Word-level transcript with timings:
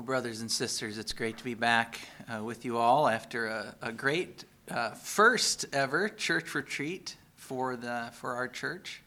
Well, 0.00 0.06
brothers 0.06 0.40
and 0.40 0.50
sisters, 0.50 0.96
it's 0.96 1.12
great 1.12 1.36
to 1.36 1.44
be 1.44 1.52
back 1.52 2.00
uh, 2.26 2.42
with 2.42 2.64
you 2.64 2.78
all 2.78 3.06
after 3.06 3.48
a, 3.48 3.74
a 3.82 3.92
great 3.92 4.46
uh, 4.70 4.92
first 4.92 5.66
ever 5.74 6.08
church 6.08 6.54
retreat 6.54 7.18
for 7.36 7.76
the 7.76 8.08
for 8.14 8.32
our 8.34 8.48
church. 8.48 9.02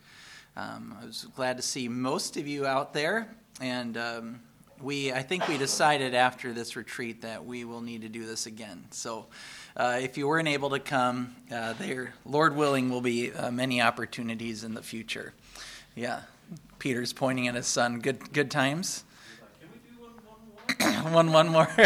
Um, 0.56 0.96
I 1.02 1.06
was 1.06 1.26
glad 1.36 1.58
to 1.58 1.64
see 1.64 1.88
most 1.88 2.38
of 2.38 2.46
you 2.48 2.68
out 2.68 2.94
there, 2.94 3.28
and 3.60 3.98
um, 3.98 4.40
we 4.84 5.12
I 5.12 5.24
think 5.24 5.47
we 5.47 5.58
decided 5.58 6.13
after 6.13 6.53
this 6.53 6.76
retreat 6.76 7.23
that 7.23 7.44
we 7.44 7.65
will 7.65 7.81
need 7.81 8.03
to 8.03 8.10
do 8.10 8.28
this 8.28 8.46
again. 8.46 8.85
So. 8.91 9.25
Uh, 9.75 9.97
if 9.99 10.19
you 10.19 10.28
weren't 10.28 10.47
able 10.47 10.69
to 10.69 10.79
come, 10.79 11.35
uh, 11.51 11.73
there, 11.79 12.13
Lord 12.28 12.55
willing, 12.55 12.91
will 12.91 13.01
be 13.01 13.31
uh, 13.33 13.49
many 13.49 13.81
opportunities 13.81 14.63
in 14.63 14.75
the 14.75 14.83
future. 14.83 15.33
Yeah, 15.96 16.21
Peter's 16.77 17.12
pointing 17.12 17.48
at 17.48 17.55
his 17.55 17.66
son. 17.66 17.99
Good, 17.99 18.31
good 18.34 18.52
times. 18.52 19.03
one, 21.12 21.31
one 21.31 21.48
more. 21.48 21.67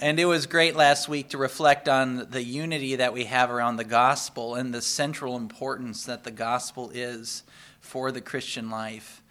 and 0.00 0.20
it 0.20 0.26
was 0.26 0.44
great 0.46 0.76
last 0.76 1.08
week 1.08 1.30
to 1.30 1.38
reflect 1.38 1.88
on 1.88 2.28
the 2.30 2.42
unity 2.42 2.96
that 2.96 3.14
we 3.14 3.24
have 3.24 3.50
around 3.50 3.76
the 3.76 3.84
gospel 3.84 4.54
and 4.54 4.74
the 4.74 4.82
central 4.82 5.36
importance 5.36 6.04
that 6.04 6.24
the 6.24 6.30
gospel 6.30 6.90
is 6.92 7.42
for 7.80 8.12
the 8.12 8.20
Christian 8.20 8.68
life. 8.68 9.22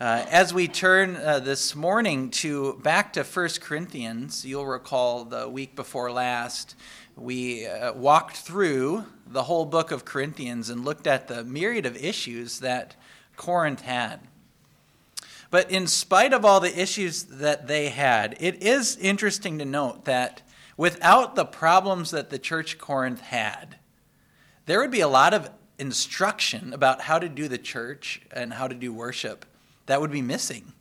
Uh, 0.00 0.24
as 0.30 0.54
we 0.54 0.68
turn 0.68 1.16
uh, 1.16 1.40
this 1.40 1.74
morning 1.74 2.30
to 2.30 2.74
back 2.84 3.12
to 3.14 3.24
1 3.24 3.48
Corinthians, 3.60 4.44
you'll 4.44 4.66
recall 4.66 5.24
the 5.24 5.48
week 5.48 5.74
before 5.74 6.12
last, 6.12 6.76
we 7.16 7.66
uh, 7.66 7.92
walked 7.92 8.36
through 8.36 9.04
the 9.26 9.44
whole 9.44 9.64
book 9.64 9.90
of 9.90 10.04
Corinthians 10.04 10.68
and 10.68 10.84
looked 10.84 11.08
at 11.08 11.26
the 11.26 11.42
myriad 11.42 11.86
of 11.86 11.96
issues 11.96 12.60
that 12.60 12.94
Corinth 13.36 13.80
had. 13.80 14.20
But 15.54 15.70
in 15.70 15.86
spite 15.86 16.32
of 16.32 16.44
all 16.44 16.58
the 16.58 16.82
issues 16.82 17.22
that 17.22 17.68
they 17.68 17.88
had, 17.90 18.36
it 18.40 18.60
is 18.60 18.96
interesting 18.96 19.60
to 19.60 19.64
note 19.64 20.04
that 20.04 20.42
without 20.76 21.36
the 21.36 21.44
problems 21.44 22.10
that 22.10 22.30
the 22.30 22.40
church 22.40 22.76
Corinth 22.76 23.20
had, 23.20 23.76
there 24.66 24.80
would 24.80 24.90
be 24.90 24.98
a 24.98 25.06
lot 25.06 25.32
of 25.32 25.48
instruction 25.78 26.72
about 26.72 27.02
how 27.02 27.20
to 27.20 27.28
do 27.28 27.46
the 27.46 27.56
church 27.56 28.20
and 28.32 28.54
how 28.54 28.66
to 28.66 28.74
do 28.74 28.92
worship 28.92 29.46
that 29.86 30.00
would 30.00 30.10
be 30.10 30.22
missing. 30.22 30.72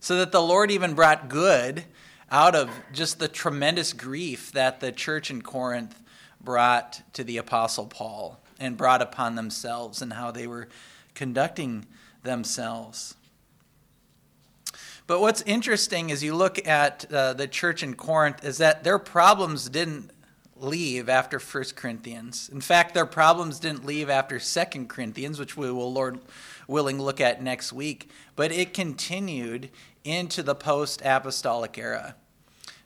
So 0.00 0.16
that 0.16 0.32
the 0.32 0.42
Lord 0.42 0.72
even 0.72 0.94
brought 0.94 1.28
good 1.28 1.84
out 2.32 2.56
of 2.56 2.68
just 2.92 3.20
the 3.20 3.28
tremendous 3.28 3.92
grief 3.92 4.50
that 4.50 4.80
the 4.80 4.90
church 4.90 5.30
in 5.30 5.40
Corinth 5.40 6.02
brought 6.40 7.00
to 7.12 7.22
the 7.22 7.36
Apostle 7.36 7.86
Paul 7.86 8.40
and 8.58 8.76
brought 8.76 9.02
upon 9.02 9.36
themselves 9.36 10.02
and 10.02 10.14
how 10.14 10.32
they 10.32 10.48
were 10.48 10.66
conducting 11.14 11.86
themselves. 12.24 13.14
But 15.06 15.20
what's 15.20 15.42
interesting 15.42 16.10
as 16.10 16.24
you 16.24 16.34
look 16.34 16.66
at 16.66 17.10
uh, 17.12 17.32
the 17.34 17.46
church 17.46 17.84
in 17.84 17.94
Corinth 17.94 18.44
is 18.44 18.58
that 18.58 18.82
their 18.82 18.98
problems 18.98 19.68
didn't 19.68 20.10
leave 20.56 21.08
after 21.08 21.38
1 21.38 21.64
Corinthians. 21.76 22.48
In 22.52 22.60
fact, 22.60 22.92
their 22.92 23.06
problems 23.06 23.60
didn't 23.60 23.84
leave 23.84 24.10
after 24.10 24.40
2 24.40 24.86
Corinthians, 24.86 25.38
which 25.38 25.56
we 25.56 25.70
will, 25.70 25.92
Lord 25.92 26.18
willing, 26.66 27.00
look 27.00 27.20
at 27.20 27.40
next 27.40 27.72
week. 27.72 28.10
But 28.34 28.50
it 28.50 28.74
continued 28.74 29.70
into 30.02 30.42
the 30.42 30.56
post 30.56 31.02
apostolic 31.04 31.78
era. 31.78 32.16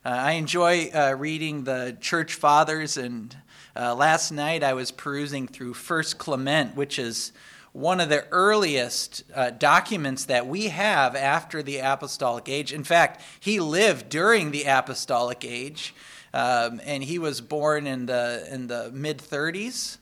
Uh, 0.05 0.09
I 0.09 0.33
enjoy 0.33 0.91
uh, 0.93 1.15
reading 1.17 1.65
the 1.65 1.97
church 2.01 2.35
fathers, 2.35 2.99
and 2.99 3.35
uh, 3.75 3.95
last 3.95 4.31
night 4.31 4.63
I 4.63 4.75
was 4.75 4.91
perusing 4.91 5.47
through 5.47 5.75
First 5.75 6.19
Clement, 6.19 6.77
which 6.77 6.99
is 6.99 7.33
one 7.73 8.01
of 8.01 8.09
the 8.09 8.27
earliest 8.31 9.23
uh, 9.35 9.51
documents 9.51 10.25
that 10.25 10.47
we 10.47 10.69
have 10.69 11.15
after 11.15 11.63
the 11.63 11.79
apostolic 11.79 12.49
age. 12.49 12.73
In 12.73 12.85
fact, 12.85 13.23
he 13.39 13.61
lived 13.61 14.09
during 14.09 14.51
the 14.51 14.65
apostolic 14.65 15.45
age, 15.45 15.95
um, 16.35 16.81
and 16.85 17.05
he 17.05 17.19
was 17.19 17.41
born 17.41 17.87
in 17.87 18.07
the 18.07 18.47
in 18.51 18.67
the 18.67 18.91
mid 18.93 19.19
30s 19.19 19.99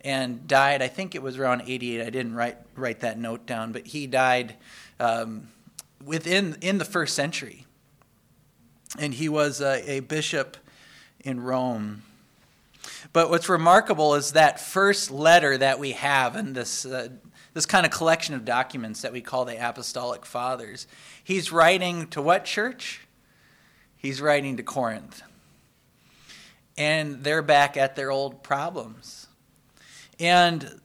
and 0.00 0.46
died. 0.46 0.82
I 0.82 0.88
think 0.88 1.14
it 1.14 1.22
was 1.22 1.38
around 1.38 1.62
88. 1.66 2.00
I 2.00 2.10
didn't 2.10 2.34
write 2.34 2.58
write 2.74 3.00
that 3.00 3.18
note 3.18 3.46
down, 3.46 3.72
but 3.72 3.86
he 3.86 4.06
died 4.06 4.56
um, 4.98 5.48
within 6.04 6.56
in 6.60 6.78
the 6.78 6.84
first 6.84 7.14
century, 7.14 7.66
and 8.98 9.14
he 9.14 9.28
was 9.28 9.60
a, 9.60 9.88
a 9.90 10.00
bishop 10.00 10.56
in 11.20 11.40
Rome. 11.40 12.02
But 13.16 13.30
what's 13.30 13.48
remarkable 13.48 14.14
is 14.14 14.32
that 14.32 14.60
first 14.60 15.10
letter 15.10 15.56
that 15.56 15.78
we 15.78 15.92
have 15.92 16.36
in 16.36 16.52
this, 16.52 16.84
uh, 16.84 17.08
this 17.54 17.64
kind 17.64 17.86
of 17.86 17.90
collection 17.90 18.34
of 18.34 18.44
documents 18.44 19.00
that 19.00 19.10
we 19.10 19.22
call 19.22 19.46
the 19.46 19.56
Apostolic 19.56 20.26
Fathers. 20.26 20.86
He's 21.24 21.50
writing 21.50 22.08
to 22.08 22.20
what 22.20 22.44
church? 22.44 23.08
He's 23.96 24.20
writing 24.20 24.58
to 24.58 24.62
Corinth. 24.62 25.22
And 26.76 27.24
they're 27.24 27.40
back 27.40 27.78
at 27.78 27.96
their 27.96 28.10
old 28.10 28.42
problems. 28.42 29.28
And 30.20 30.78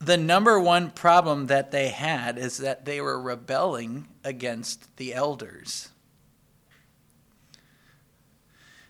the 0.00 0.18
number 0.18 0.60
one 0.60 0.90
problem 0.90 1.46
that 1.46 1.70
they 1.70 1.88
had 1.88 2.36
is 2.36 2.58
that 2.58 2.84
they 2.84 3.00
were 3.00 3.18
rebelling 3.18 4.06
against 4.22 4.94
the 4.98 5.14
elders. 5.14 5.91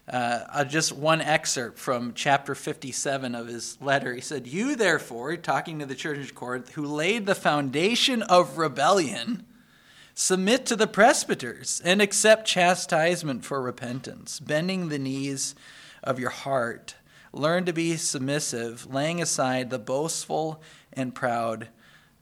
Uh, 0.08 0.64
just 0.64 0.92
one 0.92 1.20
excerpt 1.20 1.78
from 1.78 2.12
chapter 2.14 2.54
57 2.54 3.34
of 3.34 3.46
his 3.46 3.78
letter. 3.80 4.14
He 4.14 4.20
said, 4.20 4.48
You, 4.48 4.74
therefore, 4.74 5.36
talking 5.36 5.78
to 5.78 5.86
the 5.86 5.94
church 5.94 6.18
of 6.18 6.34
Corinth, 6.34 6.72
who 6.72 6.84
laid 6.84 7.26
the 7.26 7.36
foundation 7.36 8.22
of 8.22 8.58
rebellion, 8.58 9.46
submit 10.14 10.66
to 10.66 10.76
the 10.76 10.88
presbyters 10.88 11.80
and 11.84 12.02
accept 12.02 12.48
chastisement 12.48 13.44
for 13.44 13.62
repentance, 13.62 14.40
bending 14.40 14.88
the 14.88 14.98
knees 14.98 15.54
of 16.02 16.18
your 16.18 16.30
heart. 16.30 16.96
Learn 17.32 17.64
to 17.64 17.72
be 17.72 17.96
submissive, 17.96 18.92
laying 18.92 19.22
aside 19.22 19.70
the 19.70 19.78
boastful 19.78 20.60
and 20.92 21.14
proud 21.14 21.68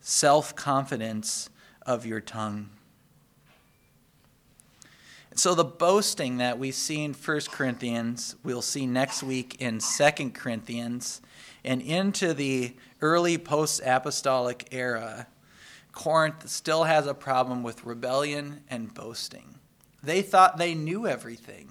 self 0.01 0.55
confidence 0.55 1.49
of 1.87 2.05
your 2.05 2.21
tongue 2.21 2.69
so 5.41 5.55
the 5.55 5.65
boasting 5.65 6.37
that 6.37 6.59
we 6.59 6.71
see 6.71 7.03
in 7.03 7.15
1 7.15 7.41
Corinthians, 7.51 8.37
we'll 8.43 8.61
see 8.61 8.87
next 8.87 9.23
week 9.23 9.57
in 9.59 9.79
2 9.79 10.33
Corinthians, 10.33 11.23
and 11.65 11.81
into 11.81 12.35
the 12.35 12.77
early 13.01 13.39
post 13.39 13.81
apostolic 13.83 14.69
era, 14.71 15.27
Corinth 15.93 16.47
still 16.51 16.85
has 16.85 17.07
a 17.07 17.15
problem 17.15 17.63
with 17.63 17.87
rebellion 17.87 18.61
and 18.69 18.93
boasting. 18.93 19.55
They 20.03 20.21
thought 20.21 20.59
they 20.59 20.75
knew 20.75 21.07
everything. 21.07 21.71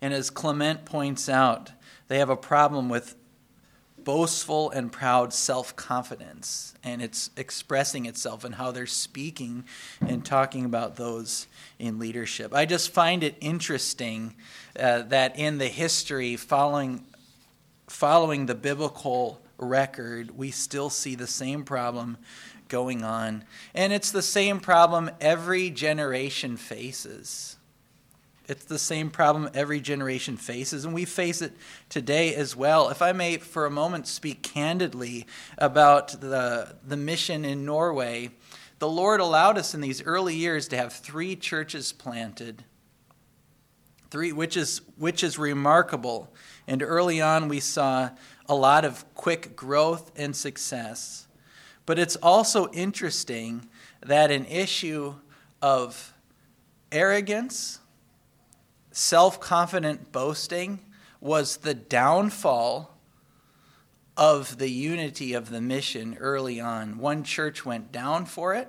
And 0.00 0.12
as 0.12 0.30
Clement 0.30 0.84
points 0.84 1.28
out, 1.28 1.70
they 2.08 2.18
have 2.18 2.28
a 2.28 2.36
problem 2.36 2.88
with 2.88 3.14
boastful 4.08 4.70
and 4.70 4.90
proud 4.90 5.34
self 5.34 5.76
confidence, 5.76 6.72
and 6.82 7.02
it's 7.02 7.28
expressing 7.36 8.06
itself 8.06 8.42
in 8.42 8.52
how 8.52 8.70
they're 8.70 8.86
speaking 8.86 9.62
and 10.00 10.24
talking 10.24 10.64
about 10.64 10.96
those 10.96 11.46
in 11.78 11.98
leadership. 11.98 12.54
I 12.54 12.64
just 12.64 12.90
find 12.90 13.22
it 13.22 13.34
interesting 13.42 14.34
uh, 14.80 15.02
that 15.02 15.38
in 15.38 15.58
the 15.58 15.68
history 15.68 16.36
following, 16.36 17.04
following 17.86 18.46
the 18.46 18.54
biblical 18.54 19.42
record, 19.58 20.30
we 20.38 20.52
still 20.52 20.88
see 20.88 21.14
the 21.14 21.26
same 21.26 21.62
problem 21.62 22.16
going 22.68 23.04
on. 23.04 23.44
And 23.74 23.92
it's 23.92 24.10
the 24.10 24.22
same 24.22 24.58
problem 24.58 25.10
every 25.20 25.68
generation 25.68 26.56
faces. 26.56 27.57
It's 28.48 28.64
the 28.64 28.78
same 28.78 29.10
problem 29.10 29.50
every 29.52 29.78
generation 29.78 30.38
faces, 30.38 30.86
and 30.86 30.94
we 30.94 31.04
face 31.04 31.42
it 31.42 31.52
today 31.90 32.34
as 32.34 32.56
well. 32.56 32.88
If 32.88 33.02
I 33.02 33.12
may, 33.12 33.36
for 33.36 33.66
a 33.66 33.70
moment, 33.70 34.06
speak 34.06 34.42
candidly 34.42 35.26
about 35.58 36.20
the, 36.22 36.74
the 36.82 36.96
mission 36.96 37.44
in 37.44 37.66
Norway, 37.66 38.30
the 38.78 38.88
Lord 38.88 39.20
allowed 39.20 39.58
us 39.58 39.74
in 39.74 39.82
these 39.82 40.02
early 40.02 40.34
years 40.34 40.66
to 40.68 40.76
have 40.76 40.94
three 40.94 41.36
churches 41.36 41.92
planted, 41.92 42.64
three, 44.10 44.32
which, 44.32 44.56
is, 44.56 44.80
which 44.96 45.22
is 45.22 45.38
remarkable. 45.38 46.32
And 46.66 46.82
early 46.82 47.20
on, 47.20 47.48
we 47.48 47.60
saw 47.60 48.10
a 48.48 48.54
lot 48.54 48.86
of 48.86 49.04
quick 49.14 49.56
growth 49.56 50.10
and 50.16 50.34
success. 50.34 51.26
But 51.84 51.98
it's 51.98 52.16
also 52.16 52.70
interesting 52.70 53.68
that 54.00 54.30
an 54.30 54.46
issue 54.46 55.16
of 55.60 56.14
arrogance, 56.90 57.77
self 58.98 59.38
confident 59.38 60.10
boasting 60.10 60.80
was 61.20 61.58
the 61.58 61.72
downfall 61.74 62.98
of 64.16 64.58
the 64.58 64.68
unity 64.68 65.34
of 65.34 65.50
the 65.50 65.60
mission 65.60 66.16
early 66.18 66.60
on. 66.60 66.98
One 66.98 67.22
church 67.22 67.64
went 67.64 67.92
down 67.92 68.26
for 68.26 68.54
it, 68.54 68.68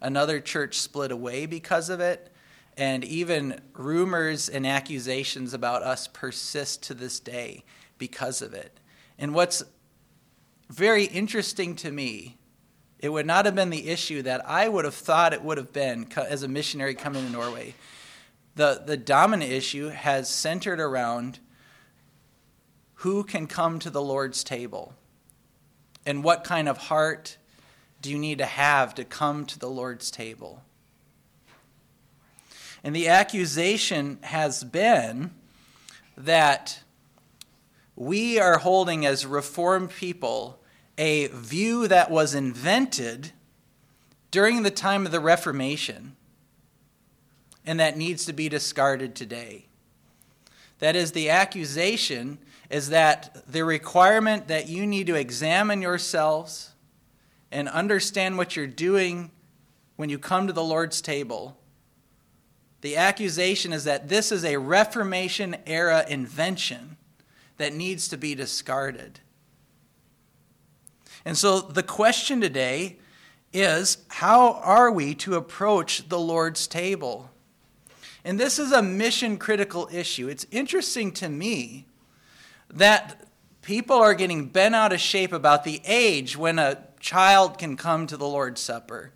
another 0.00 0.38
church 0.38 0.78
split 0.78 1.10
away 1.10 1.46
because 1.46 1.90
of 1.90 1.98
it, 1.98 2.32
and 2.76 3.02
even 3.02 3.60
rumors 3.72 4.48
and 4.48 4.64
accusations 4.64 5.52
about 5.52 5.82
us 5.82 6.06
persist 6.06 6.84
to 6.84 6.94
this 6.94 7.18
day 7.18 7.64
because 7.98 8.42
of 8.42 8.54
it. 8.54 8.78
And 9.18 9.34
what's 9.34 9.64
very 10.70 11.06
interesting 11.06 11.74
to 11.76 11.90
me 11.90 12.36
It 12.98 13.10
would 13.10 13.26
not 13.26 13.44
have 13.44 13.54
been 13.54 13.70
the 13.70 13.88
issue 13.88 14.22
that 14.22 14.48
I 14.48 14.68
would 14.68 14.84
have 14.84 14.94
thought 14.94 15.34
it 15.34 15.42
would 15.42 15.58
have 15.58 15.72
been 15.72 16.06
as 16.16 16.42
a 16.42 16.48
missionary 16.48 16.94
coming 16.94 17.26
to 17.26 17.32
Norway. 17.32 17.74
The, 18.56 18.82
the 18.84 18.96
dominant 18.96 19.52
issue 19.52 19.88
has 19.88 20.28
centered 20.28 20.80
around 20.80 21.38
who 23.00 23.22
can 23.22 23.46
come 23.46 23.78
to 23.80 23.90
the 23.90 24.02
Lord's 24.02 24.42
table 24.42 24.94
and 26.06 26.24
what 26.24 26.42
kind 26.42 26.68
of 26.68 26.78
heart 26.78 27.36
do 28.00 28.10
you 28.10 28.18
need 28.18 28.38
to 28.38 28.46
have 28.46 28.94
to 28.94 29.04
come 29.04 29.44
to 29.46 29.58
the 29.58 29.68
Lord's 29.68 30.10
table. 30.10 30.62
And 32.82 32.96
the 32.96 33.08
accusation 33.08 34.18
has 34.22 34.64
been 34.64 35.32
that 36.16 36.82
we 37.94 38.38
are 38.38 38.58
holding 38.58 39.04
as 39.04 39.26
reformed 39.26 39.90
people 39.90 40.62
a 40.96 41.26
view 41.26 41.88
that 41.88 42.10
was 42.10 42.34
invented 42.34 43.32
during 44.30 44.62
the 44.62 44.70
time 44.70 45.04
of 45.04 45.12
the 45.12 45.20
Reformation 45.20 46.16
and 47.66 47.80
that 47.80 47.96
needs 47.96 48.24
to 48.26 48.32
be 48.32 48.48
discarded 48.48 49.14
today. 49.14 49.66
That 50.78 50.94
is, 50.96 51.12
the 51.12 51.30
accusation 51.30 52.38
is 52.70 52.90
that 52.90 53.44
the 53.50 53.64
requirement 53.64 54.48
that 54.48 54.68
you 54.68 54.86
need 54.86 55.06
to 55.06 55.14
examine 55.14 55.82
yourselves 55.82 56.72
and 57.50 57.68
understand 57.68 58.36
what 58.36 58.56
you're 58.56 58.66
doing 58.66 59.30
when 59.96 60.10
you 60.10 60.18
come 60.18 60.46
to 60.46 60.52
the 60.52 60.64
Lord's 60.64 61.00
table 61.00 61.56
the 62.86 62.96
accusation 62.96 63.72
is 63.72 63.82
that 63.82 64.08
this 64.08 64.30
is 64.30 64.44
a 64.44 64.58
Reformation 64.58 65.56
era 65.66 66.04
invention 66.08 66.96
that 67.56 67.74
needs 67.74 68.06
to 68.06 68.16
be 68.16 68.36
discarded. 68.36 69.18
And 71.24 71.36
so 71.36 71.60
the 71.60 71.82
question 71.82 72.40
today 72.40 72.98
is 73.52 73.98
how 74.08 74.52
are 74.62 74.92
we 74.92 75.16
to 75.16 75.34
approach 75.34 76.08
the 76.08 76.18
Lord's 76.20 76.68
table? 76.68 77.30
And 78.26 78.40
this 78.40 78.58
is 78.58 78.72
a 78.72 78.82
mission 78.82 79.36
critical 79.36 79.88
issue. 79.92 80.26
It's 80.26 80.46
interesting 80.50 81.12
to 81.12 81.28
me 81.28 81.86
that 82.68 83.24
people 83.62 83.94
are 83.98 84.14
getting 84.14 84.48
bent 84.48 84.74
out 84.74 84.92
of 84.92 84.98
shape 84.98 85.32
about 85.32 85.62
the 85.62 85.80
age 85.86 86.36
when 86.36 86.58
a 86.58 86.88
child 86.98 87.56
can 87.56 87.76
come 87.76 88.08
to 88.08 88.16
the 88.16 88.26
Lord's 88.26 88.60
Supper. 88.60 89.12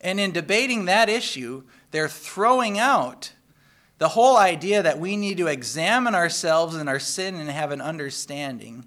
And 0.00 0.18
in 0.18 0.32
debating 0.32 0.86
that 0.86 1.08
issue, 1.08 1.62
they're 1.92 2.08
throwing 2.08 2.76
out 2.76 3.34
the 3.98 4.08
whole 4.08 4.36
idea 4.36 4.82
that 4.82 4.98
we 4.98 5.16
need 5.16 5.36
to 5.36 5.46
examine 5.46 6.16
ourselves 6.16 6.74
and 6.74 6.88
our 6.88 6.98
sin 6.98 7.36
and 7.36 7.48
have 7.48 7.70
an 7.70 7.80
understanding. 7.80 8.84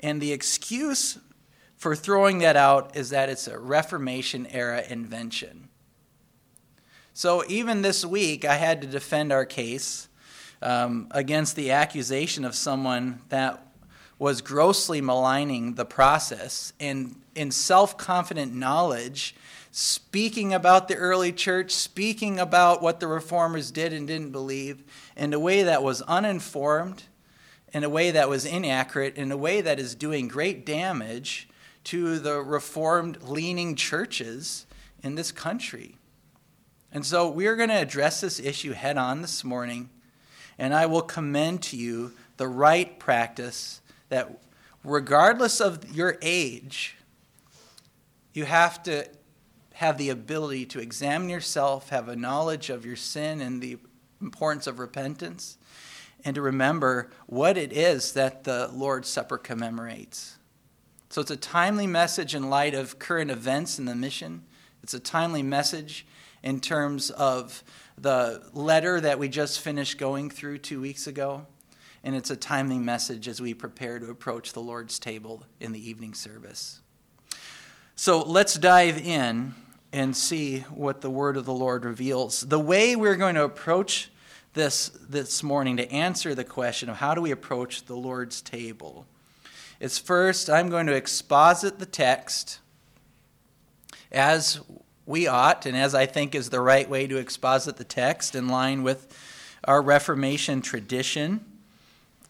And 0.00 0.20
the 0.20 0.32
excuse 0.32 1.18
for 1.76 1.94
throwing 1.94 2.40
that 2.40 2.56
out 2.56 2.96
is 2.96 3.10
that 3.10 3.28
it's 3.28 3.46
a 3.46 3.60
Reformation 3.60 4.48
era 4.48 4.82
invention. 4.88 5.68
So 7.14 7.44
even 7.46 7.82
this 7.82 8.04
week, 8.04 8.44
I 8.44 8.54
had 8.54 8.80
to 8.80 8.86
defend 8.86 9.32
our 9.32 9.44
case 9.44 10.08
um, 10.62 11.08
against 11.10 11.56
the 11.56 11.70
accusation 11.72 12.44
of 12.44 12.54
someone 12.54 13.20
that 13.28 13.66
was 14.18 14.40
grossly 14.40 15.00
maligning 15.00 15.74
the 15.74 15.84
process 15.84 16.72
and 16.80 17.16
in 17.34 17.50
self 17.50 17.98
confident 17.98 18.54
knowledge 18.54 19.34
speaking 19.72 20.54
about 20.54 20.86
the 20.86 20.94
early 20.94 21.32
church, 21.32 21.72
speaking 21.72 22.38
about 22.38 22.82
what 22.82 23.00
the 23.00 23.06
reformers 23.06 23.70
did 23.70 23.92
and 23.92 24.06
didn't 24.06 24.30
believe 24.30 24.84
in 25.16 25.32
a 25.32 25.40
way 25.40 25.62
that 25.62 25.82
was 25.82 26.02
uninformed, 26.02 27.04
in 27.72 27.82
a 27.82 27.88
way 27.88 28.10
that 28.10 28.28
was 28.28 28.44
inaccurate, 28.44 29.16
in 29.16 29.32
a 29.32 29.36
way 29.36 29.60
that 29.60 29.80
is 29.80 29.94
doing 29.94 30.28
great 30.28 30.64
damage 30.64 31.48
to 31.84 32.18
the 32.18 32.40
reformed 32.40 33.22
leaning 33.22 33.74
churches 33.74 34.66
in 35.02 35.14
this 35.14 35.32
country. 35.32 35.96
And 36.94 37.06
so 37.06 37.30
we 37.30 37.46
are 37.46 37.56
going 37.56 37.70
to 37.70 37.80
address 37.80 38.20
this 38.20 38.38
issue 38.38 38.72
head 38.72 38.98
on 38.98 39.22
this 39.22 39.42
morning, 39.44 39.88
and 40.58 40.74
I 40.74 40.84
will 40.84 41.00
commend 41.00 41.62
to 41.64 41.76
you 41.76 42.12
the 42.36 42.46
right 42.46 42.98
practice 42.98 43.80
that, 44.10 44.42
regardless 44.84 45.58
of 45.58 45.96
your 45.96 46.18
age, 46.20 46.96
you 48.34 48.44
have 48.44 48.82
to 48.82 49.08
have 49.72 49.96
the 49.96 50.10
ability 50.10 50.66
to 50.66 50.80
examine 50.80 51.30
yourself, 51.30 51.88
have 51.88 52.08
a 52.08 52.16
knowledge 52.16 52.68
of 52.68 52.84
your 52.84 52.96
sin 52.96 53.40
and 53.40 53.62
the 53.62 53.78
importance 54.20 54.66
of 54.66 54.78
repentance, 54.78 55.56
and 56.26 56.34
to 56.34 56.42
remember 56.42 57.10
what 57.26 57.56
it 57.56 57.72
is 57.72 58.12
that 58.12 58.44
the 58.44 58.68
Lord's 58.70 59.08
Supper 59.08 59.38
commemorates. 59.38 60.36
So 61.08 61.22
it's 61.22 61.30
a 61.30 61.36
timely 61.36 61.86
message 61.86 62.34
in 62.34 62.50
light 62.50 62.74
of 62.74 62.98
current 62.98 63.30
events 63.30 63.78
in 63.78 63.86
the 63.86 63.94
mission. 63.94 64.44
It's 64.82 64.94
a 64.94 65.00
timely 65.00 65.42
message 65.42 66.04
in 66.42 66.60
terms 66.60 67.10
of 67.10 67.62
the 67.98 68.42
letter 68.52 69.00
that 69.00 69.18
we 69.18 69.28
just 69.28 69.60
finished 69.60 69.98
going 69.98 70.30
through 70.30 70.58
two 70.58 70.80
weeks 70.80 71.06
ago. 71.06 71.46
And 72.04 72.16
it's 72.16 72.30
a 72.30 72.36
timely 72.36 72.78
message 72.78 73.28
as 73.28 73.40
we 73.40 73.54
prepare 73.54 73.98
to 73.98 74.10
approach 74.10 74.52
the 74.52 74.60
Lord's 74.60 74.98
table 74.98 75.44
in 75.60 75.72
the 75.72 75.88
evening 75.88 76.14
service. 76.14 76.80
So 77.94 78.22
let's 78.22 78.54
dive 78.54 78.98
in 78.98 79.54
and 79.92 80.16
see 80.16 80.60
what 80.70 81.00
the 81.00 81.10
word 81.10 81.36
of 81.36 81.44
the 81.44 81.52
Lord 81.52 81.84
reveals. 81.84 82.40
The 82.40 82.58
way 82.58 82.96
we're 82.96 83.16
going 83.16 83.34
to 83.36 83.44
approach 83.44 84.10
this 84.54 84.88
this 85.08 85.42
morning 85.42 85.76
to 85.76 85.90
answer 85.90 86.34
the 86.34 86.44
question 86.44 86.88
of 86.88 86.96
how 86.96 87.14
do 87.14 87.22
we 87.22 87.30
approach 87.30 87.84
the 87.84 87.96
Lord's 87.96 88.42
table 88.42 89.06
is 89.80 89.98
first 89.98 90.50
I'm 90.50 90.68
going 90.68 90.86
to 90.86 90.94
exposit 90.94 91.78
the 91.78 91.86
text 91.86 92.60
as 94.10 94.60
we 95.06 95.26
ought 95.26 95.66
and 95.66 95.76
as 95.76 95.94
I 95.94 96.06
think 96.06 96.34
is 96.34 96.50
the 96.50 96.60
right 96.60 96.88
way 96.88 97.06
to 97.06 97.16
exposit 97.16 97.76
the 97.76 97.84
text 97.84 98.34
in 98.34 98.48
line 98.48 98.82
with 98.82 99.16
our 99.64 99.82
Reformation 99.82 100.62
tradition 100.62 101.44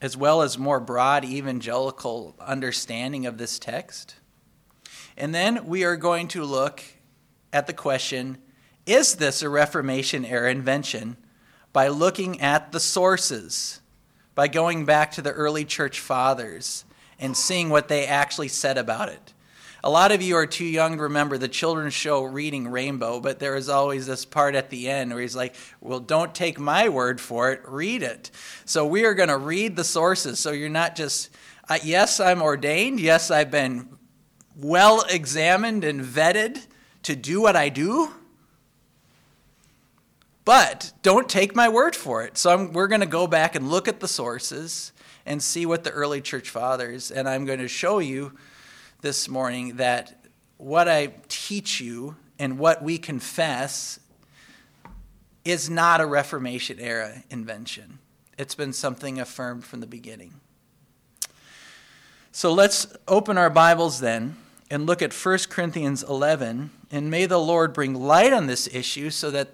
as 0.00 0.16
well 0.16 0.42
as 0.42 0.58
more 0.58 0.80
broad 0.80 1.24
evangelical 1.24 2.34
understanding 2.40 3.24
of 3.24 3.38
this 3.38 3.58
text. 3.58 4.16
And 5.16 5.32
then 5.32 5.66
we 5.66 5.84
are 5.84 5.96
going 5.96 6.26
to 6.28 6.44
look 6.44 6.82
at 7.52 7.66
the 7.66 7.72
question 7.72 8.38
is 8.84 9.14
this 9.14 9.42
a 9.42 9.48
Reformation 9.48 10.24
era 10.24 10.50
invention? 10.50 11.16
By 11.72 11.86
looking 11.86 12.40
at 12.40 12.72
the 12.72 12.80
sources, 12.80 13.80
by 14.34 14.48
going 14.48 14.84
back 14.84 15.12
to 15.12 15.22
the 15.22 15.30
early 15.30 15.64
church 15.64 16.00
fathers 16.00 16.84
and 17.20 17.36
seeing 17.36 17.70
what 17.70 17.86
they 17.86 18.06
actually 18.06 18.48
said 18.48 18.76
about 18.76 19.08
it. 19.08 19.32
A 19.84 19.90
lot 19.90 20.12
of 20.12 20.22
you 20.22 20.36
are 20.36 20.46
too 20.46 20.64
young 20.64 20.96
to 20.96 21.02
remember 21.02 21.36
the 21.36 21.48
children's 21.48 21.94
show 21.94 22.22
Reading 22.22 22.68
Rainbow, 22.68 23.18
but 23.18 23.40
there 23.40 23.56
is 23.56 23.68
always 23.68 24.06
this 24.06 24.24
part 24.24 24.54
at 24.54 24.70
the 24.70 24.88
end 24.88 25.10
where 25.10 25.20
he's 25.20 25.34
like, 25.34 25.56
Well, 25.80 25.98
don't 25.98 26.32
take 26.34 26.58
my 26.60 26.88
word 26.88 27.20
for 27.20 27.50
it, 27.50 27.62
read 27.66 28.04
it. 28.04 28.30
So 28.64 28.86
we 28.86 29.04
are 29.04 29.14
going 29.14 29.28
to 29.28 29.36
read 29.36 29.74
the 29.74 29.82
sources. 29.82 30.38
So 30.38 30.52
you're 30.52 30.68
not 30.68 30.94
just, 30.94 31.30
uh, 31.68 31.78
yes, 31.82 32.20
I'm 32.20 32.42
ordained. 32.42 33.00
Yes, 33.00 33.30
I've 33.30 33.50
been 33.50 33.88
well 34.56 35.04
examined 35.10 35.82
and 35.82 36.00
vetted 36.00 36.64
to 37.02 37.16
do 37.16 37.40
what 37.40 37.56
I 37.56 37.68
do. 37.68 38.10
But 40.44 40.92
don't 41.02 41.28
take 41.28 41.56
my 41.56 41.68
word 41.68 41.96
for 41.96 42.22
it. 42.22 42.38
So 42.38 42.52
I'm, 42.52 42.72
we're 42.72 42.88
going 42.88 43.00
to 43.00 43.06
go 43.06 43.26
back 43.26 43.56
and 43.56 43.68
look 43.68 43.88
at 43.88 43.98
the 43.98 44.08
sources 44.08 44.92
and 45.26 45.42
see 45.42 45.66
what 45.66 45.82
the 45.82 45.90
early 45.90 46.20
church 46.20 46.50
fathers, 46.50 47.10
and 47.10 47.28
I'm 47.28 47.44
going 47.44 47.60
to 47.60 47.68
show 47.68 48.00
you 48.00 48.32
this 49.02 49.28
morning 49.28 49.76
that 49.76 50.16
what 50.58 50.88
I 50.88 51.12
teach 51.28 51.80
you 51.80 52.14
and 52.38 52.56
what 52.56 52.84
we 52.84 52.98
confess 52.98 53.98
is 55.44 55.68
not 55.68 56.00
a 56.00 56.06
Reformation 56.06 56.78
era 56.78 57.24
invention. 57.28 57.98
It's 58.38 58.54
been 58.54 58.72
something 58.72 59.18
affirmed 59.18 59.64
from 59.64 59.80
the 59.80 59.88
beginning. 59.88 60.34
So 62.30 62.52
let's 62.52 62.96
open 63.08 63.36
our 63.36 63.50
Bibles 63.50 63.98
then 63.98 64.36
and 64.70 64.86
look 64.86 65.02
at 65.02 65.12
1 65.12 65.38
Corinthians 65.50 66.04
11. 66.04 66.70
And 66.92 67.10
may 67.10 67.26
the 67.26 67.40
Lord 67.40 67.72
bring 67.72 67.94
light 67.94 68.32
on 68.32 68.46
this 68.46 68.68
issue 68.72 69.10
so 69.10 69.32
that 69.32 69.48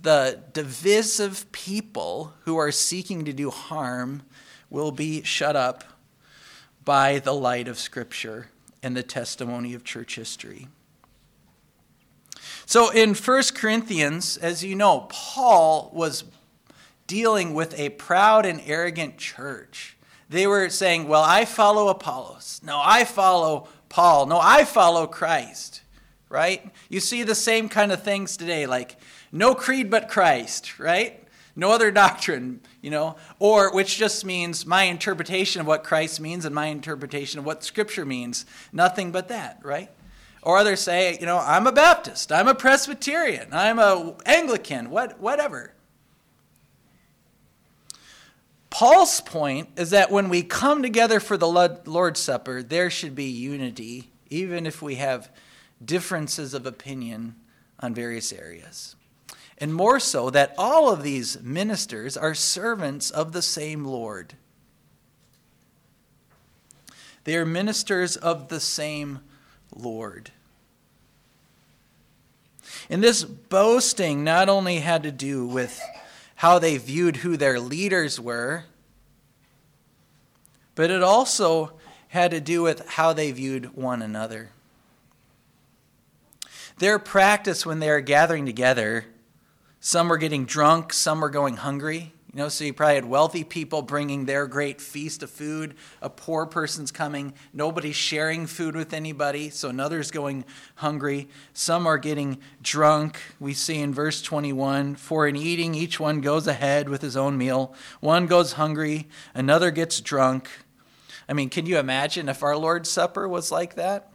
the 0.00 0.40
divisive 0.54 1.50
people 1.52 2.32
who 2.44 2.56
are 2.56 2.72
seeking 2.72 3.26
to 3.26 3.34
do 3.34 3.50
harm 3.50 4.22
will 4.70 4.92
be 4.92 5.22
shut 5.24 5.56
up 5.56 5.84
by 6.86 7.18
the 7.18 7.34
light 7.34 7.68
of 7.68 7.78
Scripture 7.78 8.48
and 8.82 8.96
the 8.96 9.02
testimony 9.02 9.74
of 9.74 9.84
church 9.84 10.16
history. 10.16 10.68
So 12.66 12.90
in 12.90 13.14
1 13.14 13.42
Corinthians, 13.54 14.36
as 14.36 14.62
you 14.62 14.74
know, 14.74 15.06
Paul 15.08 15.90
was 15.94 16.24
dealing 17.06 17.54
with 17.54 17.76
a 17.78 17.88
proud 17.88 18.46
and 18.46 18.60
arrogant 18.66 19.16
church. 19.16 19.96
They 20.28 20.46
were 20.46 20.68
saying, 20.68 21.08
Well, 21.08 21.22
I 21.22 21.44
follow 21.46 21.88
Apollos. 21.88 22.60
No, 22.62 22.80
I 22.84 23.04
follow 23.04 23.66
Paul. 23.88 24.26
No, 24.26 24.38
I 24.38 24.64
follow 24.64 25.06
Christ, 25.06 25.80
right? 26.28 26.70
You 26.90 27.00
see 27.00 27.22
the 27.22 27.34
same 27.34 27.68
kind 27.68 27.90
of 27.90 28.02
things 28.02 28.36
today, 28.36 28.66
like 28.66 28.96
no 29.32 29.54
creed 29.54 29.90
but 29.90 30.08
Christ, 30.08 30.78
right? 30.78 31.26
No 31.56 31.72
other 31.72 31.90
doctrine, 32.04 32.60
you 32.80 32.90
know, 32.90 33.16
or 33.38 33.72
which 33.72 33.96
just 33.96 34.24
means 34.24 34.64
my 34.64 34.84
interpretation 34.84 35.60
of 35.60 35.66
what 35.66 35.84
Christ 35.84 36.20
means 36.20 36.44
and 36.44 36.54
my 36.54 36.66
interpretation 36.66 37.38
of 37.38 37.44
what 37.44 37.64
Scripture 37.64 38.04
means. 38.04 38.46
Nothing 38.72 39.10
but 39.10 39.28
that, 39.28 39.60
right? 39.62 39.90
Or 40.42 40.56
others 40.56 40.80
say, 40.80 41.18
you 41.18 41.26
know, 41.26 41.38
I'm 41.38 41.66
a 41.66 41.72
Baptist, 41.72 42.30
I'm 42.30 42.48
a 42.48 42.54
Presbyterian, 42.54 43.48
I'm 43.52 43.78
a 43.78 44.14
Anglican, 44.24 44.90
what, 44.90 45.18
whatever. 45.20 45.74
Paul's 48.70 49.20
point 49.22 49.70
is 49.76 49.90
that 49.90 50.10
when 50.10 50.28
we 50.28 50.42
come 50.42 50.82
together 50.82 51.20
for 51.20 51.36
the 51.36 51.48
Lord's 51.48 52.20
Supper, 52.20 52.62
there 52.62 52.90
should 52.90 53.14
be 53.14 53.24
unity, 53.24 54.10
even 54.30 54.66
if 54.66 54.82
we 54.82 54.96
have 54.96 55.30
differences 55.84 56.54
of 56.54 56.66
opinion 56.66 57.34
on 57.80 57.94
various 57.94 58.32
areas. 58.32 58.94
And 59.60 59.74
more 59.74 59.98
so, 59.98 60.30
that 60.30 60.54
all 60.56 60.90
of 60.90 61.02
these 61.02 61.40
ministers 61.42 62.16
are 62.16 62.34
servants 62.34 63.10
of 63.10 63.32
the 63.32 63.42
same 63.42 63.84
Lord. 63.84 64.34
They 67.24 67.36
are 67.36 67.44
ministers 67.44 68.16
of 68.16 68.48
the 68.48 68.60
same 68.60 69.18
Lord. 69.74 70.30
And 72.88 73.02
this 73.02 73.24
boasting 73.24 74.24
not 74.24 74.48
only 74.48 74.78
had 74.78 75.02
to 75.02 75.12
do 75.12 75.46
with 75.46 75.80
how 76.36 76.58
they 76.58 76.76
viewed 76.76 77.16
who 77.16 77.36
their 77.36 77.58
leaders 77.58 78.20
were, 78.20 78.64
but 80.74 80.90
it 80.90 81.02
also 81.02 81.72
had 82.08 82.30
to 82.30 82.40
do 82.40 82.62
with 82.62 82.88
how 82.88 83.12
they 83.12 83.32
viewed 83.32 83.76
one 83.76 84.00
another. 84.00 84.50
Their 86.78 86.98
practice 86.98 87.66
when 87.66 87.80
they 87.80 87.90
are 87.90 88.00
gathering 88.00 88.46
together, 88.46 89.04
some 89.80 90.08
were 90.08 90.18
getting 90.18 90.44
drunk, 90.44 90.92
some 90.92 91.20
were 91.20 91.30
going 91.30 91.56
hungry. 91.56 92.12
You 92.32 92.40
know, 92.40 92.48
so 92.50 92.64
you 92.64 92.74
probably 92.74 92.96
had 92.96 93.06
wealthy 93.06 93.42
people 93.42 93.80
bringing 93.80 94.26
their 94.26 94.46
great 94.46 94.82
feast 94.82 95.22
of 95.22 95.30
food. 95.30 95.74
A 96.02 96.10
poor 96.10 96.44
person's 96.44 96.92
coming. 96.92 97.32
Nobody's 97.54 97.96
sharing 97.96 98.46
food 98.46 98.76
with 98.76 98.92
anybody, 98.92 99.48
so 99.48 99.70
another's 99.70 100.10
going 100.10 100.44
hungry. 100.76 101.28
Some 101.54 101.86
are 101.86 101.96
getting 101.96 102.38
drunk. 102.62 103.18
We 103.40 103.54
see 103.54 103.78
in 103.78 103.94
verse 103.94 104.20
21 104.20 104.96
For 104.96 105.26
in 105.26 105.36
eating, 105.36 105.74
each 105.74 105.98
one 105.98 106.20
goes 106.20 106.46
ahead 106.46 106.90
with 106.90 107.00
his 107.00 107.16
own 107.16 107.38
meal. 107.38 107.74
One 108.00 108.26
goes 108.26 108.52
hungry, 108.52 109.08
another 109.34 109.70
gets 109.70 110.00
drunk. 110.00 110.50
I 111.30 111.32
mean, 111.32 111.48
can 111.48 111.64
you 111.64 111.78
imagine 111.78 112.28
if 112.28 112.42
our 112.42 112.56
Lord's 112.56 112.90
Supper 112.90 113.26
was 113.26 113.50
like 113.50 113.74
that? 113.76 114.12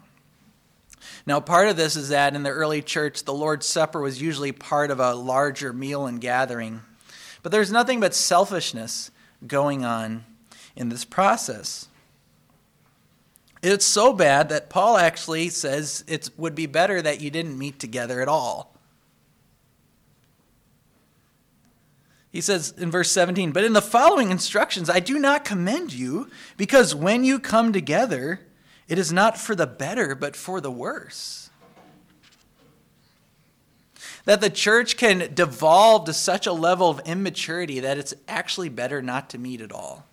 Now, 1.26 1.40
part 1.40 1.68
of 1.68 1.78
this 1.78 1.96
is 1.96 2.10
that 2.10 2.36
in 2.36 2.44
the 2.44 2.50
early 2.50 2.82
church, 2.82 3.24
the 3.24 3.34
Lord's 3.34 3.66
Supper 3.66 4.02
was 4.02 4.22
usually 4.22 4.52
part 4.52 4.92
of 4.92 5.00
a 5.00 5.14
larger 5.14 5.74
meal 5.74 6.06
and 6.06 6.20
gathering. 6.20 6.82
But 7.42 7.52
there's 7.52 7.72
nothing 7.72 8.00
but 8.00 8.14
selfishness 8.14 9.12
going 9.46 9.84
on 9.84 10.26
in 10.76 10.90
this 10.90 11.06
process. 11.06 11.88
It's 13.62 13.86
so 13.86 14.12
bad 14.12 14.50
that 14.50 14.70
Paul 14.70 14.98
actually 14.98 15.50
says 15.50 16.04
it 16.08 16.30
would 16.38 16.56
be 16.56 16.66
better 16.66 17.02
that 17.02 17.22
you 17.22 17.30
didn't 17.30 17.58
meet 17.58 17.80
together 17.80 18.22
at 18.22 18.28
all. 18.28 18.74
He 22.34 22.42
says 22.42 22.74
in 22.78 22.90
verse 22.90 23.12
17, 23.12 23.52
But 23.52 23.64
in 23.64 23.74
the 23.74 23.82
following 23.82 24.32
instructions, 24.32 24.90
I 24.90 25.00
do 25.00 25.20
not 25.20 25.46
commend 25.46 25.94
you, 25.94 26.30
because 26.58 26.96
when 26.96 27.24
you 27.24 27.40
come 27.40 27.72
together, 27.72 28.42
it 28.88 28.98
is 28.98 29.12
not 29.12 29.38
for 29.38 29.56
the 29.56 29.68
better, 29.68 30.16
but 30.16 30.36
for 30.36 30.62
the 30.62 30.72
worse 30.72 31.44
that 34.26 34.42
the 34.42 34.50
church 34.50 34.98
can 34.98 35.34
devolve 35.34 36.06
to 36.06 36.14
such 36.14 36.48
a 36.48 36.54
level 36.54 36.90
of 36.90 37.02
immaturity 37.06 37.80
that 37.82 37.98
it's 37.98 38.14
actually 38.28 38.70
better 38.70 39.02
not 39.02 39.30
to 39.30 39.38
meet 39.38 39.62
at 39.62 39.72
all. 39.72 40.06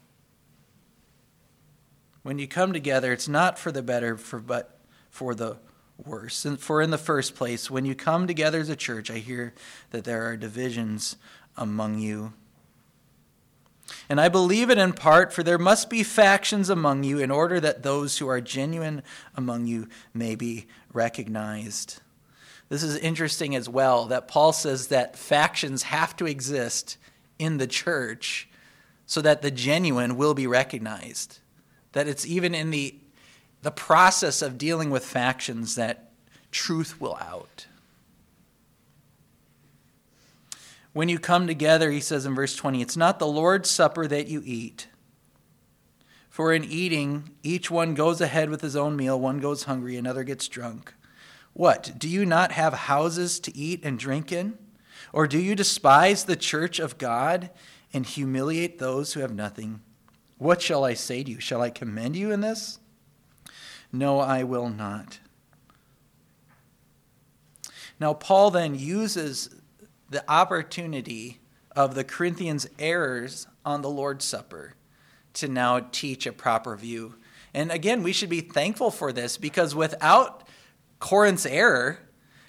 When 2.23 2.39
you 2.39 2.47
come 2.47 2.73
together, 2.73 3.13
it's 3.13 3.29
not 3.29 3.59
for 3.59 3.73
the 3.73 3.83
better, 3.83 4.17
for, 4.17 4.41
but 4.41 4.79
for 5.11 5.35
the 5.35 5.57
worse. 6.05 6.45
And 6.45 6.59
for 6.59 6.83
in 6.83 6.91
the 6.91 6.99
first 6.99 7.35
place, 7.35 7.71
when 7.71 7.85
you 7.85 7.95
come 7.95 8.27
together 8.27 8.61
as 8.61 8.69
a 8.69 8.77
church, 8.77 9.11
I 9.11 9.19
hear 9.19 9.55
that 9.91 10.05
there 10.05 10.27
are 10.27 10.37
divisions 10.37 11.17
among 11.57 11.99
you. 11.99 12.33
And 14.09 14.21
I 14.21 14.29
believe 14.29 14.71
it 14.71 14.79
in 14.79 14.93
part, 14.93 15.33
for 15.33 15.43
there 15.43 15.59
must 15.59 15.91
be 15.91 16.03
factions 16.03 16.69
among 16.69 17.05
you 17.05 17.19
in 17.19 17.31
order 17.31 17.61
that 17.61 17.83
those 17.83 18.19
who 18.19 18.29
are 18.29 18.41
genuine 18.41 19.03
among 19.37 19.67
you 19.67 19.89
may 20.15 20.35
be 20.35 20.67
recognized. 20.93 22.01
This 22.69 22.83
is 22.83 22.97
interesting 22.97 23.57
as 23.57 23.69
well 23.69 24.07
that 24.07 24.29
Paul 24.29 24.53
says 24.53 24.89
that 24.89 25.17
factions 25.17 25.85
have 25.85 26.17
to 26.17 26.27
exist 26.27 26.97
in 27.39 27.59
the 27.59 27.67
church 27.67 28.49
so 29.07 29.21
that 29.23 29.43
the 29.43 29.51
genuine 29.51 30.17
will 30.17 30.35
be 30.35 30.47
recognized. 30.47 31.41
That 31.93 32.07
it's 32.07 32.25
even 32.25 32.55
in 32.55 32.71
the, 32.71 32.95
the 33.63 33.73
process 33.73 34.41
of 34.41 34.57
dealing 34.57 34.91
with 34.91 35.05
factions 35.05 35.75
that 35.75 36.13
truth 36.53 37.01
will 37.01 37.17
out. 37.17 37.67
When 40.93 41.09
you 41.09 41.19
come 41.19 41.47
together, 41.47 41.91
he 41.91 42.01
says 42.01 42.27
in 42.27 42.35
verse 42.35 42.57
20, 42.57 42.83
it's 42.83 42.97
not 42.97 43.19
the 43.19 43.27
Lord's 43.27 43.71
supper 43.71 44.07
that 44.09 44.29
you 44.29 44.43
eat. 44.45 44.89
For 46.29 46.53
in 46.53 46.65
eating, 46.65 47.31
each 47.43 47.71
one 47.71 47.95
goes 47.95 48.21
ahead 48.21 48.51
with 48.51 48.61
his 48.61 48.75
own 48.75 48.97
meal, 48.97 49.19
one 49.19 49.39
goes 49.39 49.65
hungry, 49.65 49.97
another 49.97 50.25
gets 50.25 50.49
drunk. 50.49 50.95
What? 51.53 51.93
Do 51.99 52.09
you 52.09 52.25
not 52.25 52.53
have 52.53 52.73
houses 52.73 53.39
to 53.41 53.57
eat 53.57 53.85
and 53.85 53.99
drink 53.99 54.33
in? 54.33 54.57
Or 55.13 55.27
do 55.27 55.39
you 55.39 55.55
despise 55.55 56.25
the 56.25 56.37
church 56.37 56.79
of 56.79 56.99
God 56.99 57.51
and 57.93 58.07
humiliate 58.07 58.79
those 58.79 59.13
who 59.13 59.21
have 59.21 59.35
nothing? 59.35 59.81
What 60.39 60.63
shall 60.63 60.85
I 60.85 60.95
say 60.95 61.23
to 61.23 61.31
you? 61.31 61.41
Shall 61.41 61.61
I 61.61 61.71
commend 61.71 62.17
you 62.17 62.31
in 62.31 62.41
this? 62.41 62.79
No, 63.93 64.21
I 64.21 64.45
will 64.45 64.71
not. 64.71 65.19
Now, 67.99 68.15
Paul 68.15 68.51
then 68.51 68.75
uses 68.75 69.51
the 70.11 70.29
opportunity 70.31 71.41
of 71.75 71.95
the 71.95 72.05
Corinthians' 72.05 72.69
errors 72.79 73.47
on 73.65 73.81
the 73.81 73.89
Lord's 73.89 74.25
Supper 74.25 74.75
to 75.35 75.49
now 75.49 75.81
teach 75.93 76.27
a 76.27 76.33
proper 76.33 76.77
view. 76.77 77.15
And 77.55 77.71
again, 77.71 78.03
we 78.03 78.13
should 78.13 78.29
be 78.29 78.41
thankful 78.41 78.91
for 78.91 79.13
this 79.13 79.37
because 79.37 79.75
without 79.75 80.47
Corinth's 80.99 81.47
error, 81.47 82.01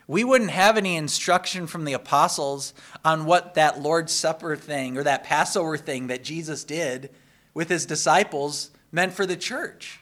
we 0.07 0.23
wouldn't 0.23 0.51
have 0.51 0.77
any 0.77 0.95
instruction 0.95 1.67
from 1.67 1.85
the 1.85 1.93
apostles 1.93 2.73
on 3.05 3.25
what 3.25 3.53
that 3.53 3.79
Lord's 3.79 4.11
Supper 4.11 4.55
thing 4.55 4.97
or 4.97 5.03
that 5.03 5.23
Passover 5.23 5.77
thing 5.77 6.07
that 6.07 6.23
Jesus 6.23 6.63
did 6.63 7.11
with 7.53 7.69
his 7.69 7.85
disciples 7.85 8.71
meant 8.91 9.13
for 9.13 9.25
the 9.25 9.37
church. 9.37 10.01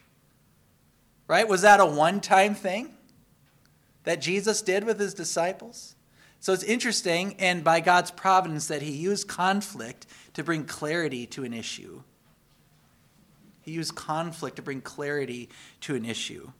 Right? 1.28 1.46
Was 1.46 1.62
that 1.62 1.78
a 1.78 1.86
one 1.86 2.20
time 2.20 2.54
thing 2.54 2.94
that 4.04 4.20
Jesus 4.20 4.62
did 4.62 4.84
with 4.84 4.98
his 4.98 5.14
disciples? 5.14 5.94
So 6.40 6.54
it's 6.54 6.62
interesting, 6.62 7.36
and 7.38 7.62
by 7.62 7.80
God's 7.80 8.10
providence, 8.10 8.68
that 8.68 8.80
he 8.80 8.92
used 8.92 9.28
conflict 9.28 10.06
to 10.34 10.42
bring 10.42 10.64
clarity 10.64 11.26
to 11.26 11.44
an 11.44 11.52
issue. 11.52 12.02
He 13.60 13.72
used 13.72 13.94
conflict 13.94 14.56
to 14.56 14.62
bring 14.62 14.80
clarity 14.80 15.50
to 15.82 15.94
an 15.94 16.06
issue. 16.06 16.50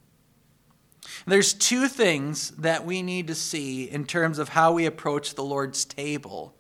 There's 1.27 1.55
two 1.55 1.89
things 1.89 2.51
that 2.53 2.85
we 2.85 3.01
need 3.01 3.27
to 3.29 3.35
see 3.35 3.85
in 3.85 4.05
terms 4.05 4.39
of 4.39 4.51
how 4.51 4.73
we 4.73 4.85
approach 4.85 5.35
the 5.35 5.43
Lord's 5.43 5.87
table 5.87 6.55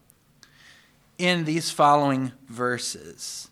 in 1.18 1.44
these 1.44 1.70
following 1.70 2.32
verses. 2.48 3.50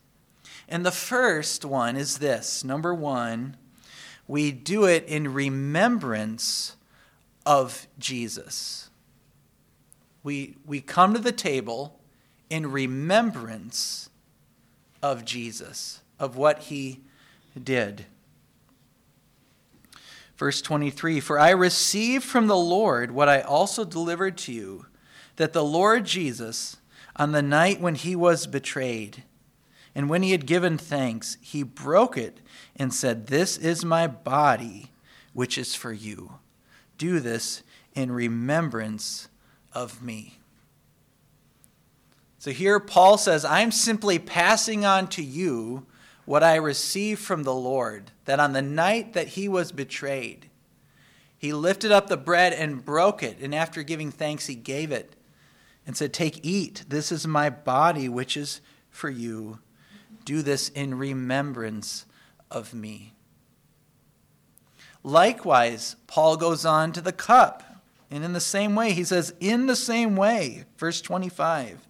And 0.66 0.84
the 0.84 0.90
first 0.90 1.64
one 1.66 1.96
is 1.96 2.18
this 2.18 2.64
number 2.64 2.94
one, 2.94 3.56
we 4.26 4.50
do 4.50 4.84
it 4.84 5.04
in 5.04 5.34
remembrance 5.34 6.76
of 7.44 7.86
Jesus. 7.98 8.87
We, 10.28 10.56
we 10.66 10.82
come 10.82 11.14
to 11.14 11.18
the 11.18 11.32
table 11.32 11.98
in 12.50 12.70
remembrance 12.70 14.10
of 15.02 15.24
Jesus, 15.24 16.02
of 16.20 16.36
what 16.36 16.64
he 16.64 17.00
did. 17.58 18.04
Verse 20.36 20.60
23 20.60 21.20
For 21.20 21.38
I 21.40 21.48
received 21.48 22.24
from 22.24 22.46
the 22.46 22.58
Lord 22.58 23.10
what 23.10 23.30
I 23.30 23.40
also 23.40 23.86
delivered 23.86 24.36
to 24.36 24.52
you, 24.52 24.84
that 25.36 25.54
the 25.54 25.64
Lord 25.64 26.04
Jesus, 26.04 26.76
on 27.16 27.32
the 27.32 27.40
night 27.40 27.80
when 27.80 27.94
he 27.94 28.14
was 28.14 28.46
betrayed, 28.46 29.24
and 29.94 30.10
when 30.10 30.22
he 30.22 30.32
had 30.32 30.44
given 30.44 30.76
thanks, 30.76 31.38
he 31.40 31.62
broke 31.62 32.18
it 32.18 32.42
and 32.76 32.92
said, 32.92 33.28
This 33.28 33.56
is 33.56 33.82
my 33.82 34.06
body, 34.06 34.90
which 35.32 35.56
is 35.56 35.74
for 35.74 35.90
you. 35.90 36.34
Do 36.98 37.18
this 37.18 37.62
in 37.94 38.12
remembrance 38.12 39.28
of 39.78 40.02
me. 40.02 40.38
So 42.40 42.50
here 42.50 42.80
Paul 42.80 43.16
says, 43.16 43.44
I'm 43.44 43.70
simply 43.70 44.18
passing 44.18 44.84
on 44.84 45.06
to 45.10 45.22
you 45.22 45.86
what 46.24 46.42
I 46.42 46.56
received 46.56 47.20
from 47.20 47.44
the 47.44 47.54
Lord, 47.54 48.10
that 48.24 48.40
on 48.40 48.54
the 48.54 48.62
night 48.62 49.12
that 49.12 49.28
he 49.28 49.48
was 49.48 49.70
betrayed, 49.70 50.50
he 51.38 51.52
lifted 51.52 51.92
up 51.92 52.08
the 52.08 52.16
bread 52.16 52.52
and 52.52 52.84
broke 52.84 53.22
it, 53.22 53.38
and 53.40 53.54
after 53.54 53.84
giving 53.84 54.10
thanks, 54.10 54.46
he 54.46 54.56
gave 54.56 54.90
it 54.90 55.14
and 55.86 55.96
said, 55.96 56.12
Take, 56.12 56.44
eat. 56.44 56.84
This 56.88 57.12
is 57.12 57.24
my 57.24 57.48
body, 57.48 58.08
which 58.08 58.36
is 58.36 58.60
for 58.90 59.08
you. 59.08 59.60
Do 60.24 60.42
this 60.42 60.70
in 60.70 60.98
remembrance 60.98 62.04
of 62.50 62.74
me. 62.74 63.14
Likewise, 65.04 65.94
Paul 66.08 66.36
goes 66.36 66.64
on 66.64 66.90
to 66.92 67.00
the 67.00 67.12
cup. 67.12 67.62
And 68.10 68.24
in 68.24 68.32
the 68.32 68.40
same 68.40 68.74
way, 68.74 68.92
he 68.92 69.04
says, 69.04 69.34
in 69.38 69.66
the 69.66 69.76
same 69.76 70.16
way, 70.16 70.64
verse 70.78 71.00
25. 71.00 71.86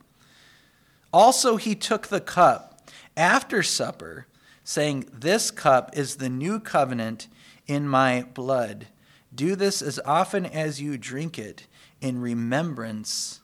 Also, 1.13 1.57
he 1.57 1.75
took 1.75 2.09
the 2.09 2.21
cup 2.21 2.91
after 3.17 3.63
supper, 3.63 4.27
saying, 4.65 5.09
This 5.13 5.51
cup 5.51 5.97
is 5.97 6.17
the 6.17 6.29
new 6.29 6.59
covenant 6.61 7.29
in 7.67 7.89
my 7.89 8.27
blood. 8.35 8.89
Do 9.35 9.55
this 9.55 9.81
as 9.81 10.01
often 10.05 10.45
as 10.45 10.81
you 10.81 10.99
drink 10.99 11.39
it 11.39 11.67
in 12.01 12.21
remembrance 12.21 13.41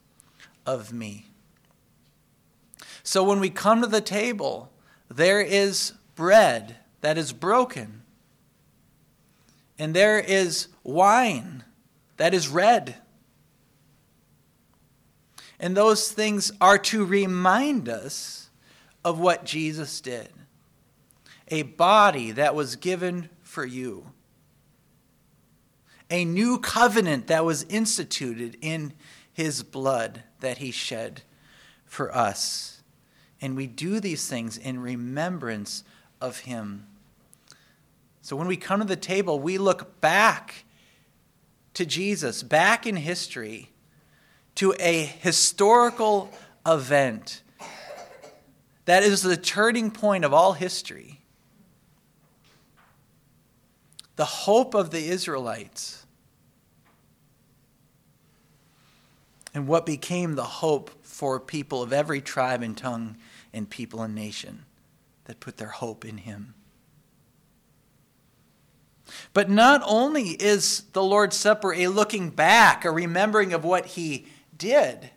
of 0.66 0.92
me. 0.92 1.26
So 3.02 3.22
when 3.22 3.38
we 3.38 3.50
come 3.50 3.82
to 3.82 3.86
the 3.86 4.00
table, 4.00 4.72
there 5.08 5.40
is 5.40 5.92
bread 6.16 6.76
that 7.02 7.18
is 7.18 7.32
broken, 7.32 8.02
and 9.78 9.94
there 9.94 10.18
is 10.18 10.68
wine 10.82 11.64
that 12.16 12.34
is 12.34 12.48
red. 12.48 12.96
And 15.58 15.76
those 15.76 16.10
things 16.10 16.52
are 16.60 16.78
to 16.78 17.04
remind 17.04 17.88
us 17.88 18.50
of 19.04 19.18
what 19.18 19.44
Jesus 19.44 20.00
did 20.00 20.28
a 21.48 21.62
body 21.62 22.30
that 22.30 22.54
was 22.54 22.76
given 22.76 23.28
for 23.42 23.66
you, 23.66 24.06
a 26.10 26.24
new 26.24 26.58
covenant 26.58 27.26
that 27.26 27.44
was 27.44 27.64
instituted 27.64 28.56
in 28.62 28.94
his 29.32 29.62
blood 29.62 30.22
that 30.40 30.58
he 30.58 30.70
shed 30.70 31.22
for 31.84 32.14
us. 32.14 32.82
And 33.40 33.56
we 33.56 33.66
do 33.66 34.00
these 34.00 34.26
things 34.26 34.56
in 34.56 34.80
remembrance 34.80 35.84
of 36.20 36.40
him. 36.40 36.86
So 38.22 38.36
when 38.36 38.46
we 38.46 38.56
come 38.56 38.80
to 38.80 38.86
the 38.86 38.96
table, 38.96 39.38
we 39.38 39.58
look 39.58 40.00
back 40.00 40.64
to 41.74 41.84
Jesus, 41.84 42.42
back 42.42 42.86
in 42.86 42.96
history, 42.96 43.70
to 44.56 44.74
a 44.78 45.02
historical 45.02 46.30
event 46.66 47.42
that 48.84 49.02
is 49.02 49.22
the 49.22 49.36
turning 49.36 49.90
point 49.90 50.24
of 50.24 50.34
all 50.34 50.52
history. 50.52 51.20
The 54.16 54.24
hope 54.24 54.74
of 54.74 54.90
the 54.90 55.08
Israelites. 55.08 56.06
And 59.54 59.66
what 59.66 59.86
became 59.86 60.34
the 60.34 60.44
hope 60.44 60.90
for 61.02 61.40
people 61.40 61.82
of 61.82 61.92
every 61.92 62.20
tribe 62.20 62.62
and 62.62 62.76
tongue 62.76 63.16
and 63.52 63.70
people 63.70 64.02
and 64.02 64.14
nation 64.14 64.64
that 65.24 65.40
put 65.40 65.56
their 65.56 65.68
hope 65.68 66.04
in 66.04 66.18
him. 66.18 66.54
But 69.32 69.50
not 69.50 69.82
only 69.84 70.30
is 70.30 70.82
the 70.92 71.02
Lord's 71.02 71.36
Supper 71.36 71.74
a 71.74 71.88
looking 71.88 72.30
back, 72.30 72.84
a 72.84 72.90
remembering 72.90 73.52
of 73.52 73.64
what 73.64 73.86
he 73.86 74.26
did, 74.56 75.10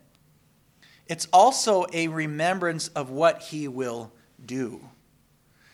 it's 1.08 1.28
also 1.32 1.86
a 1.94 2.08
remembrance 2.08 2.90
of 2.90 3.10
what 3.10 3.44
he 3.44 3.68
will 3.68 4.12
do. 4.44 4.82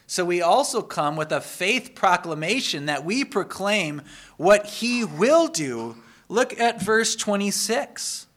So 0.06 0.24
we 0.26 0.42
also 0.42 0.82
come 0.82 1.16
with 1.16 1.32
a 1.32 1.42
faith 1.42 1.96
proclamation 1.96 2.86
that 2.86 3.04
we 3.04 3.26
proclaim 3.26 4.04
what 4.38 4.66
he 4.66 5.04
will 5.04 5.48
do. 5.48 5.98
Look 6.30 6.60
at 6.60 6.82
verse 6.82 7.16
26. 7.16 8.28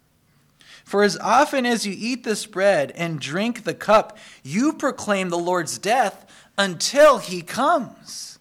For 0.85 1.02
as 1.02 1.18
often 1.18 1.66
as 1.66 1.85
you 1.85 1.95
eat 1.97 2.25
this 2.25 2.47
bread 2.47 2.92
and 2.95 3.21
drink 3.21 3.64
the 3.64 3.75
cup, 3.75 4.16
you 4.42 4.73
proclaim 4.73 5.28
the 5.28 5.37
Lord's 5.37 5.78
death 5.78 6.25
until 6.56 7.18
he 7.18 7.42
comes. 7.42 8.36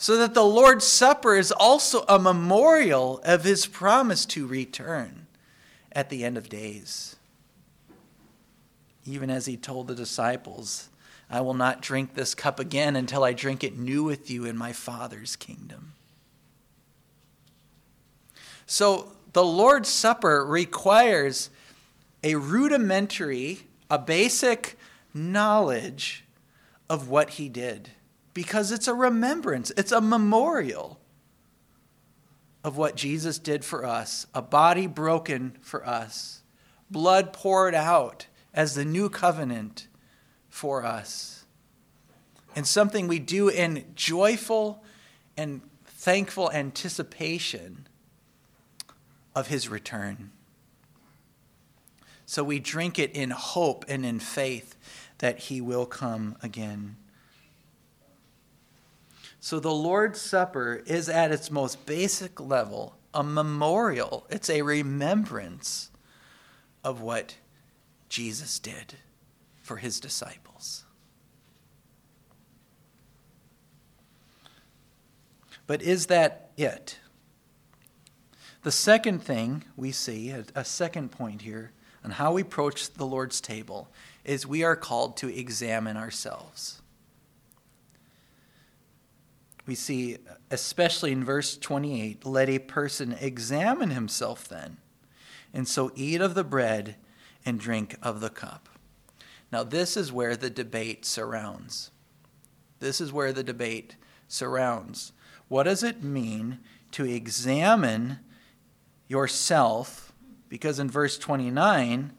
So 0.00 0.16
that 0.18 0.32
the 0.32 0.44
Lord's 0.44 0.86
Supper 0.86 1.34
is 1.34 1.50
also 1.50 2.04
a 2.08 2.20
memorial 2.20 3.20
of 3.24 3.42
his 3.42 3.66
promise 3.66 4.24
to 4.26 4.46
return 4.46 5.26
at 5.90 6.08
the 6.08 6.24
end 6.24 6.38
of 6.38 6.48
days. 6.48 7.16
Even 9.04 9.28
as 9.28 9.46
he 9.46 9.56
told 9.56 9.88
the 9.88 9.96
disciples, 9.96 10.88
I 11.28 11.40
will 11.40 11.52
not 11.52 11.82
drink 11.82 12.14
this 12.14 12.32
cup 12.32 12.60
again 12.60 12.94
until 12.94 13.24
I 13.24 13.32
drink 13.32 13.64
it 13.64 13.76
new 13.76 14.04
with 14.04 14.30
you 14.30 14.44
in 14.44 14.56
my 14.56 14.72
Father's 14.72 15.34
kingdom. 15.34 15.94
So 18.66 19.10
the 19.32 19.44
Lord's 19.44 19.88
Supper 19.88 20.46
requires 20.46 21.50
a 22.22 22.36
rudimentary, 22.36 23.62
a 23.90 23.98
basic 23.98 24.78
knowledge 25.12 26.24
of 26.88 27.08
what 27.08 27.30
he 27.30 27.48
did 27.48 27.90
because 28.38 28.70
it's 28.70 28.86
a 28.86 28.94
remembrance, 28.94 29.72
it's 29.76 29.90
a 29.90 30.00
memorial 30.00 31.00
of 32.62 32.76
what 32.76 32.94
Jesus 32.94 33.36
did 33.36 33.64
for 33.64 33.84
us 33.84 34.28
a 34.32 34.40
body 34.40 34.86
broken 34.86 35.56
for 35.60 35.84
us, 35.84 36.42
blood 36.88 37.32
poured 37.32 37.74
out 37.74 38.28
as 38.54 38.76
the 38.76 38.84
new 38.84 39.10
covenant 39.10 39.88
for 40.48 40.84
us, 40.84 41.46
and 42.54 42.64
something 42.64 43.08
we 43.08 43.18
do 43.18 43.48
in 43.48 43.84
joyful 43.96 44.84
and 45.36 45.60
thankful 45.84 46.48
anticipation 46.52 47.88
of 49.34 49.48
his 49.48 49.68
return. 49.68 50.30
So 52.24 52.44
we 52.44 52.60
drink 52.60 53.00
it 53.00 53.10
in 53.16 53.30
hope 53.30 53.84
and 53.88 54.06
in 54.06 54.20
faith 54.20 54.76
that 55.18 55.40
he 55.40 55.60
will 55.60 55.86
come 55.86 56.36
again. 56.40 56.94
So 59.40 59.60
the 59.60 59.72
Lord's 59.72 60.20
Supper 60.20 60.82
is 60.86 61.08
at 61.08 61.30
its 61.30 61.50
most 61.50 61.86
basic 61.86 62.40
level 62.40 62.94
a 63.14 63.22
memorial, 63.22 64.26
it's 64.28 64.50
a 64.50 64.62
remembrance 64.62 65.90
of 66.84 67.00
what 67.00 67.36
Jesus 68.08 68.58
did 68.58 68.94
for 69.62 69.78
his 69.78 69.98
disciples. 69.98 70.84
But 75.66 75.82
is 75.82 76.06
that 76.06 76.50
it? 76.56 76.98
The 78.62 78.72
second 78.72 79.22
thing 79.22 79.64
we 79.76 79.92
see, 79.92 80.30
a, 80.30 80.64
second 80.64 81.10
point 81.10 81.42
here 81.42 81.72
on 82.04 82.12
how 82.12 82.32
we 82.32 82.42
approach 82.42 82.92
the 82.92 83.06
Lord's 83.06 83.40
table, 83.40 83.88
is 84.24 84.46
we 84.46 84.64
are 84.64 84.76
called 84.76 85.16
to 85.18 85.28
examine 85.28 85.96
ourselves. 85.96 86.82
We 89.68 89.74
see, 89.74 90.16
especially 90.50 91.12
in 91.12 91.22
verse 91.22 91.58
28, 91.58 92.24
let 92.24 92.48
a 92.48 92.58
person 92.58 93.14
examine 93.20 93.90
himself 93.90 94.48
then, 94.48 94.78
and 95.52 95.68
so 95.68 95.92
eat 95.94 96.22
of 96.22 96.34
the 96.34 96.42
bread 96.42 96.96
and 97.44 97.60
drink 97.60 97.94
of 98.02 98.20
the 98.20 98.30
cup. 98.30 98.70
Now, 99.52 99.64
this 99.64 99.94
is 99.94 100.10
where 100.10 100.36
the 100.36 100.48
debate 100.48 101.04
surrounds. 101.04 101.90
This 102.80 102.98
is 102.98 103.12
where 103.12 103.30
the 103.30 103.42
debate 103.42 103.96
surrounds. 104.26 105.12
What 105.48 105.64
does 105.64 105.82
it 105.82 106.02
mean 106.02 106.60
to 106.92 107.04
examine 107.04 108.20
yourself, 109.06 110.14
because 110.48 110.78
in 110.78 110.88
verse 110.88 111.18
29, 111.18 112.14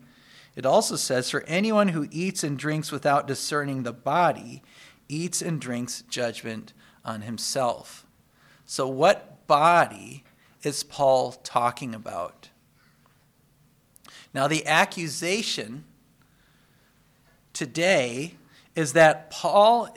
it 0.56 0.68
also 0.68 0.96
says, 0.96 1.32
For 1.32 1.42
anyone 1.46 1.88
who 1.88 2.08
eats 2.12 2.44
and 2.44 2.60
drinks 2.60 2.92
without 2.92 3.26
discerning 3.26 3.82
the 3.82 3.92
body 3.92 4.62
eats 5.08 5.42
and 5.42 5.60
drinks 5.60 6.04
judgment 6.04 6.74
on 7.04 7.22
himself. 7.22 8.06
So, 8.66 8.88
what 8.88 9.48
body 9.48 10.24
is 10.64 10.84
Paul 10.84 11.32
talking 11.44 11.96
about? 11.96 12.50
Now, 14.34 14.48
the 14.48 14.66
accusation 14.68 15.86
today 17.54 18.36
is 18.76 18.94
that 18.94 19.32
Paul 19.32 19.96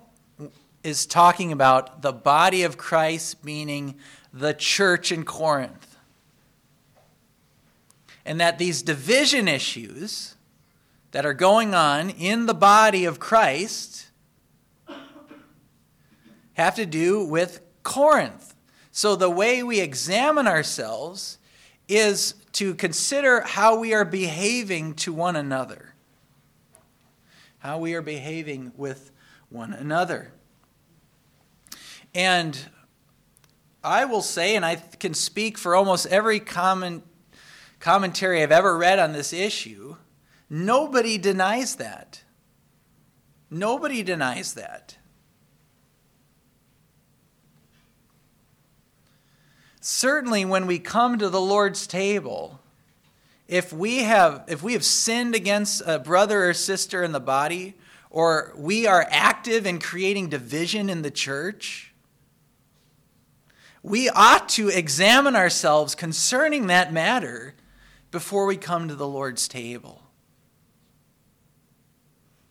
is 0.82 1.06
talking 1.06 1.52
about 1.52 2.02
the 2.02 2.12
body 2.12 2.62
of 2.62 2.76
Christ, 2.76 3.44
meaning 3.44 3.96
the 4.32 4.54
church 4.54 5.12
in 5.12 5.24
Corinth 5.24 5.92
and 8.24 8.40
that 8.40 8.58
these 8.58 8.82
division 8.82 9.48
issues 9.48 10.36
that 11.10 11.26
are 11.26 11.34
going 11.34 11.74
on 11.74 12.10
in 12.10 12.46
the 12.46 12.54
body 12.54 13.04
of 13.04 13.18
Christ 13.18 14.06
have 16.62 16.76
to 16.76 16.86
do 16.86 17.24
with 17.24 17.60
Corinth. 17.82 18.54
So 18.90 19.16
the 19.16 19.30
way 19.30 19.62
we 19.62 19.80
examine 19.80 20.46
ourselves 20.46 21.38
is 21.88 22.34
to 22.52 22.74
consider 22.74 23.40
how 23.40 23.78
we 23.78 23.94
are 23.94 24.04
behaving 24.04 24.94
to 24.94 25.12
one 25.12 25.36
another, 25.36 25.94
how 27.58 27.78
we 27.78 27.94
are 27.94 28.02
behaving 28.02 28.72
with 28.76 29.10
one 29.48 29.72
another. 29.72 30.32
And 32.14 32.58
I 33.82 34.04
will 34.04 34.22
say, 34.22 34.54
and 34.54 34.64
I 34.64 34.76
can 34.76 35.14
speak 35.14 35.58
for 35.58 35.74
almost 35.74 36.06
every 36.06 36.40
common 36.40 37.02
commentary 37.80 38.42
I've 38.42 38.52
ever 38.52 38.76
read 38.76 38.98
on 38.98 39.12
this 39.12 39.32
issue, 39.32 39.96
nobody 40.48 41.18
denies 41.18 41.76
that. 41.76 42.22
Nobody 43.50 44.02
denies 44.02 44.54
that. 44.54 44.96
Certainly 49.82 50.44
when 50.44 50.66
we 50.66 50.78
come 50.78 51.18
to 51.18 51.28
the 51.28 51.40
Lord's 51.40 51.86
table, 51.86 52.60
if 53.48 53.72
we 53.72 53.98
have 54.04 54.44
if 54.48 54.62
we 54.62 54.72
have 54.72 54.84
sinned 54.84 55.34
against 55.34 55.82
a 55.84 55.98
brother 55.98 56.48
or 56.48 56.54
sister 56.54 57.02
in 57.02 57.12
the 57.12 57.20
body, 57.20 57.74
or 58.08 58.54
we 58.56 58.86
are 58.86 59.06
active 59.10 59.66
in 59.66 59.78
creating 59.78 60.28
division 60.30 60.88
in 60.88 61.02
the 61.02 61.10
church, 61.10 61.92
we 63.82 64.08
ought 64.08 64.48
to 64.50 64.68
examine 64.68 65.36
ourselves 65.36 65.94
concerning 65.94 66.68
that 66.68 66.92
matter 66.92 67.54
before 68.10 68.46
we 68.46 68.56
come 68.56 68.88
to 68.88 68.94
the 68.94 69.08
Lord's 69.08 69.48
table. 69.48 70.02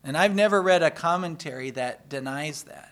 And 0.03 0.17
I've 0.17 0.35
never 0.35 0.61
read 0.61 0.83
a 0.83 0.91
commentary 0.91 1.69
that 1.71 2.09
denies 2.09 2.63
that. 2.63 2.90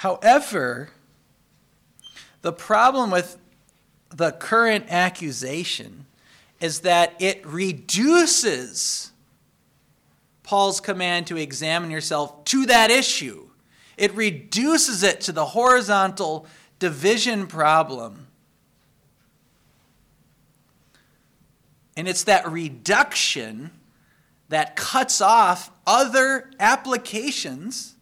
However, 0.00 0.88
the 2.40 2.54
problem 2.54 3.10
with 3.10 3.36
the 4.08 4.32
current 4.32 4.86
accusation 4.88 6.06
is 6.58 6.80
that 6.80 7.12
it 7.18 7.46
reduces 7.46 9.12
Paul's 10.42 10.80
command 10.80 11.26
to 11.26 11.36
examine 11.36 11.90
yourself 11.90 12.46
to 12.46 12.64
that 12.64 12.90
issue. 12.90 13.50
It 13.98 14.14
reduces 14.14 15.02
it 15.02 15.20
to 15.20 15.32
the 15.32 15.44
horizontal 15.44 16.46
division 16.78 17.46
problem. 17.46 18.26
And 21.94 22.08
it's 22.08 22.24
that 22.24 22.50
reduction 22.50 23.70
that 24.48 24.76
cuts 24.76 25.20
off 25.20 25.70
other 25.86 26.50
applications 26.58 27.96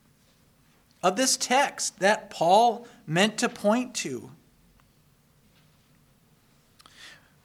of 1.09 1.17
this 1.17 1.37
text 1.37 1.99
that 2.01 2.31
Paul 2.31 2.87
meant 3.07 3.39
to 3.39 3.49
point 3.49 3.95
to. 3.97 4.31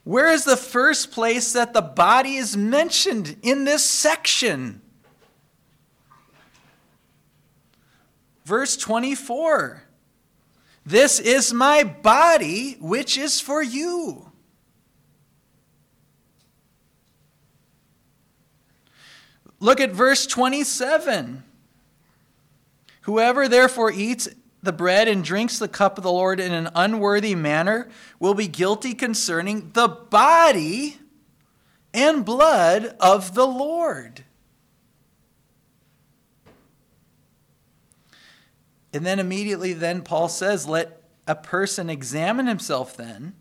Where 0.04 0.30
is 0.30 0.44
the 0.44 0.58
first 0.58 1.12
place 1.12 1.54
that 1.54 1.74
the 1.74 1.82
body 1.82 2.36
is 2.36 2.58
mentioned 2.58 3.38
in 3.42 3.64
this 3.64 3.86
section? 3.86 4.82
Verse 8.44 8.76
24 8.76 9.84
This 10.86 11.20
is 11.22 11.54
my 11.54 11.84
body, 11.84 12.76
which 12.82 13.18
is 13.18 13.40
for 13.40 13.64
you. 13.64 14.30
Look 19.62 19.80
at 19.80 19.92
verse 19.92 20.28
27. 20.28 21.44
Whoever 23.04 23.48
therefore 23.48 23.92
eats 23.92 24.28
the 24.62 24.72
bread 24.72 25.08
and 25.08 25.24
drinks 25.24 25.60
the 25.60 25.68
cup 25.68 25.98
of 25.98 26.04
the 26.04 26.12
Lord 26.12 26.40
in 26.40 26.54
an 26.54 26.70
unworthy 26.74 27.36
manner 27.36 27.90
will 28.18 28.34
be 28.34 28.48
guilty 28.48 28.94
concerning 28.94 29.72
the 29.72 29.88
body 29.88 30.98
and 31.94 32.24
blood 32.24 32.96
of 33.00 33.36
the 33.36 33.46
Lord. 33.46 34.24
And 38.94 39.06
then 39.06 39.20
immediately 39.20 39.74
then 39.74 40.02
Paul 40.02 40.30
says, 40.30 40.68
let 40.68 41.04
a 41.28 41.36
person 41.36 41.90
examine 41.90 42.48
himself 42.48 42.96
then, 42.96 43.34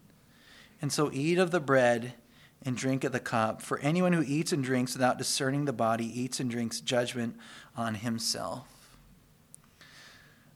and 0.81 0.92
so 0.92 1.11
eat 1.12 1.38
of 1.38 1.53
the 1.53 1.61
bread 1.61 2.14
and 2.62 2.77
drink 2.77 3.05
of 3.05 3.12
the 3.12 3.20
cup. 3.20 3.62
For 3.62 3.79
anyone 3.79 4.12
who 4.12 4.22
eats 4.22 4.53
and 4.53 4.64
drinks 4.64 4.94
without 4.94 5.18
discerning 5.18 5.66
the 5.66 5.72
body 5.72 6.07
eats 6.20 6.40
and 6.40 6.51
drinks 6.51 6.81
judgment 6.81 7.37
on 7.77 7.94
himself. 7.94 8.71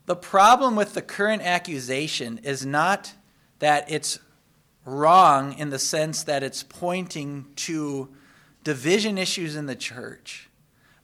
The 0.07 0.17
problem 0.17 0.77
with 0.77 0.95
the 0.95 1.03
current 1.03 1.43
accusation 1.43 2.39
is 2.45 2.65
not 2.65 3.13
that 3.59 3.91
it's 3.91 4.21
wrong 4.85 5.59
in 5.59 5.71
the 5.71 5.79
sense 5.79 6.23
that 6.23 6.45
it's 6.45 6.63
pointing 6.63 7.47
to 7.57 8.09
division 8.63 9.19
issues 9.19 9.57
in 9.57 9.67
the 9.67 9.75
church, 9.75 10.49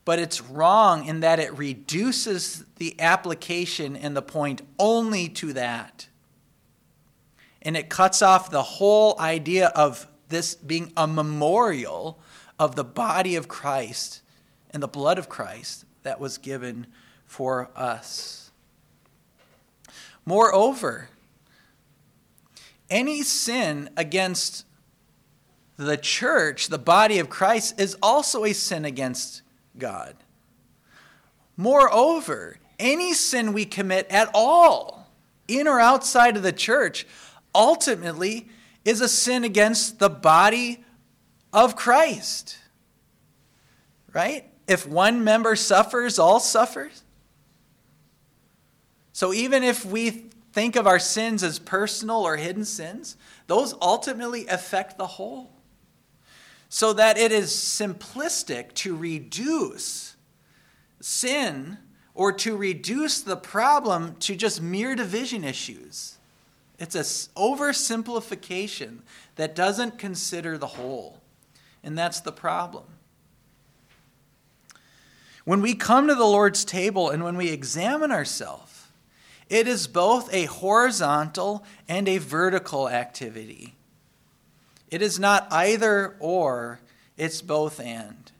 but 0.05 0.21
it's 0.21 0.41
wrong 0.41 1.05
in 1.07 1.21
that 1.21 1.41
it 1.41 1.57
reduces 1.59 2.65
the 2.77 2.99
application 3.01 3.97
and 3.97 4.17
the 4.17 4.23
point 4.23 4.63
only 4.79 5.29
to 5.29 5.53
that. 5.53 6.07
And 7.61 7.77
it 7.77 7.89
cuts 7.89 8.23
off 8.23 8.51
the 8.51 8.63
whole 8.63 9.19
idea 9.21 9.69
of 9.69 10.07
this 10.29 10.55
being 10.55 10.93
a 10.97 11.07
memorial 11.07 12.21
of 12.59 12.77
the 12.77 12.85
body 12.85 13.35
of 13.35 13.49
Christ 13.49 14.23
and 14.71 14.83
the 14.83 14.89
blood 14.89 15.19
of 15.19 15.29
Christ 15.29 15.85
that 16.05 16.21
was 16.21 16.39
given 16.39 16.87
for 17.27 17.71
us. 17.77 18.42
Moreover, 20.25 21.09
any 22.89 23.23
sin 23.23 23.91
against 23.97 24.65
the 25.77 25.97
church, 25.97 26.69
the 26.69 26.79
body 26.79 27.19
of 27.19 27.29
Christ, 27.29 27.81
is 27.81 27.97
also 28.03 28.45
a 28.45 28.53
sin 28.53 28.85
against 28.85 29.43
God. 29.79 30.15
Moreover, 31.57 32.59
any 32.79 33.15
sin 33.15 33.53
we 33.53 33.65
commit 33.65 34.07
at 34.11 34.31
all, 34.35 35.11
in 35.49 35.67
or 35.67 35.81
outside 35.81 36.37
of 36.37 36.43
the 36.43 36.53
church, 36.53 37.07
ultimately 37.55 38.49
is 38.85 39.01
a 39.01 39.09
sin 39.09 39.45
against 39.45 39.99
the 39.99 40.11
body 40.11 40.85
of 41.53 41.77
Christ. 41.77 42.59
Right? 44.13 44.51
If 44.67 44.87
one 44.87 45.25
member 45.25 45.57
suffers, 45.57 46.19
all 46.19 46.41
suffers. 46.41 47.02
So 49.13 49.33
even 49.33 49.63
if 49.63 49.85
we 49.85 50.11
think 50.53 50.77
of 50.77 50.87
our 50.87 50.99
sins 50.99 51.43
as 51.43 51.59
personal 51.59 52.21
or 52.21 52.37
hidden 52.37 52.65
sins, 52.65 53.17
those 53.47 53.75
ultimately 53.81 54.47
affect 54.47 54.99
the 54.99 55.07
whole. 55.07 55.51
So 56.69 56.93
that 56.95 57.19
it 57.19 57.33
is 57.33 57.51
simplistic 57.51 58.73
to 58.75 58.97
reduce 58.97 60.17
sin 61.01 61.79
or 62.15 62.33
to 62.33 62.57
reduce 62.57 63.21
the 63.21 63.37
problem 63.37 64.17
to 64.21 64.37
just 64.37 64.63
mere 64.63 64.95
division 64.95 65.45
issues. 65.45 66.19
It's 66.79 66.95
an 66.95 67.05
oversimplification 67.37 68.99
that 69.37 69.55
doesn't 69.55 69.99
consider 69.99 70.57
the 70.59 70.67
whole. 70.67 71.21
And 71.85 71.97
that's 71.97 72.21
the 72.21 72.33
problem. 72.33 72.85
When 75.45 75.61
we 75.61 75.75
come 75.75 76.07
to 76.09 76.15
the 76.15 76.25
Lord's 76.25 76.65
table 76.65 77.11
and 77.11 77.25
when 77.25 77.37
we 77.37 77.51
examine 77.51 78.13
ourselves, 78.13 78.72
it 79.53 79.69
is 79.69 79.87
both 79.87 80.33
a 80.33 80.47
horizontal 80.47 81.63
and 81.87 82.09
a 82.09 82.17
vertical 82.17 82.89
activity. 82.89 83.75
It 84.91 85.03
is 85.03 85.21
not 85.21 85.47
either 85.53 86.17
or, 86.21 86.81
it's 87.19 87.43
both 87.43 87.79
and. 87.79 88.33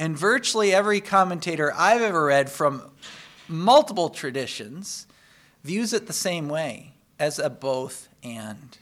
And 0.00 0.18
virtually 0.18 0.74
every 0.74 1.00
commentator 1.00 1.72
I've 1.76 2.02
ever 2.02 2.24
read 2.24 2.50
from 2.50 2.82
multiple 3.46 4.10
traditions 4.10 5.06
views 5.62 5.92
it 5.92 6.08
the 6.08 6.12
same 6.12 6.48
way 6.48 6.94
as 7.20 7.38
a 7.38 7.50
both 7.50 8.08
and. 8.24 8.78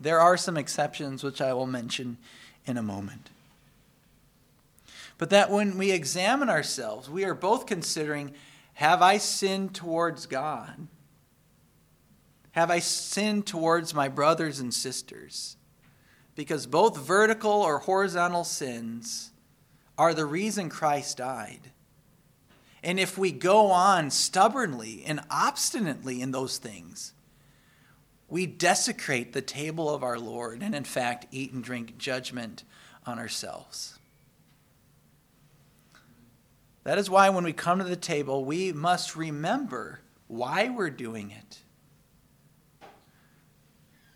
There 0.00 0.20
are 0.20 0.38
some 0.38 0.56
exceptions, 0.56 1.22
which 1.22 1.42
I 1.42 1.52
will 1.52 1.66
mention 1.66 2.16
in 2.64 2.78
a 2.78 2.82
moment. 2.82 3.28
But 5.18 5.28
that 5.28 5.50
when 5.50 5.76
we 5.76 5.90
examine 5.90 6.48
ourselves, 6.48 7.10
we 7.10 7.24
are 7.24 7.34
both 7.34 7.66
considering 7.66 8.32
have 8.76 9.00
I 9.00 9.16
sinned 9.16 9.74
towards 9.74 10.26
God? 10.26 10.86
Have 12.50 12.70
I 12.70 12.78
sinned 12.80 13.46
towards 13.46 13.94
my 13.94 14.08
brothers 14.08 14.60
and 14.60 14.72
sisters? 14.72 15.56
Because 16.34 16.66
both 16.66 16.98
vertical 16.98 17.50
or 17.50 17.78
horizontal 17.78 18.44
sins 18.44 19.30
are 19.96 20.12
the 20.12 20.26
reason 20.26 20.68
Christ 20.68 21.16
died. 21.16 21.70
And 22.82 23.00
if 23.00 23.16
we 23.16 23.32
go 23.32 23.70
on 23.70 24.10
stubbornly 24.10 25.04
and 25.06 25.20
obstinately 25.30 26.20
in 26.20 26.32
those 26.32 26.58
things, 26.58 27.14
we 28.28 28.44
desecrate 28.44 29.32
the 29.32 29.40
table 29.40 29.88
of 29.88 30.02
our 30.02 30.18
Lord 30.18 30.62
and, 30.62 30.74
in 30.74 30.84
fact, 30.84 31.28
eat 31.30 31.50
and 31.50 31.64
drink 31.64 31.96
judgment 31.96 32.62
on 33.06 33.18
ourselves. 33.18 33.95
That 36.86 36.98
is 36.98 37.10
why 37.10 37.30
when 37.30 37.42
we 37.42 37.52
come 37.52 37.80
to 37.80 37.84
the 37.84 37.96
table, 37.96 38.44
we 38.44 38.72
must 38.72 39.16
remember 39.16 39.98
why 40.28 40.68
we're 40.68 40.88
doing 40.88 41.32
it. 41.32 41.58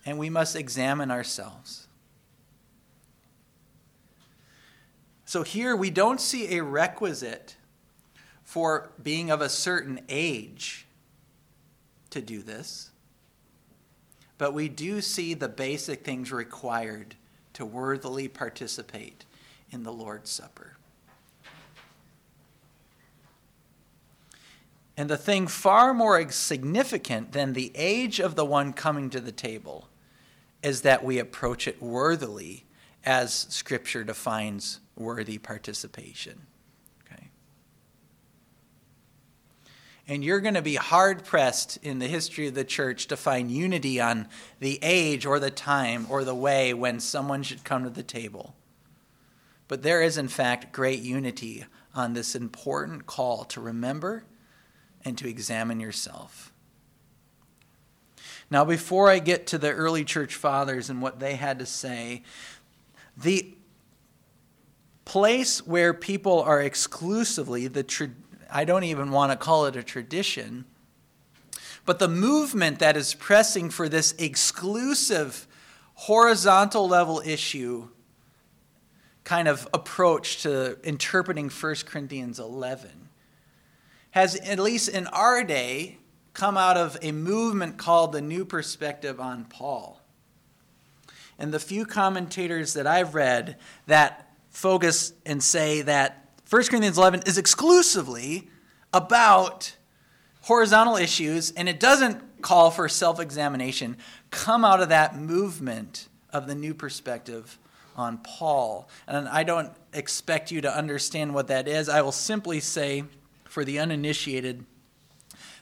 And 0.06 0.20
we 0.20 0.30
must 0.30 0.54
examine 0.54 1.10
ourselves. 1.10 1.88
So 5.24 5.42
here 5.42 5.74
we 5.74 5.90
don't 5.90 6.20
see 6.20 6.58
a 6.58 6.62
requisite 6.62 7.56
for 8.44 8.92
being 9.02 9.32
of 9.32 9.40
a 9.40 9.48
certain 9.48 10.02
age 10.08 10.86
to 12.10 12.22
do 12.22 12.40
this, 12.40 12.92
but 14.38 14.54
we 14.54 14.68
do 14.68 15.00
see 15.00 15.34
the 15.34 15.48
basic 15.48 16.04
things 16.04 16.30
required 16.30 17.16
to 17.54 17.66
worthily 17.66 18.28
participate 18.28 19.24
in 19.72 19.82
the 19.82 19.92
Lord's 19.92 20.30
Supper. 20.30 20.69
And 25.00 25.08
the 25.08 25.16
thing 25.16 25.46
far 25.46 25.94
more 25.94 26.30
significant 26.30 27.32
than 27.32 27.54
the 27.54 27.72
age 27.74 28.20
of 28.20 28.34
the 28.34 28.44
one 28.44 28.74
coming 28.74 29.08
to 29.08 29.18
the 29.18 29.32
table 29.32 29.88
is 30.62 30.82
that 30.82 31.02
we 31.02 31.18
approach 31.18 31.66
it 31.66 31.80
worthily 31.80 32.66
as 33.02 33.32
Scripture 33.48 34.04
defines 34.04 34.80
worthy 34.96 35.38
participation. 35.38 36.42
Okay? 37.02 37.30
And 40.06 40.22
you're 40.22 40.40
going 40.40 40.52
to 40.52 40.60
be 40.60 40.74
hard 40.74 41.24
pressed 41.24 41.78
in 41.78 41.98
the 41.98 42.06
history 42.06 42.48
of 42.48 42.54
the 42.54 42.62
church 42.62 43.06
to 43.06 43.16
find 43.16 43.50
unity 43.50 44.02
on 44.02 44.28
the 44.58 44.78
age 44.82 45.24
or 45.24 45.40
the 45.40 45.50
time 45.50 46.06
or 46.10 46.24
the 46.24 46.34
way 46.34 46.74
when 46.74 47.00
someone 47.00 47.42
should 47.42 47.64
come 47.64 47.84
to 47.84 47.88
the 47.88 48.02
table. 48.02 48.54
But 49.66 49.82
there 49.82 50.02
is, 50.02 50.18
in 50.18 50.28
fact, 50.28 50.74
great 50.74 51.00
unity 51.00 51.64
on 51.94 52.12
this 52.12 52.34
important 52.34 53.06
call 53.06 53.44
to 53.44 53.62
remember 53.62 54.24
and 55.04 55.16
to 55.18 55.28
examine 55.28 55.80
yourself. 55.80 56.52
Now, 58.50 58.64
before 58.64 59.08
I 59.08 59.20
get 59.20 59.46
to 59.48 59.58
the 59.58 59.70
early 59.70 60.04
church 60.04 60.34
fathers 60.34 60.90
and 60.90 61.00
what 61.00 61.20
they 61.20 61.36
had 61.36 61.60
to 61.60 61.66
say, 61.66 62.22
the 63.16 63.54
place 65.04 65.64
where 65.64 65.94
people 65.94 66.42
are 66.42 66.60
exclusively 66.60 67.68
the 67.68 67.82
tra- 67.82 68.10
I 68.50 68.64
don't 68.64 68.84
even 68.84 69.12
want 69.12 69.30
to 69.30 69.36
call 69.36 69.66
it 69.66 69.76
a 69.76 69.82
tradition, 69.82 70.64
but 71.84 72.00
the 72.00 72.08
movement 72.08 72.80
that 72.80 72.96
is 72.96 73.14
pressing 73.14 73.70
for 73.70 73.88
this 73.88 74.12
exclusive 74.18 75.46
horizontal 75.94 76.88
level 76.88 77.22
issue 77.24 77.88
kind 79.22 79.46
of 79.46 79.68
approach 79.72 80.42
to 80.42 80.78
interpreting 80.82 81.48
1 81.48 81.74
Corinthians 81.86 82.40
11 82.40 83.09
has, 84.12 84.36
at 84.36 84.58
least 84.58 84.88
in 84.88 85.06
our 85.08 85.44
day, 85.44 85.98
come 86.34 86.56
out 86.56 86.76
of 86.76 86.96
a 87.02 87.12
movement 87.12 87.78
called 87.78 88.12
the 88.12 88.20
New 88.20 88.44
Perspective 88.44 89.20
on 89.20 89.44
Paul. 89.44 90.00
And 91.38 91.52
the 91.52 91.58
few 91.58 91.86
commentators 91.86 92.74
that 92.74 92.86
I've 92.86 93.14
read 93.14 93.56
that 93.86 94.30
focus 94.50 95.12
and 95.24 95.42
say 95.42 95.82
that 95.82 96.28
1 96.48 96.64
Corinthians 96.64 96.98
11 96.98 97.22
is 97.26 97.38
exclusively 97.38 98.48
about 98.92 99.76
horizontal 100.42 100.96
issues 100.96 101.50
and 101.52 101.68
it 101.68 101.78
doesn't 101.78 102.42
call 102.42 102.70
for 102.70 102.88
self 102.88 103.20
examination 103.20 103.96
come 104.30 104.64
out 104.64 104.80
of 104.80 104.88
that 104.88 105.16
movement 105.16 106.08
of 106.32 106.46
the 106.46 106.54
new 106.54 106.74
perspective 106.74 107.58
on 107.96 108.18
Paul. 108.18 108.88
And 109.06 109.28
I 109.28 109.42
don't 109.42 109.70
expect 109.92 110.50
you 110.50 110.60
to 110.62 110.74
understand 110.74 111.34
what 111.34 111.48
that 111.48 111.68
is. 111.68 111.88
I 111.88 112.02
will 112.02 112.12
simply 112.12 112.60
say, 112.60 113.04
for 113.50 113.64
the 113.64 113.78
uninitiated, 113.78 114.64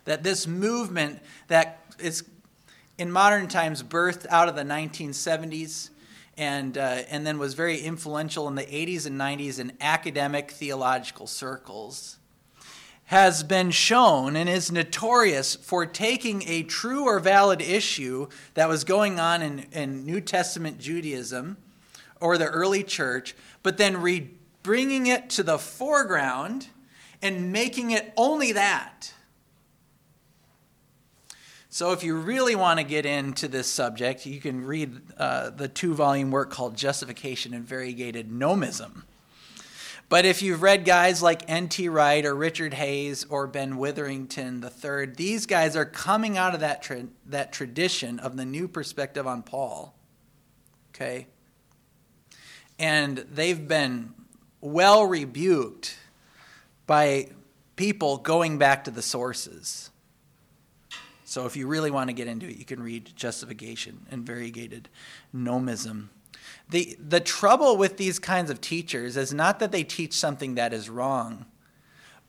that 0.04 0.22
this 0.22 0.46
movement 0.46 1.20
that 1.48 1.80
is 1.98 2.24
in 2.98 3.10
modern 3.10 3.48
times 3.48 3.82
birthed 3.82 4.26
out 4.28 4.48
of 4.48 4.54
the 4.54 4.62
1970s 4.62 5.90
and, 6.36 6.76
uh, 6.76 7.02
and 7.10 7.26
then 7.26 7.38
was 7.38 7.54
very 7.54 7.78
influential 7.78 8.46
in 8.46 8.54
the 8.54 8.64
80s 8.64 9.06
and 9.06 9.18
90s 9.18 9.58
in 9.58 9.72
academic 9.80 10.50
theological 10.50 11.26
circles 11.26 12.18
has 13.06 13.42
been 13.42 13.70
shown 13.70 14.36
and 14.36 14.50
is 14.50 14.70
notorious 14.70 15.56
for 15.56 15.86
taking 15.86 16.46
a 16.46 16.62
true 16.62 17.06
or 17.06 17.18
valid 17.18 17.62
issue 17.62 18.28
that 18.52 18.68
was 18.68 18.84
going 18.84 19.18
on 19.18 19.40
in, 19.40 19.60
in 19.72 20.04
New 20.04 20.20
Testament 20.20 20.78
Judaism 20.78 21.56
or 22.20 22.36
the 22.36 22.48
early 22.48 22.82
church, 22.82 23.34
but 23.62 23.78
then 23.78 24.02
re- 24.02 24.28
bringing 24.62 25.06
it 25.06 25.30
to 25.30 25.42
the 25.42 25.56
foreground 25.56 26.68
and 27.22 27.52
making 27.52 27.90
it 27.90 28.12
only 28.16 28.52
that. 28.52 29.12
So, 31.70 31.92
if 31.92 32.02
you 32.02 32.16
really 32.16 32.56
want 32.56 32.80
to 32.80 32.84
get 32.84 33.04
into 33.04 33.46
this 33.46 33.66
subject, 33.70 34.24
you 34.26 34.40
can 34.40 34.64
read 34.64 35.00
uh, 35.18 35.50
the 35.50 35.68
two 35.68 35.94
volume 35.94 36.30
work 36.30 36.50
called 36.50 36.76
Justification 36.76 37.54
and 37.54 37.64
Variegated 37.64 38.30
Nomism. 38.30 39.02
But 40.08 40.24
if 40.24 40.40
you've 40.40 40.62
read 40.62 40.86
guys 40.86 41.22
like 41.22 41.42
N.T. 41.48 41.90
Wright 41.90 42.24
or 42.24 42.34
Richard 42.34 42.72
Hays 42.72 43.26
or 43.28 43.46
Ben 43.46 43.76
Witherington 43.76 44.64
III, 44.64 45.06
these 45.14 45.44
guys 45.44 45.76
are 45.76 45.84
coming 45.84 46.38
out 46.38 46.54
of 46.54 46.60
that, 46.60 46.82
tra- 46.82 47.08
that 47.26 47.52
tradition 47.52 48.18
of 48.18 48.38
the 48.38 48.46
new 48.46 48.68
perspective 48.68 49.26
on 49.26 49.42
Paul. 49.42 49.94
Okay? 50.94 51.26
And 52.78 53.18
they've 53.18 53.68
been 53.68 54.14
well 54.62 55.04
rebuked 55.04 55.98
by 56.88 57.28
people 57.76 58.16
going 58.16 58.58
back 58.58 58.82
to 58.82 58.90
the 58.90 59.02
sources. 59.02 59.90
So 61.24 61.44
if 61.44 61.56
you 61.56 61.68
really 61.68 61.90
want 61.92 62.08
to 62.08 62.14
get 62.14 62.26
into 62.26 62.48
it, 62.48 62.56
you 62.56 62.64
can 62.64 62.82
read 62.82 63.12
Justification 63.14 64.06
and 64.10 64.24
Variegated 64.24 64.88
Nomism. 65.32 66.08
The, 66.70 66.96
the 66.98 67.20
trouble 67.20 67.76
with 67.76 67.98
these 67.98 68.18
kinds 68.18 68.50
of 68.50 68.60
teachers 68.60 69.16
is 69.16 69.32
not 69.32 69.58
that 69.60 69.70
they 69.70 69.84
teach 69.84 70.14
something 70.14 70.54
that 70.54 70.72
is 70.72 70.88
wrong, 70.88 71.44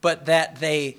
but 0.02 0.26
that 0.26 0.58
they 0.58 0.98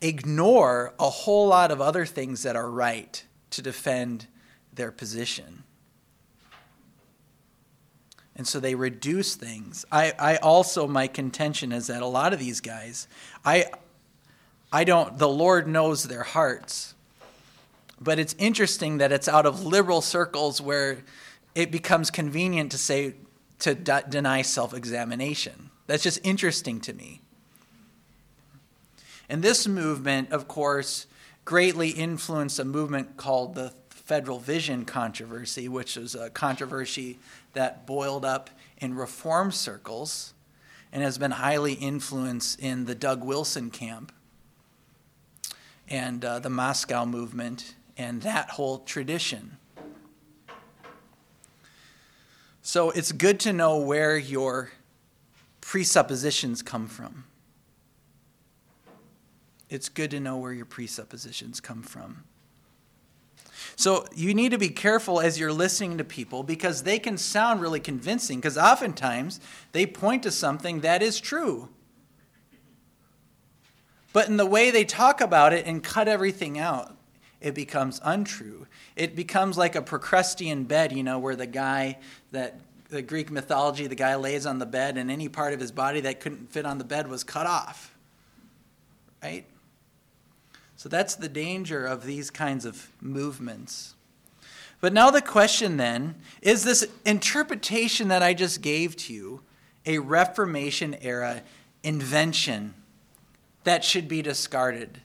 ignore 0.00 0.94
a 0.98 1.10
whole 1.10 1.48
lot 1.48 1.70
of 1.70 1.82
other 1.82 2.06
things 2.06 2.42
that 2.42 2.56
are 2.56 2.70
right 2.70 3.22
to 3.50 3.60
defend 3.60 4.26
their 4.72 4.90
position. 4.90 5.64
And 8.38 8.46
so 8.46 8.60
they 8.60 8.76
reduce 8.76 9.34
things. 9.34 9.84
I, 9.90 10.14
I 10.16 10.36
also, 10.36 10.86
my 10.86 11.08
contention 11.08 11.72
is 11.72 11.88
that 11.88 12.02
a 12.02 12.06
lot 12.06 12.32
of 12.32 12.38
these 12.38 12.60
guys, 12.60 13.08
I, 13.44 13.66
I 14.72 14.84
don't, 14.84 15.18
the 15.18 15.28
Lord 15.28 15.66
knows 15.66 16.04
their 16.04 16.22
hearts. 16.22 16.94
But 18.00 18.20
it's 18.20 18.36
interesting 18.38 18.98
that 18.98 19.10
it's 19.10 19.26
out 19.26 19.44
of 19.44 19.66
liberal 19.66 20.00
circles 20.00 20.60
where 20.60 20.98
it 21.56 21.72
becomes 21.72 22.12
convenient 22.12 22.70
to 22.70 22.78
say, 22.78 23.14
to 23.58 23.74
d- 23.74 23.92
deny 24.08 24.42
self 24.42 24.72
examination. 24.72 25.70
That's 25.88 26.04
just 26.04 26.20
interesting 26.22 26.80
to 26.82 26.92
me. 26.92 27.20
And 29.28 29.42
this 29.42 29.66
movement, 29.66 30.30
of 30.30 30.46
course, 30.46 31.06
greatly 31.44 31.90
influenced 31.90 32.60
a 32.60 32.64
movement 32.64 33.16
called 33.16 33.56
the 33.56 33.72
Federal 33.90 34.38
Vision 34.38 34.84
controversy, 34.84 35.68
which 35.68 35.96
was 35.96 36.14
a 36.14 36.30
controversy 36.30 37.18
that 37.52 37.86
boiled 37.86 38.24
up 38.24 38.50
in 38.78 38.94
reform 38.94 39.50
circles 39.50 40.34
and 40.92 41.02
has 41.02 41.18
been 41.18 41.32
highly 41.32 41.74
influenced 41.74 42.60
in 42.60 42.86
the 42.86 42.94
Doug 42.94 43.22
Wilson 43.22 43.70
camp 43.70 44.12
and 45.88 46.24
uh, 46.24 46.38
the 46.38 46.50
Moscow 46.50 47.04
movement 47.04 47.74
and 47.96 48.22
that 48.22 48.50
whole 48.50 48.78
tradition. 48.80 49.56
So 52.62 52.90
it's 52.90 53.12
good 53.12 53.40
to 53.40 53.52
know 53.52 53.78
where 53.78 54.16
your 54.16 54.70
presuppositions 55.60 56.62
come 56.62 56.86
from. 56.86 57.24
It's 59.70 59.88
good 59.88 60.10
to 60.12 60.20
know 60.20 60.36
where 60.36 60.52
your 60.52 60.64
presuppositions 60.64 61.60
come 61.60 61.82
from. 61.82 62.24
So 63.76 64.06
you 64.14 64.34
need 64.34 64.50
to 64.50 64.58
be 64.58 64.68
careful 64.68 65.20
as 65.20 65.38
you're 65.38 65.52
listening 65.52 65.98
to 65.98 66.04
people 66.04 66.42
because 66.42 66.82
they 66.82 66.98
can 66.98 67.16
sound 67.18 67.60
really 67.60 67.80
convincing 67.80 68.38
because 68.38 68.58
oftentimes 68.58 69.40
they 69.72 69.86
point 69.86 70.22
to 70.24 70.30
something 70.30 70.80
that 70.80 71.02
is 71.02 71.20
true. 71.20 71.68
But 74.12 74.28
in 74.28 74.36
the 74.36 74.46
way 74.46 74.70
they 74.70 74.84
talk 74.84 75.20
about 75.20 75.52
it 75.52 75.66
and 75.66 75.82
cut 75.82 76.08
everything 76.08 76.58
out, 76.58 76.96
it 77.40 77.54
becomes 77.54 78.00
untrue. 78.04 78.66
It 78.96 79.14
becomes 79.14 79.56
like 79.56 79.76
a 79.76 79.82
Procrustean 79.82 80.64
bed, 80.64 80.92
you 80.92 81.02
know, 81.02 81.18
where 81.18 81.36
the 81.36 81.46
guy 81.46 81.98
that 82.32 82.58
the 82.88 83.02
Greek 83.02 83.30
mythology, 83.30 83.86
the 83.86 83.94
guy 83.94 84.16
lays 84.16 84.46
on 84.46 84.58
the 84.58 84.66
bed 84.66 84.96
and 84.96 85.10
any 85.10 85.28
part 85.28 85.52
of 85.52 85.60
his 85.60 85.70
body 85.70 86.00
that 86.00 86.20
couldn't 86.20 86.50
fit 86.50 86.64
on 86.64 86.78
the 86.78 86.84
bed 86.84 87.08
was 87.08 87.22
cut 87.22 87.46
off. 87.46 87.94
Right? 89.22 89.46
So 90.78 90.88
that's 90.88 91.14
the 91.14 91.28
danger 91.28 91.84
of 91.84 92.06
these 92.06 92.30
kinds 92.30 92.64
of 92.64 92.90
movements. 93.02 93.94
But 94.80 94.94
now 94.94 95.10
the 95.10 95.20
question 95.20 95.76
then 95.76 96.14
is 96.40 96.64
this 96.64 96.88
interpretation 97.04 98.08
that 98.08 98.22
I 98.22 98.32
just 98.32 98.62
gave 98.62 98.96
to 98.96 99.12
you 99.12 99.42
a 99.84 99.98
Reformation 99.98 100.96
era 101.02 101.42
invention? 101.82 102.72
that 103.68 103.84
should 103.84 104.08
be 104.08 104.22
discarded. 104.22 104.98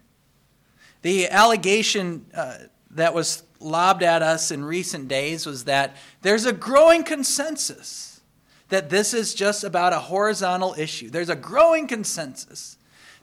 The 1.01 1.27
allegation 1.29 2.25
uh, 2.33 2.59
that 2.91 3.13
was 3.13 3.43
lobbed 3.59 4.03
at 4.03 4.21
us 4.21 4.51
in 4.51 4.63
recent 4.63 5.09
days 5.09 5.45
was 5.45 5.65
that 5.65 5.97
there's 6.21 6.45
a 6.45 6.53
growing 6.53 7.03
consensus 7.03 8.21
that 8.69 8.89
this 8.89 9.13
is 9.13 9.33
just 9.33 9.65
about 9.65 9.91
a 9.91 9.99
horizontal 9.99 10.75
issue. 10.77 11.09
There's 11.09 11.29
a 11.29 11.35
growing 11.35 11.87
consensus 11.87 12.77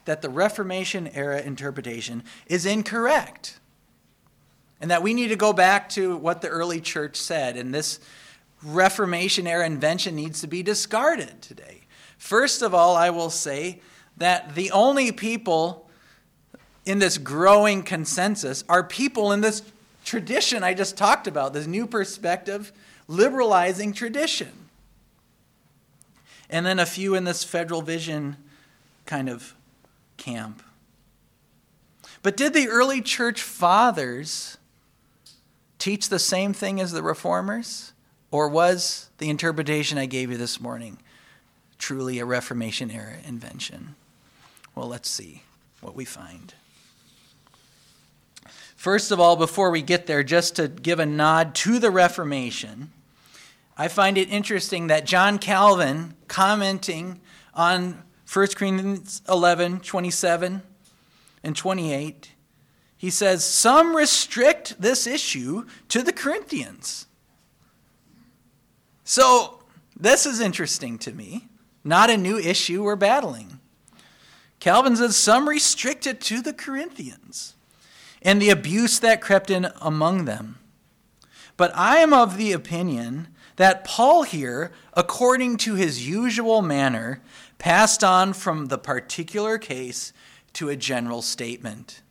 that 0.05 0.23
the 0.23 0.31
Reformation 0.31 1.09
era 1.09 1.41
interpretation 1.41 2.23
is 2.47 2.67
incorrect. 2.67 3.59
And 4.81 4.91
that 4.91 5.03
we 5.03 5.13
need 5.13 5.29
to 5.29 5.37
go 5.37 5.53
back 5.53 5.89
to 5.91 6.17
what 6.17 6.41
the 6.41 6.49
early 6.49 6.81
church 6.81 7.17
said, 7.17 7.57
and 7.57 7.75
this 7.75 8.01
Reformation 8.63 9.47
era 9.47 9.65
invention 9.65 10.15
needs 10.15 10.41
to 10.41 10.47
be 10.47 10.63
discarded 10.63 11.41
today. 11.43 11.83
First 12.19 12.63
of 12.63 12.75
all, 12.75 12.97
I 12.97 13.11
will 13.11 13.31
say 13.31 13.81
that 14.19 14.55
the 14.55 14.71
only 14.71 15.13
people 15.13 15.89
in 16.85 16.99
this 16.99 17.19
growing 17.19 17.83
consensus 17.83 18.65
are 18.69 18.83
people 18.83 19.33
in 19.33 19.41
this 19.41 19.63
tradition 20.05 20.65
I 20.65 20.75
just 20.75 20.97
talked 20.97 21.27
about, 21.27 21.53
this 21.53 21.67
new 21.67 21.87
perspective, 21.87 22.73
liberalizing 23.07 23.93
tradition. 23.93 24.53
And 26.49 26.67
then 26.67 26.79
a 26.79 26.87
few 26.87 27.15
in 27.15 27.25
this 27.25 27.45
federal 27.45 27.81
vision 27.81 28.37
kind 29.07 29.29
of 29.29 29.55
camp. 30.21 30.63
But 32.23 32.37
did 32.37 32.55
the 32.55 32.69
early 32.69 33.01
church 33.01 33.43
fathers 33.43 34.59
teach 35.79 36.09
the 36.09 36.19
same 36.19 36.53
thing 36.53 36.81
as 36.81 36.93
the 36.93 37.03
reformers? 37.03 37.93
Or 38.31 38.49
was 38.49 39.11
the 39.19 39.29
interpretation 39.29 39.99
I 39.99 40.07
gave 40.07 40.31
you 40.31 40.37
this 40.37 40.61
morning 40.61 40.99
truly 41.79 42.21
a 42.21 42.25
Reformation 42.25 42.91
era 42.91 43.17
invention? 43.27 43.97
Well, 44.75 44.87
let's 44.87 45.11
see 45.11 45.43
what 45.81 45.97
we 45.97 46.05
find. 46.05 46.55
First 48.77 49.11
of 49.11 49.19
all, 49.19 49.37
before 49.37 49.71
we 49.71 49.83
get 49.83 50.07
there, 50.07 50.23
just 50.23 50.57
to 50.57 50.69
give 50.69 51.01
a 51.01 51.07
nod 51.07 51.55
to 51.57 51.79
the 51.79 51.91
Reformation, 51.91 52.93
I 53.77 53.89
find 53.89 54.17
it 54.17 54.31
interesting 54.31 54.87
that 54.87 55.07
John 55.07 55.39
Calvin, 55.39 56.15
commenting 56.29 57.21
on 57.55 58.03
1 58.33 58.47
Corinthians 58.49 59.23
11 59.29 59.81
27 59.81 60.63
and 61.43 61.57
28, 61.57 62.33
he 62.97 63.11
says, 63.11 63.45
Some 63.45 63.97
restrict 63.97 64.81
this 64.81 65.07
issue 65.07 65.65
to 65.89 66.03
the 66.03 66.13
Corinthians. 66.13 67.07
So, 69.03 69.63
this 69.99 70.27
is 70.27 70.39
interesting 70.39 70.99
to 70.99 71.13
me. 71.13 71.49
Not 71.83 72.11
a 72.11 72.17
new 72.17 72.39
issue 72.39 72.85
we're 72.85 72.95
battling. 72.95 73.59
Calvin 74.61 74.95
says, 74.95 75.17
Some 75.17 75.49
restrict 75.49 76.07
it 76.07 76.21
to 76.23 76.41
the 76.41 76.53
Corinthians 76.53 77.55
and 78.23 78.41
the 78.41 78.51
abuse 78.51 79.01
that 79.01 79.21
crept 79.21 79.51
in 79.51 79.69
among 79.81 80.27
them. 80.27 80.59
But 81.57 81.73
I 81.75 81.99
am 81.99 82.13
of 82.13 82.37
the 82.37 82.53
opinion 82.53 83.29
that 83.57 83.85
Paul 83.85 84.23
here, 84.23 84.73
according 84.95 85.57
to 85.59 85.75
his 85.75 86.09
usual 86.09 86.63
manner, 86.63 87.21
passed 87.61 88.03
on 88.03 88.33
from 88.33 88.67
the 88.67 88.79
particular 88.79 89.57
case 89.57 90.13
to 90.55 90.69
a 90.69 90.75
general 90.75 91.23
statement. 91.23 92.03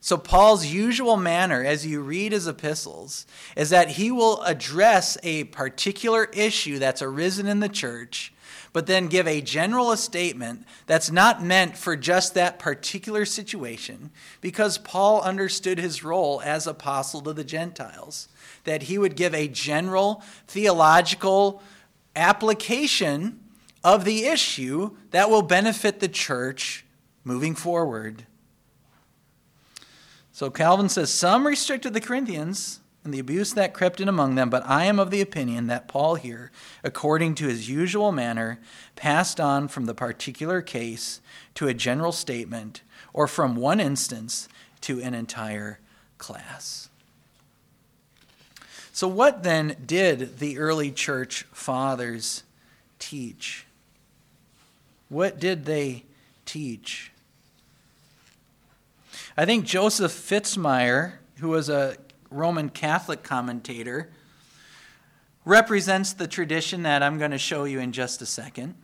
So, 0.00 0.18
Paul's 0.18 0.66
usual 0.66 1.16
manner 1.16 1.64
as 1.64 1.86
you 1.86 2.00
read 2.00 2.32
his 2.32 2.48
epistles 2.48 3.24
is 3.56 3.70
that 3.70 3.90
he 3.90 4.10
will 4.10 4.42
address 4.42 5.16
a 5.22 5.44
particular 5.44 6.24
issue 6.32 6.80
that's 6.80 7.02
arisen 7.02 7.46
in 7.46 7.60
the 7.60 7.68
church 7.68 8.32
but 8.72 8.86
then 8.86 9.08
give 9.08 9.28
a 9.28 9.40
general 9.40 9.94
statement 9.96 10.64
that's 10.86 11.10
not 11.10 11.42
meant 11.42 11.76
for 11.76 11.96
just 11.96 12.34
that 12.34 12.58
particular 12.58 13.24
situation, 13.24 14.10
because 14.40 14.78
Paul 14.78 15.20
understood 15.20 15.78
his 15.78 16.02
role 16.02 16.40
as 16.42 16.66
apostle 16.66 17.20
to 17.22 17.32
the 17.32 17.44
Gentiles, 17.44 18.28
that 18.64 18.84
he 18.84 18.96
would 18.96 19.16
give 19.16 19.34
a 19.34 19.48
general 19.48 20.22
theological 20.46 21.62
application 22.16 23.40
of 23.84 24.04
the 24.04 24.26
issue 24.26 24.96
that 25.10 25.30
will 25.30 25.42
benefit 25.42 26.00
the 26.00 26.08
church 26.08 26.84
moving 27.24 27.54
forward. 27.54 28.26
So 30.32 30.50
Calvin 30.50 30.88
says 30.88 31.12
some 31.12 31.46
restricted 31.46 31.92
the 31.92 32.00
Corinthians 32.00 32.80
and 33.04 33.12
the 33.12 33.18
abuse 33.18 33.52
that 33.54 33.74
crept 33.74 34.00
in 34.00 34.08
among 34.08 34.36
them, 34.36 34.48
but 34.48 34.64
I 34.66 34.84
am 34.84 34.98
of 34.98 35.10
the 35.10 35.20
opinion 35.20 35.66
that 35.66 35.88
Paul 35.88 36.14
here, 36.14 36.52
according 36.84 37.34
to 37.36 37.48
his 37.48 37.68
usual 37.68 38.12
manner, 38.12 38.60
passed 38.94 39.40
on 39.40 39.68
from 39.68 39.86
the 39.86 39.94
particular 39.94 40.62
case 40.62 41.20
to 41.54 41.68
a 41.68 41.74
general 41.74 42.12
statement, 42.12 42.82
or 43.12 43.26
from 43.26 43.56
one 43.56 43.80
instance 43.80 44.48
to 44.82 45.00
an 45.02 45.14
entire 45.14 45.80
class. 46.18 46.88
So, 48.92 49.08
what 49.08 49.42
then 49.42 49.76
did 49.84 50.38
the 50.38 50.58
early 50.58 50.92
church 50.92 51.44
fathers 51.52 52.44
teach? 52.98 53.66
What 55.12 55.38
did 55.38 55.66
they 55.66 56.04
teach? 56.46 57.12
I 59.36 59.44
think 59.44 59.66
Joseph 59.66 60.10
Fitzmyer, 60.10 61.16
who 61.36 61.48
was 61.48 61.68
a 61.68 61.98
Roman 62.30 62.70
Catholic 62.70 63.22
commentator, 63.22 64.08
represents 65.44 66.14
the 66.14 66.26
tradition 66.26 66.84
that 66.84 67.02
I'm 67.02 67.18
going 67.18 67.30
to 67.30 67.36
show 67.36 67.64
you 67.64 67.78
in 67.78 67.92
just 67.92 68.22
a 68.22 68.26
second. 68.26 68.74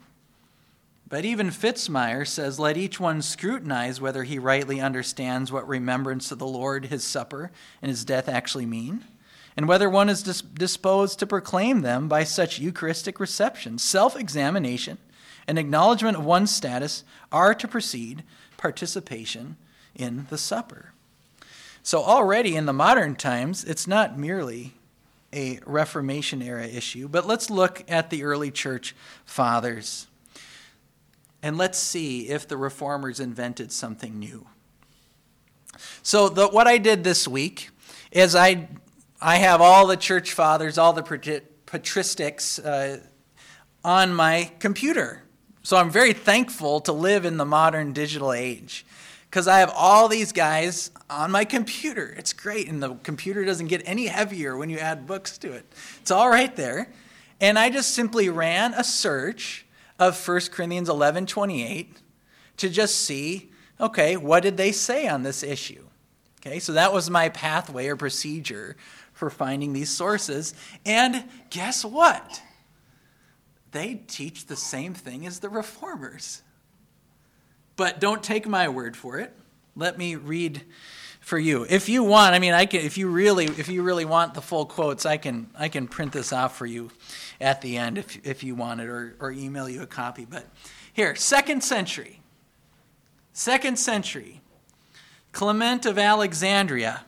But 1.08 1.24
even 1.24 1.48
Fitzmyer 1.48 2.26
says, 2.26 2.58
Let 2.58 2.76
each 2.76 3.00
one 3.00 3.22
scrutinize 3.22 3.98
whether 3.98 4.24
he 4.24 4.38
rightly 4.38 4.82
understands 4.82 5.50
what 5.50 5.66
remembrance 5.66 6.30
of 6.30 6.38
the 6.38 6.46
Lord, 6.46 6.84
his 6.84 7.04
supper, 7.04 7.50
and 7.80 7.88
his 7.88 8.04
death 8.04 8.28
actually 8.28 8.66
mean, 8.66 9.02
and 9.56 9.66
whether 9.66 9.88
one 9.88 10.10
is 10.10 10.22
disposed 10.22 11.18
to 11.20 11.26
proclaim 11.26 11.80
them 11.80 12.06
by 12.06 12.24
such 12.24 12.58
Eucharistic 12.58 13.18
reception. 13.18 13.78
Self 13.78 14.14
examination 14.14 14.98
and 15.48 15.58
acknowledgement 15.58 16.18
of 16.18 16.24
one's 16.24 16.54
status 16.54 17.02
are 17.32 17.54
to 17.54 17.66
precede 17.66 18.22
participation 18.58 19.56
in 19.94 20.26
the 20.28 20.38
supper. 20.38 20.92
So, 21.82 22.02
already 22.02 22.54
in 22.54 22.66
the 22.66 22.72
modern 22.74 23.16
times, 23.16 23.64
it's 23.64 23.86
not 23.86 24.18
merely 24.18 24.74
a 25.32 25.58
Reformation 25.64 26.42
era 26.42 26.66
issue, 26.66 27.08
but 27.08 27.26
let's 27.26 27.48
look 27.48 27.82
at 27.88 28.10
the 28.10 28.24
early 28.24 28.50
church 28.50 28.94
fathers 29.24 30.06
and 31.42 31.56
let's 31.56 31.78
see 31.78 32.28
if 32.28 32.46
the 32.46 32.56
reformers 32.56 33.20
invented 33.20 33.72
something 33.72 34.18
new. 34.18 34.46
So, 36.02 36.28
the, 36.28 36.48
what 36.48 36.66
I 36.66 36.76
did 36.76 37.04
this 37.04 37.26
week 37.26 37.70
is 38.10 38.34
I, 38.34 38.68
I 39.20 39.36
have 39.36 39.62
all 39.62 39.86
the 39.86 39.96
church 39.96 40.32
fathers, 40.32 40.76
all 40.76 40.92
the 40.92 41.02
patristics 41.02 42.62
uh, 42.62 43.00
on 43.82 44.12
my 44.12 44.50
computer. 44.58 45.22
So, 45.68 45.76
I'm 45.76 45.90
very 45.90 46.14
thankful 46.14 46.80
to 46.80 46.94
live 46.94 47.26
in 47.26 47.36
the 47.36 47.44
modern 47.44 47.92
digital 47.92 48.32
age 48.32 48.86
because 49.28 49.46
I 49.46 49.58
have 49.58 49.70
all 49.76 50.08
these 50.08 50.32
guys 50.32 50.90
on 51.10 51.30
my 51.30 51.44
computer. 51.44 52.14
It's 52.16 52.32
great. 52.32 52.70
And 52.70 52.82
the 52.82 52.94
computer 53.02 53.44
doesn't 53.44 53.66
get 53.66 53.82
any 53.84 54.06
heavier 54.06 54.56
when 54.56 54.70
you 54.70 54.78
add 54.78 55.06
books 55.06 55.36
to 55.36 55.52
it, 55.52 55.66
it's 56.00 56.10
all 56.10 56.30
right 56.30 56.56
there. 56.56 56.90
And 57.38 57.58
I 57.58 57.68
just 57.68 57.94
simply 57.94 58.30
ran 58.30 58.72
a 58.72 58.82
search 58.82 59.66
of 59.98 60.16
1 60.26 60.40
Corinthians 60.52 60.88
11 60.88 61.26
28 61.26 62.00
to 62.56 62.70
just 62.70 63.00
see 63.00 63.50
okay, 63.78 64.16
what 64.16 64.42
did 64.42 64.56
they 64.56 64.72
say 64.72 65.06
on 65.06 65.22
this 65.22 65.42
issue? 65.42 65.84
Okay, 66.40 66.60
so 66.60 66.72
that 66.72 66.94
was 66.94 67.10
my 67.10 67.28
pathway 67.28 67.88
or 67.88 67.96
procedure 67.96 68.74
for 69.12 69.28
finding 69.28 69.74
these 69.74 69.90
sources. 69.90 70.54
And 70.86 71.24
guess 71.50 71.84
what? 71.84 72.40
They 73.70 73.94
teach 74.06 74.46
the 74.46 74.56
same 74.56 74.94
thing 74.94 75.26
as 75.26 75.40
the 75.40 75.48
reformers. 75.48 76.42
But 77.76 78.00
don't 78.00 78.22
take 78.22 78.46
my 78.46 78.68
word 78.68 78.96
for 78.96 79.18
it. 79.18 79.34
Let 79.76 79.98
me 79.98 80.16
read 80.16 80.62
for 81.20 81.38
you. 81.38 81.66
If 81.68 81.88
you 81.88 82.02
want, 82.02 82.34
I 82.34 82.38
mean, 82.38 82.54
I 82.54 82.66
can. 82.66 82.80
If 82.80 82.98
you 82.98 83.08
really, 83.08 83.44
if 83.44 83.68
you 83.68 83.82
really 83.82 84.04
want 84.04 84.34
the 84.34 84.42
full 84.42 84.66
quotes, 84.66 85.06
I 85.06 85.16
can. 85.18 85.48
I 85.56 85.68
can 85.68 85.86
print 85.86 86.12
this 86.12 86.32
off 86.32 86.56
for 86.56 86.66
you 86.66 86.90
at 87.40 87.60
the 87.60 87.76
end 87.76 87.98
if 87.98 88.26
if 88.26 88.42
you 88.42 88.54
want 88.54 88.80
it, 88.80 88.88
or 88.88 89.14
or 89.20 89.30
email 89.30 89.68
you 89.68 89.82
a 89.82 89.86
copy. 89.86 90.24
But 90.24 90.46
here, 90.92 91.14
second 91.14 91.62
century. 91.62 92.20
Second 93.32 93.78
century. 93.78 94.40
Clement 95.30 95.86
of 95.86 95.98
Alexandria. 95.98 97.04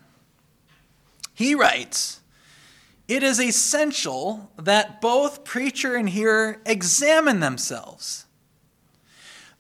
He 1.34 1.54
writes. 1.54 2.19
It 3.10 3.22
is 3.22 3.40
essential 3.40 4.50
that 4.56 5.00
both 5.00 5.44
preacher 5.44 5.96
and 5.96 6.08
hearer 6.08 6.62
examine 6.64 7.40
themselves 7.40 8.26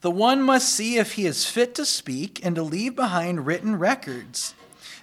the 0.00 0.10
one 0.10 0.42
must 0.42 0.68
see 0.68 0.96
if 0.96 1.12
he 1.12 1.26
is 1.26 1.44
fit 1.44 1.74
to 1.74 1.84
speak 1.84 2.44
and 2.44 2.54
to 2.54 2.62
leave 2.62 2.96
behind 2.96 3.46
written 3.46 3.78
records. 3.78 4.54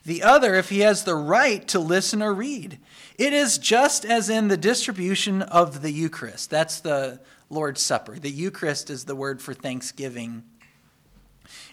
The 0.03 0.24
other, 0.24 0.55
if 0.55 0.69
he 0.69 0.80
has 0.80 1.03
the 1.03 1.15
right 1.15 1.67
to 1.67 1.80
listen 1.80 2.24
or 2.24 2.34
read. 2.34 2.80
It 3.17 3.34
is 3.34 3.57
just 3.57 4.05
as 4.05 4.30
in 4.30 4.47
the 4.47 4.57
distribution 4.57 5.41
of 5.41 5.82
the 5.82 5.91
Eucharist. 5.91 6.49
That's 6.49 6.80
the 6.80 7.19
Lord's 7.49 7.82
Supper. 7.82 8.17
The 8.17 8.32
Eucharist 8.32 8.89
is 8.89 9.05
the 9.05 9.15
word 9.15 9.41
for 9.41 9.53
thanksgiving 9.53 10.43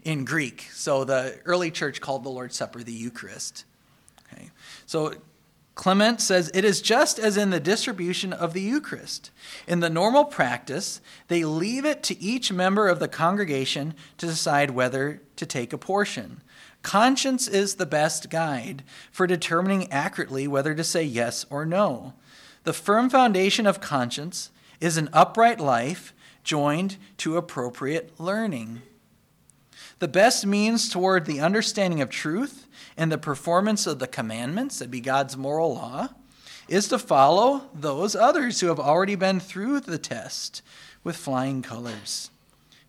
in 0.05 0.24
Greek. 0.24 0.68
So 0.72 1.05
the 1.05 1.38
early 1.44 1.70
church 1.70 2.01
called 2.01 2.24
the 2.24 2.30
Lord's 2.30 2.57
Supper 2.57 2.82
the 2.82 2.92
Eucharist. 2.92 3.64
Okay. 4.32 4.51
So 4.86 5.14
Clement 5.74 6.20
says 6.20 6.50
it 6.54 6.64
is 6.64 6.80
just 6.80 7.18
as 7.18 7.36
in 7.36 7.50
the 7.50 7.58
distribution 7.58 8.32
of 8.32 8.52
the 8.52 8.60
Eucharist. 8.60 9.30
In 9.66 9.80
the 9.80 9.90
normal 9.90 10.24
practice, 10.24 11.00
they 11.28 11.44
leave 11.44 11.84
it 11.84 12.02
to 12.04 12.20
each 12.20 12.52
member 12.52 12.88
of 12.88 13.00
the 13.00 13.08
congregation 13.08 13.94
to 14.18 14.26
decide 14.26 14.70
whether 14.70 15.20
to 15.36 15.46
take 15.46 15.72
a 15.72 15.78
portion. 15.78 16.42
Conscience 16.82 17.48
is 17.48 17.74
the 17.74 17.86
best 17.86 18.30
guide 18.30 18.84
for 19.10 19.26
determining 19.26 19.90
accurately 19.90 20.46
whether 20.46 20.74
to 20.74 20.84
say 20.84 21.02
yes 21.02 21.44
or 21.50 21.64
no. 21.64 22.12
The 22.62 22.72
firm 22.72 23.10
foundation 23.10 23.66
of 23.66 23.80
conscience 23.80 24.50
is 24.80 24.96
an 24.96 25.08
upright 25.12 25.58
life 25.58 26.14
joined 26.44 26.98
to 27.18 27.36
appropriate 27.36 28.20
learning. 28.20 28.82
The 29.99 30.09
best 30.09 30.45
means 30.45 30.88
toward 30.88 31.24
the 31.24 31.40
understanding 31.40 32.01
of 32.01 32.11
truth 32.11 32.66
and 32.97 33.11
the 33.11 33.18
performance 33.18 33.86
of 33.86 33.99
the 33.99 34.07
commandments, 34.07 34.78
that 34.78 34.90
be 34.90 35.01
God's 35.01 35.36
moral 35.36 35.74
law, 35.74 36.09
is 36.68 36.88
to 36.88 36.99
follow 36.99 37.68
those 37.74 38.16
others 38.16 38.61
who 38.61 38.68
have 38.68 38.80
already 38.80 39.14
been 39.14 39.40
through 39.40 39.80
the 39.80 39.99
test 39.99 40.62
with 41.03 41.16
flying 41.16 41.62
colors. 41.62 42.30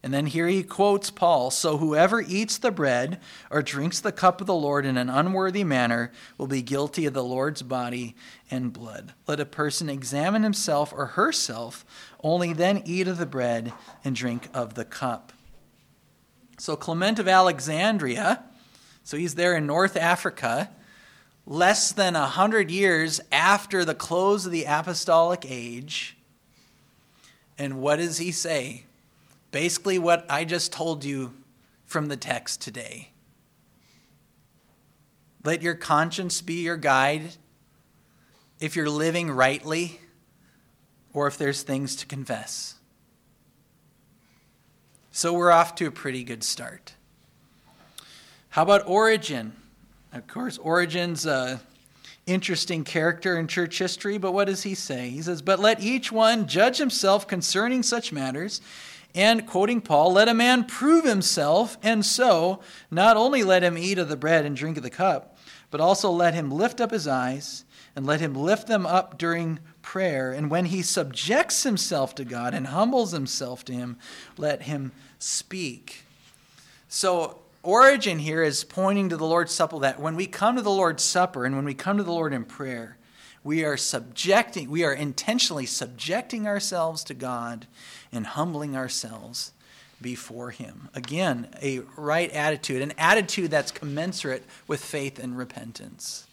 And 0.05 0.13
then 0.13 0.27
here 0.27 0.47
he 0.47 0.61
quotes 0.61 1.09
Paul 1.09 1.49
So 1.49 1.77
whoever 1.77 2.21
eats 2.21 2.59
the 2.59 2.69
bread 2.69 3.19
or 3.49 3.63
drinks 3.63 3.99
the 3.99 4.11
cup 4.11 4.39
of 4.39 4.45
the 4.45 4.53
Lord 4.53 4.85
in 4.85 4.97
an 4.97 5.09
unworthy 5.09 5.63
manner 5.63 6.11
will 6.37 6.45
be 6.45 6.61
guilty 6.61 7.07
of 7.07 7.15
the 7.15 7.23
Lord's 7.23 7.63
body 7.63 8.15
and 8.51 8.71
blood. 8.71 9.13
Let 9.27 9.39
a 9.39 9.45
person 9.45 9.89
examine 9.89 10.43
himself 10.43 10.93
or 10.93 11.07
herself, 11.07 11.83
only 12.23 12.53
then 12.53 12.83
eat 12.85 13.07
of 13.07 13.17
the 13.17 13.25
bread 13.25 13.73
and 14.03 14.15
drink 14.15 14.47
of 14.53 14.75
the 14.75 14.85
cup. 14.85 15.33
So 16.57 16.75
Clement 16.75 17.19
of 17.19 17.27
Alexandria, 17.27 18.43
so 19.03 19.17
he's 19.17 19.35
there 19.35 19.55
in 19.55 19.67
North 19.67 19.97
Africa, 19.97 20.69
less 21.45 21.91
than 21.91 22.15
a 22.15 22.25
hundred 22.25 22.71
years 22.71 23.21
after 23.31 23.85
the 23.85 23.95
close 23.95 24.45
of 24.45 24.51
the 24.51 24.63
apostolic 24.63 25.45
age. 25.47 26.17
And 27.57 27.79
what 27.81 27.97
does 27.97 28.17
he 28.17 28.31
say? 28.31 28.85
Basically, 29.51 29.99
what 29.99 30.25
I 30.29 30.43
just 30.43 30.73
told 30.73 31.05
you 31.05 31.33
from 31.85 32.07
the 32.07 32.17
text 32.17 32.61
today. 32.61 33.09
Let 35.43 35.61
your 35.61 35.75
conscience 35.75 36.41
be 36.41 36.63
your 36.63 36.77
guide 36.77 37.33
if 38.59 38.75
you're 38.75 38.89
living 38.89 39.29
rightly 39.29 39.99
or 41.13 41.27
if 41.27 41.37
there's 41.37 41.61
things 41.61 41.95
to 41.97 42.05
confess. 42.05 42.75
So 45.15 45.31
we're 45.31 45.49
off 45.49 45.75
to 45.75 45.85
a 45.85 45.91
pretty 45.91 46.25
good 46.25 46.43
start. 46.43 46.93
How 48.49 48.63
about 48.63 48.85
Origen? 48.85 49.53
Of 50.11 50.27
course, 50.27 50.57
Origen's 50.57 51.25
an 51.25 51.61
interesting 52.25 52.83
character 52.83 53.37
in 53.37 53.47
church 53.47 53.79
history, 53.79 54.17
but 54.17 54.33
what 54.33 54.47
does 54.47 54.63
he 54.63 54.75
say? 54.75 55.07
He 55.07 55.21
says, 55.21 55.41
But 55.41 55.61
let 55.61 55.79
each 55.79 56.11
one 56.11 56.47
judge 56.47 56.79
himself 56.79 57.29
concerning 57.29 57.81
such 57.81 58.11
matters 58.11 58.59
and 59.15 59.47
quoting 59.47 59.79
Paul, 59.79 60.11
let 60.11 60.27
a 60.27 60.33
man 60.33 60.65
prove 60.65 61.05
himself, 61.05 61.77
and 61.81 62.05
so 62.05 62.59
not 62.91 63.15
only 63.15 63.41
let 63.41 63.63
him 63.63 63.77
eat 63.77 63.97
of 63.97 64.09
the 64.09 64.17
bread 64.17 64.45
and 64.45 64.53
drink 64.53 64.75
of 64.75 64.83
the 64.83 64.89
cup, 64.89 65.37
but 65.71 65.79
also 65.79 66.11
let 66.11 66.33
him 66.33 66.51
lift 66.51 66.81
up 66.81 66.91
his 66.91 67.07
eyes 67.07 67.63
and 67.95 68.05
let 68.05 68.19
him 68.19 68.33
lift 68.33 68.67
them 68.67 68.85
up 68.85 69.17
during 69.17 69.59
prayer. 69.81 70.33
And 70.33 70.51
when 70.51 70.65
he 70.65 70.81
subjects 70.81 71.63
himself 71.63 72.13
to 72.15 72.25
God 72.25 72.53
and 72.53 72.67
humbles 72.67 73.11
himself 73.13 73.63
to 73.65 73.73
him, 73.73 73.97
let 74.37 74.63
him 74.63 74.91
speak. 75.19 76.03
So, 76.87 77.39
Origen 77.63 78.19
here 78.19 78.43
is 78.43 78.63
pointing 78.63 79.09
to 79.09 79.17
the 79.17 79.25
Lord's 79.25 79.51
Supper 79.51 79.79
that 79.79 79.99
when 79.99 80.15
we 80.15 80.27
come 80.27 80.55
to 80.55 80.61
the 80.61 80.69
Lord's 80.69 81.03
Supper 81.03 81.45
and 81.45 81.55
when 81.55 81.65
we 81.65 81.73
come 81.73 81.97
to 81.97 82.03
the 82.03 82.11
Lord 82.11 82.31
in 82.31 82.45
prayer, 82.45 82.97
we 83.43 83.63
are 83.63 83.77
subjecting, 83.77 84.69
we 84.69 84.83
are 84.83 84.93
intentionally 84.93 85.65
subjecting 85.65 86.47
ourselves 86.47 87.03
to 87.05 87.13
God 87.13 87.67
and 88.11 88.25
humbling 88.25 88.75
ourselves 88.75 89.51
before 90.01 90.51
Him. 90.51 90.89
Again, 90.93 91.47
a 91.61 91.79
right 91.97 92.31
attitude, 92.31 92.81
an 92.81 92.93
attitude 92.97 93.51
that's 93.51 93.71
commensurate 93.71 94.43
with 94.67 94.83
faith 94.83 95.17
and 95.17 95.37
repentance. 95.37 96.27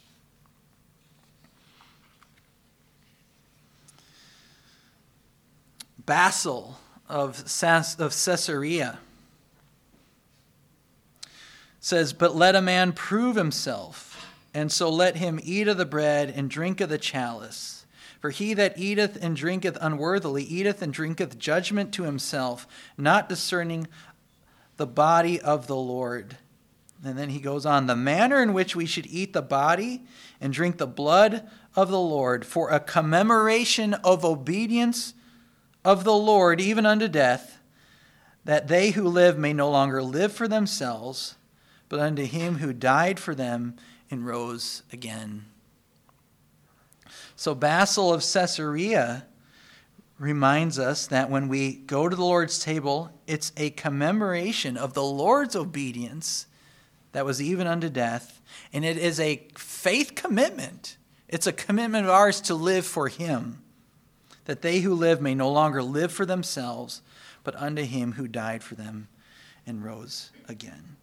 Basil 6.04 6.78
of, 7.12 7.44
of 7.98 8.24
Caesarea 8.24 8.98
says, 11.78 12.12
But 12.14 12.34
let 12.34 12.56
a 12.56 12.62
man 12.62 12.92
prove 12.92 13.36
himself, 13.36 14.26
and 14.54 14.72
so 14.72 14.88
let 14.88 15.16
him 15.16 15.38
eat 15.42 15.68
of 15.68 15.76
the 15.76 15.84
bread 15.84 16.32
and 16.34 16.48
drink 16.48 16.80
of 16.80 16.88
the 16.88 16.96
chalice. 16.96 17.84
For 18.20 18.30
he 18.30 18.54
that 18.54 18.78
eateth 18.78 19.22
and 19.22 19.36
drinketh 19.36 19.76
unworthily 19.80 20.44
eateth 20.44 20.80
and 20.80 20.92
drinketh 20.92 21.38
judgment 21.38 21.92
to 21.94 22.04
himself, 22.04 22.66
not 22.96 23.28
discerning 23.28 23.88
the 24.78 24.86
body 24.86 25.40
of 25.40 25.66
the 25.66 25.76
Lord. 25.76 26.38
And 27.04 27.18
then 27.18 27.30
he 27.30 27.40
goes 27.40 27.66
on 27.66 27.88
the 27.88 27.96
manner 27.96 28.40
in 28.42 28.54
which 28.54 28.74
we 28.74 28.86
should 28.86 29.06
eat 29.06 29.32
the 29.32 29.42
body 29.42 30.02
and 30.40 30.52
drink 30.52 30.78
the 30.78 30.86
blood 30.86 31.46
of 31.74 31.90
the 31.90 32.00
Lord 32.00 32.46
for 32.46 32.70
a 32.70 32.80
commemoration 32.80 33.92
of 33.94 34.24
obedience 34.24 35.14
of 35.84 36.04
the 36.04 36.14
Lord, 36.14 36.60
even 36.60 36.86
unto 36.86 37.08
death, 37.08 37.58
that 38.44 38.68
they 38.68 38.90
who 38.90 39.08
live 39.08 39.38
may 39.38 39.52
no 39.52 39.70
longer 39.70 40.02
live 40.02 40.32
for 40.32 40.48
themselves, 40.48 41.36
but 41.88 42.00
unto 42.00 42.24
him 42.24 42.56
who 42.56 42.72
died 42.72 43.20
for 43.20 43.34
them 43.34 43.76
and 44.10 44.26
rose 44.26 44.82
again. 44.92 45.46
So, 47.36 47.54
Basil 47.54 48.12
of 48.12 48.22
Caesarea 48.22 49.26
reminds 50.18 50.78
us 50.78 51.06
that 51.08 51.30
when 51.30 51.48
we 51.48 51.74
go 51.74 52.08
to 52.08 52.14
the 52.14 52.24
Lord's 52.24 52.58
table, 52.58 53.10
it's 53.26 53.52
a 53.56 53.70
commemoration 53.70 54.76
of 54.76 54.94
the 54.94 55.02
Lord's 55.02 55.56
obedience 55.56 56.46
that 57.12 57.24
was 57.24 57.42
even 57.42 57.66
unto 57.66 57.88
death, 57.88 58.40
and 58.72 58.84
it 58.84 58.96
is 58.96 59.18
a 59.18 59.48
faith 59.56 60.14
commitment. 60.14 60.96
It's 61.28 61.46
a 61.46 61.52
commitment 61.52 62.06
of 62.06 62.12
ours 62.12 62.40
to 62.42 62.54
live 62.54 62.86
for 62.86 63.08
Him, 63.08 63.61
that 64.44 64.62
they 64.62 64.80
who 64.80 64.94
live 64.94 65.20
may 65.20 65.34
no 65.34 65.50
longer 65.50 65.82
live 65.82 66.12
for 66.12 66.26
themselves, 66.26 67.02
but 67.44 67.56
unto 67.56 67.82
Him 67.82 68.12
who 68.12 68.26
died 68.26 68.62
for 68.62 68.74
them 68.74 69.08
and 69.66 69.84
rose 69.84 70.30
again. 70.48 70.96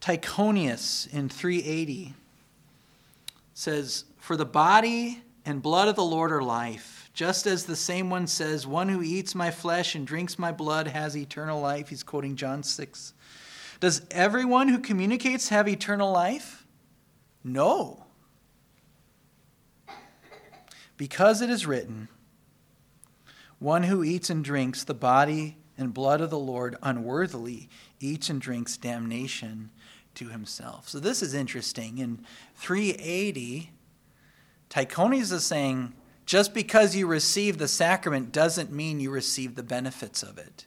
Tychonius 0.00 1.12
in 1.12 1.28
380 1.28 2.14
says, 3.52 4.04
For 4.18 4.36
the 4.36 4.46
body 4.46 5.22
and 5.44 5.60
blood 5.60 5.88
of 5.88 5.96
the 5.96 6.04
Lord 6.04 6.32
are 6.32 6.42
life. 6.42 7.10
Just 7.12 7.46
as 7.46 7.64
the 7.64 7.76
same 7.76 8.10
one 8.10 8.26
says, 8.26 8.66
One 8.66 8.88
who 8.88 9.02
eats 9.02 9.34
my 9.34 9.50
flesh 9.50 9.94
and 9.94 10.06
drinks 10.06 10.38
my 10.38 10.52
blood 10.52 10.86
has 10.86 11.16
eternal 11.16 11.60
life. 11.60 11.88
He's 11.88 12.04
quoting 12.04 12.36
John 12.36 12.62
6. 12.62 13.12
Does 13.80 14.02
everyone 14.10 14.68
who 14.68 14.78
communicates 14.78 15.48
have 15.48 15.68
eternal 15.68 16.12
life? 16.12 16.57
No. 17.48 18.04
Because 20.96 21.40
it 21.40 21.48
is 21.48 21.66
written, 21.66 22.08
One 23.58 23.84
who 23.84 24.04
eats 24.04 24.30
and 24.30 24.44
drinks 24.44 24.84
the 24.84 24.94
body 24.94 25.56
and 25.76 25.94
blood 25.94 26.20
of 26.20 26.30
the 26.30 26.38
Lord 26.38 26.76
unworthily 26.82 27.68
eats 28.00 28.28
and 28.28 28.40
drinks 28.40 28.76
damnation 28.76 29.70
to 30.14 30.28
himself. 30.28 30.88
So 30.88 30.98
this 30.98 31.22
is 31.22 31.34
interesting. 31.34 31.98
In 31.98 32.24
380, 32.56 33.70
Tychonius 34.68 35.32
is 35.32 35.44
saying 35.44 35.94
just 36.26 36.52
because 36.52 36.94
you 36.94 37.06
receive 37.06 37.56
the 37.56 37.68
sacrament 37.68 38.32
doesn't 38.32 38.70
mean 38.70 39.00
you 39.00 39.10
receive 39.10 39.54
the 39.54 39.62
benefits 39.62 40.22
of 40.22 40.36
it. 40.36 40.66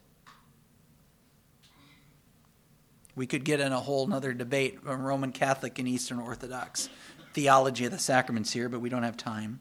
We 3.22 3.28
could 3.28 3.44
get 3.44 3.60
in 3.60 3.72
a 3.72 3.80
whole 3.80 4.12
other 4.12 4.34
debate 4.34 4.80
on 4.84 5.04
Roman 5.04 5.32
Catholic 5.32 5.78
and 5.78 5.88
Eastern 5.88 6.18
Orthodox 6.18 6.90
theology 7.34 7.86
of 7.86 7.92
the 7.92 8.00
sacraments 8.00 8.52
here, 8.52 8.68
but 8.68 8.82
we 8.82 8.90
don't 8.90 9.04
have 9.04 9.16
time. 9.16 9.60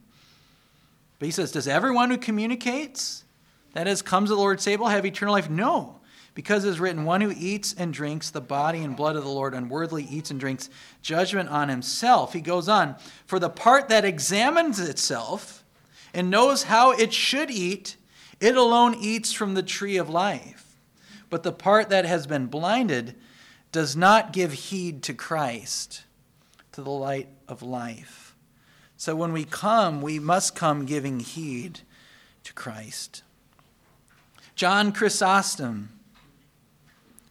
But 1.18 1.26
he 1.26 1.30
says, 1.30 1.52
Does 1.52 1.68
everyone 1.68 2.08
who 2.08 2.16
communicates, 2.16 3.22
that 3.74 3.86
is, 3.86 4.00
comes 4.00 4.30
to 4.30 4.34
the 4.34 4.40
Lord's 4.40 4.64
table, 4.64 4.88
have 4.88 5.04
eternal 5.04 5.34
life? 5.34 5.50
No. 5.50 6.00
Because 6.34 6.64
it 6.64 6.70
is 6.70 6.80
written, 6.80 7.04
One 7.04 7.20
who 7.20 7.34
eats 7.36 7.74
and 7.74 7.92
drinks 7.92 8.30
the 8.30 8.40
body 8.40 8.78
and 8.78 8.96
blood 8.96 9.14
of 9.14 9.24
the 9.24 9.28
Lord 9.28 9.52
unworthily 9.52 10.04
eats 10.04 10.30
and 10.30 10.40
drinks 10.40 10.70
judgment 11.02 11.50
on 11.50 11.68
himself. 11.68 12.32
He 12.32 12.40
goes 12.40 12.66
on, 12.66 12.96
For 13.26 13.38
the 13.38 13.50
part 13.50 13.90
that 13.90 14.06
examines 14.06 14.80
itself 14.80 15.66
and 16.14 16.30
knows 16.30 16.62
how 16.62 16.92
it 16.92 17.12
should 17.12 17.50
eat, 17.50 17.98
it 18.40 18.56
alone 18.56 18.94
eats 18.98 19.34
from 19.34 19.52
the 19.52 19.62
tree 19.62 19.98
of 19.98 20.08
life. 20.08 20.78
But 21.28 21.42
the 21.42 21.52
part 21.52 21.90
that 21.90 22.06
has 22.06 22.26
been 22.26 22.46
blinded 22.46 23.16
does 23.72 23.96
not 23.96 24.32
give 24.32 24.52
heed 24.52 25.02
to 25.04 25.14
Christ, 25.14 26.04
to 26.72 26.82
the 26.82 26.90
light 26.90 27.28
of 27.48 27.62
life. 27.62 28.34
So 28.96 29.14
when 29.16 29.32
we 29.32 29.44
come, 29.44 30.02
we 30.02 30.18
must 30.18 30.54
come 30.54 30.84
giving 30.84 31.20
heed 31.20 31.80
to 32.44 32.52
Christ. 32.52 33.22
John 34.54 34.92
Chrysostom 34.92 35.90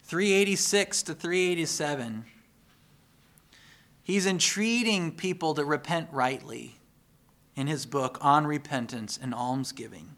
386 0.05 1.03
to 1.03 1.13
387. 1.13 2.25
He's 4.01 4.25
entreating 4.25 5.11
people 5.11 5.53
to 5.53 5.63
repent 5.63 6.09
rightly 6.11 6.79
in 7.55 7.67
his 7.67 7.85
book 7.85 8.17
on 8.21 8.47
repentance 8.47 9.19
and 9.21 9.35
almsgiving. 9.35 10.15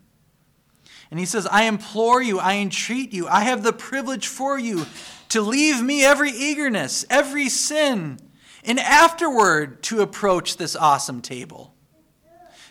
And 1.09 1.19
he 1.19 1.25
says, 1.25 1.45
I 1.47 1.63
implore 1.63 2.21
you, 2.21 2.39
I 2.39 2.55
entreat 2.55 3.11
you, 3.11 3.27
I 3.27 3.41
have 3.41 3.63
the 3.63 3.73
privilege 3.73 4.27
for 4.27 4.57
you 4.57 4.85
to 5.31 5.41
leave 5.41 5.81
me 5.81 6.03
every 6.03 6.29
eagerness, 6.31 7.05
every 7.09 7.47
sin, 7.47 8.19
and 8.65 8.77
afterward 8.77 9.81
to 9.81 10.01
approach 10.01 10.57
this 10.57 10.75
awesome 10.75 11.21
table. 11.21 11.73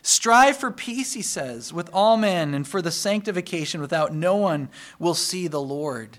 Strive 0.03 0.59
for 0.59 0.71
peace, 0.71 1.15
he 1.15 1.23
says, 1.23 1.73
with 1.73 1.89
all 1.93 2.19
men 2.19 2.53
and 2.53 2.69
for 2.69 2.83
the 2.83 2.91
sanctification 2.91 3.81
without 3.81 4.15
no 4.15 4.37
one 4.37 4.69
will 4.99 5.15
see 5.15 5.49
the 5.49 5.61
Lord. 5.61 6.19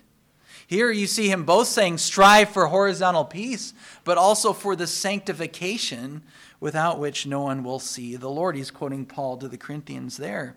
Here 0.65 0.89
you 0.89 1.05
see 1.05 1.29
him 1.29 1.43
both 1.43 1.67
saying, 1.67 1.99
strive 1.99 2.49
for 2.49 2.65
horizontal 2.67 3.25
peace, 3.25 3.75
but 4.03 4.17
also 4.17 4.51
for 4.51 4.75
the 4.75 4.87
sanctification 4.87 6.23
without 6.59 6.97
which 6.97 7.27
no 7.27 7.41
one 7.41 7.63
will 7.63 7.79
see 7.79 8.15
the 8.15 8.29
Lord. 8.29 8.55
He's 8.55 8.71
quoting 8.71 9.05
Paul 9.05 9.37
to 9.37 9.47
the 9.47 9.57
Corinthians 9.57 10.17
there. 10.17 10.55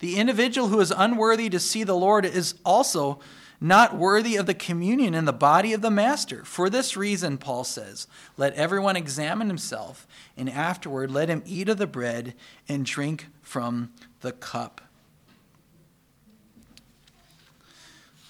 The 0.00 0.16
individual 0.16 0.68
who 0.68 0.80
is 0.80 0.92
unworthy 0.94 1.48
to 1.48 1.58
see 1.58 1.82
the 1.82 1.96
Lord 1.96 2.26
is 2.26 2.56
also 2.62 3.20
not 3.60 3.96
worthy 3.96 4.36
of 4.36 4.46
the 4.46 4.54
communion 4.54 5.14
in 5.14 5.24
the 5.24 5.32
body 5.32 5.72
of 5.72 5.80
the 5.80 5.90
Master. 5.90 6.44
For 6.44 6.70
this 6.70 6.96
reason, 6.96 7.38
Paul 7.38 7.64
says, 7.64 8.06
let 8.36 8.54
everyone 8.54 8.96
examine 8.96 9.48
himself, 9.48 10.06
and 10.36 10.48
afterward 10.48 11.10
let 11.10 11.28
him 11.28 11.42
eat 11.44 11.68
of 11.68 11.78
the 11.78 11.86
bread 11.86 12.34
and 12.68 12.86
drink 12.86 13.26
from 13.42 13.92
the 14.20 14.32
cup. 14.32 14.80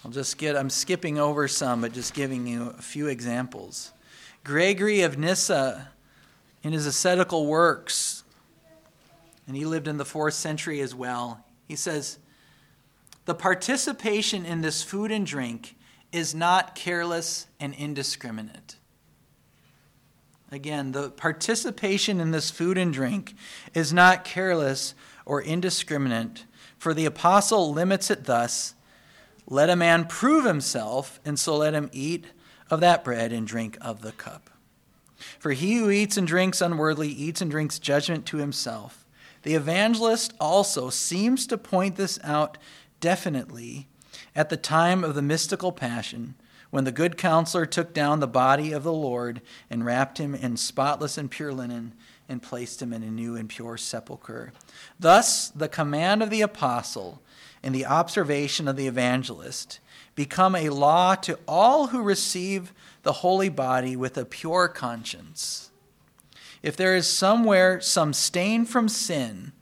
I'll 0.04 0.10
just 0.10 0.38
get, 0.38 0.56
I'm 0.56 0.70
skipping 0.70 1.18
over 1.18 1.48
some, 1.48 1.82
but 1.82 1.92
just 1.92 2.14
giving 2.14 2.46
you 2.46 2.74
a 2.78 2.82
few 2.82 3.08
examples. 3.08 3.92
Gregory 4.44 5.02
of 5.02 5.18
Nyssa, 5.18 5.88
in 6.62 6.72
his 6.72 6.86
ascetical 6.86 7.46
works, 7.46 8.24
and 9.46 9.54
he 9.56 9.66
lived 9.66 9.88
in 9.88 9.98
the 9.98 10.04
fourth 10.04 10.34
century 10.34 10.80
as 10.80 10.94
well, 10.94 11.44
he 11.66 11.76
says, 11.76 12.18
the 13.28 13.34
participation 13.34 14.46
in 14.46 14.62
this 14.62 14.82
food 14.82 15.12
and 15.12 15.26
drink 15.26 15.76
is 16.12 16.34
not 16.34 16.74
careless 16.74 17.46
and 17.60 17.74
indiscriminate. 17.74 18.76
Again, 20.50 20.92
the 20.92 21.10
participation 21.10 22.20
in 22.20 22.30
this 22.30 22.50
food 22.50 22.78
and 22.78 22.90
drink 22.90 23.34
is 23.74 23.92
not 23.92 24.24
careless 24.24 24.94
or 25.26 25.42
indiscriminate, 25.42 26.46
for 26.78 26.94
the 26.94 27.04
apostle 27.04 27.70
limits 27.70 28.10
it 28.10 28.24
thus 28.24 28.72
let 29.46 29.68
a 29.68 29.76
man 29.76 30.06
prove 30.06 30.46
himself, 30.46 31.20
and 31.22 31.38
so 31.38 31.54
let 31.58 31.74
him 31.74 31.90
eat 31.92 32.28
of 32.70 32.80
that 32.80 33.04
bread 33.04 33.30
and 33.30 33.46
drink 33.46 33.76
of 33.82 34.00
the 34.00 34.12
cup. 34.12 34.48
For 35.38 35.52
he 35.52 35.76
who 35.76 35.90
eats 35.90 36.16
and 36.16 36.26
drinks 36.26 36.62
unworthily 36.62 37.10
eats 37.10 37.42
and 37.42 37.50
drinks 37.50 37.78
judgment 37.78 38.24
to 38.24 38.38
himself. 38.38 39.04
The 39.42 39.54
evangelist 39.54 40.32
also 40.40 40.88
seems 40.88 41.46
to 41.48 41.58
point 41.58 41.96
this 41.96 42.18
out 42.24 42.56
definitely 43.00 43.88
at 44.34 44.48
the 44.48 44.56
time 44.56 45.04
of 45.04 45.14
the 45.14 45.22
mystical 45.22 45.72
passion, 45.72 46.34
when 46.70 46.84
the 46.84 46.92
good 46.92 47.16
counselor 47.16 47.64
took 47.64 47.94
down 47.94 48.20
the 48.20 48.26
body 48.26 48.72
of 48.72 48.82
the 48.82 48.92
Lord 48.92 49.40
and 49.70 49.84
wrapped 49.84 50.18
him 50.18 50.34
in 50.34 50.56
spotless 50.56 51.16
and 51.16 51.30
pure 51.30 51.52
linen 51.52 51.94
and 52.28 52.42
placed 52.42 52.82
him 52.82 52.92
in 52.92 53.02
a 53.02 53.10
new 53.10 53.36
and 53.36 53.48
pure 53.48 53.78
sepulchre. 53.78 54.52
Thus, 55.00 55.48
the 55.48 55.68
command 55.68 56.22
of 56.22 56.28
the 56.28 56.42
apostle 56.42 57.22
and 57.62 57.74
the 57.74 57.86
observation 57.86 58.68
of 58.68 58.76
the 58.76 58.86
evangelist 58.86 59.80
become 60.14 60.54
a 60.54 60.68
law 60.68 61.14
to 61.14 61.38
all 61.48 61.88
who 61.88 62.02
receive 62.02 62.72
the 63.02 63.14
holy 63.14 63.48
body 63.48 63.96
with 63.96 64.18
a 64.18 64.24
pure 64.24 64.68
conscience. 64.68 65.70
If 66.62 66.76
there 66.76 66.96
is 66.96 67.06
somewhere 67.06 67.80
some 67.80 68.12
stain 68.12 68.66
from 68.66 68.88
sin, 68.88 69.52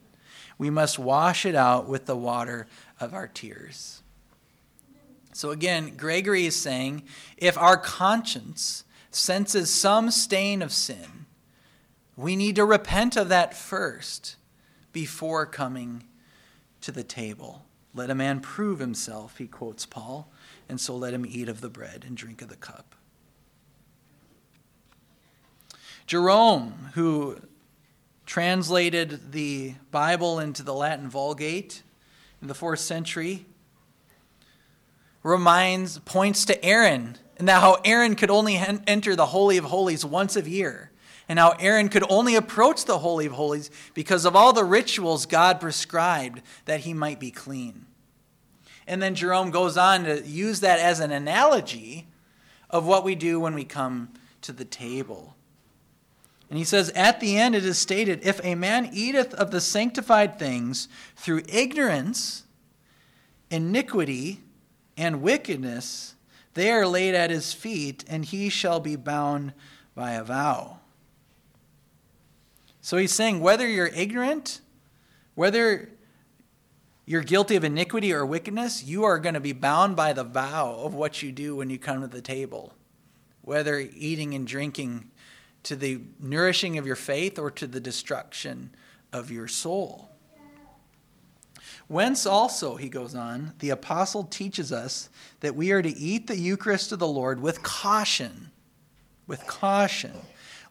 we 0.57 0.69
must 0.69 0.97
wash 0.97 1.45
it 1.45 1.55
out 1.55 1.87
with 1.87 2.05
the 2.07 2.17
water 2.17 2.67
of 2.99 3.13
our 3.13 3.27
tears. 3.27 4.01
So 5.33 5.51
again, 5.51 5.95
Gregory 5.95 6.45
is 6.45 6.55
saying 6.55 7.03
if 7.37 7.57
our 7.57 7.77
conscience 7.77 8.83
senses 9.11 9.71
some 9.71 10.09
stain 10.11 10.61
of 10.61 10.73
sin, 10.73 11.25
we 12.15 12.35
need 12.35 12.55
to 12.55 12.65
repent 12.65 13.15
of 13.15 13.29
that 13.29 13.53
first 13.53 14.35
before 14.91 15.45
coming 15.45 16.03
to 16.81 16.91
the 16.91 17.03
table. 17.03 17.65
Let 17.93 18.09
a 18.09 18.15
man 18.15 18.39
prove 18.39 18.79
himself, 18.79 19.37
he 19.37 19.47
quotes 19.47 19.85
Paul, 19.85 20.31
and 20.67 20.81
so 20.81 20.95
let 20.95 21.13
him 21.13 21.25
eat 21.27 21.49
of 21.49 21.61
the 21.61 21.69
bread 21.69 22.03
and 22.05 22.17
drink 22.17 22.41
of 22.41 22.49
the 22.49 22.55
cup. 22.55 22.95
Jerome, 26.07 26.89
who 26.93 27.37
translated 28.25 29.31
the 29.31 29.75
Bible 29.91 30.39
into 30.39 30.63
the 30.63 30.73
Latin 30.73 31.09
Vulgate, 31.09 31.83
in 32.41 32.47
the 32.47 32.53
fourth 32.53 32.79
century 32.79 33.45
reminds, 35.23 35.99
points 35.99 36.45
to 36.45 36.65
Aaron 36.65 37.17
and 37.37 37.47
that 37.47 37.61
how 37.61 37.77
Aaron 37.85 38.15
could 38.15 38.31
only 38.31 38.55
enter 38.55 39.15
the 39.15 39.27
Holy 39.27 39.57
of 39.57 39.65
Holies 39.65 40.03
once 40.03 40.35
a 40.35 40.41
year, 40.41 40.91
and 41.29 41.37
how 41.37 41.51
Aaron 41.59 41.87
could 41.89 42.03
only 42.09 42.35
approach 42.35 42.85
the 42.85 42.97
Holy 42.97 43.27
of 43.27 43.33
Holies 43.33 43.69
because 43.93 44.25
of 44.25 44.35
all 44.35 44.53
the 44.53 44.63
rituals 44.63 45.25
God 45.25 45.59
prescribed 45.59 46.41
that 46.65 46.81
he 46.81 46.93
might 46.93 47.19
be 47.19 47.31
clean. 47.31 47.85
And 48.87 49.01
then 49.01 49.13
Jerome 49.13 49.51
goes 49.51 49.77
on 49.77 50.05
to 50.05 50.25
use 50.25 50.61
that 50.61 50.79
as 50.79 50.99
an 50.99 51.11
analogy 51.11 52.07
of 52.69 52.87
what 52.87 53.03
we 53.03 53.13
do 53.13 53.39
when 53.39 53.53
we 53.53 53.65
come 53.65 54.09
to 54.41 54.51
the 54.51 54.65
table. 54.65 55.35
And 56.49 56.57
he 56.57 56.63
says, 56.63 56.89
At 56.91 57.19
the 57.19 57.37
end 57.37 57.55
it 57.55 57.65
is 57.65 57.77
stated, 57.77 58.25
If 58.25 58.39
a 58.43 58.55
man 58.55 58.89
eateth 58.93 59.33
of 59.33 59.51
the 59.51 59.61
sanctified 59.61 60.39
things 60.39 60.87
through 61.15 61.43
ignorance, 61.47 62.43
iniquity, 63.49 64.41
and 64.95 65.21
wickedness, 65.21 66.15
they 66.53 66.71
are 66.71 66.87
laid 66.87 67.13
at 67.13 67.29
his 67.29 67.53
feet, 67.53 68.03
and 68.07 68.25
he 68.25 68.49
shall 68.49 68.79
be 68.79 68.95
bound 68.95 69.53
by 69.93 70.13
a 70.13 70.23
vow. 70.23 70.79
So 72.81 72.97
he's 72.97 73.13
saying, 73.13 73.41
whether 73.41 73.67
you're 73.67 73.87
ignorant, 73.87 74.61
whether 75.35 75.89
you're 77.05 77.21
guilty 77.21 77.55
of 77.55 77.63
iniquity 77.63 78.13
or 78.13 78.25
wickedness, 78.25 78.83
you 78.83 79.03
are 79.03 79.19
going 79.19 79.33
to 79.33 79.41
be 79.41 79.53
bound 79.53 79.95
by 79.95 80.13
the 80.13 80.23
vow 80.23 80.79
of 80.83 80.93
what 80.93 81.21
you 81.21 81.31
do 81.31 81.55
when 81.55 81.69
you 81.69 81.77
come 81.77 82.01
to 82.01 82.07
the 82.07 82.21
table, 82.21 82.73
whether 83.41 83.79
eating 83.79 84.33
and 84.33 84.47
drinking 84.47 85.11
to 85.67 85.75
the 85.75 85.99
nourishing 86.19 86.77
of 86.77 86.87
your 86.87 86.95
faith 86.95 87.37
or 87.37 87.51
to 87.51 87.67
the 87.67 87.81
destruction 87.81 88.69
of 89.11 89.29
your 89.29 89.49
soul. 89.49 90.09
Whence 91.89 92.25
also, 92.25 92.77
he 92.77 92.87
goes 92.87 93.15
on, 93.15 93.53
the 93.59 93.69
apostle 93.69 94.23
teaches 94.23 94.71
us 94.71 95.09
that 95.41 95.55
we 95.55 95.71
are 95.71 95.81
to 95.81 95.97
eat 95.97 96.27
the 96.27 96.37
Eucharist 96.37 96.93
of 96.93 96.99
the 96.99 97.07
Lord 97.07 97.41
with 97.41 97.63
caution, 97.63 98.51
with 99.25 99.45
caution, 99.45 100.13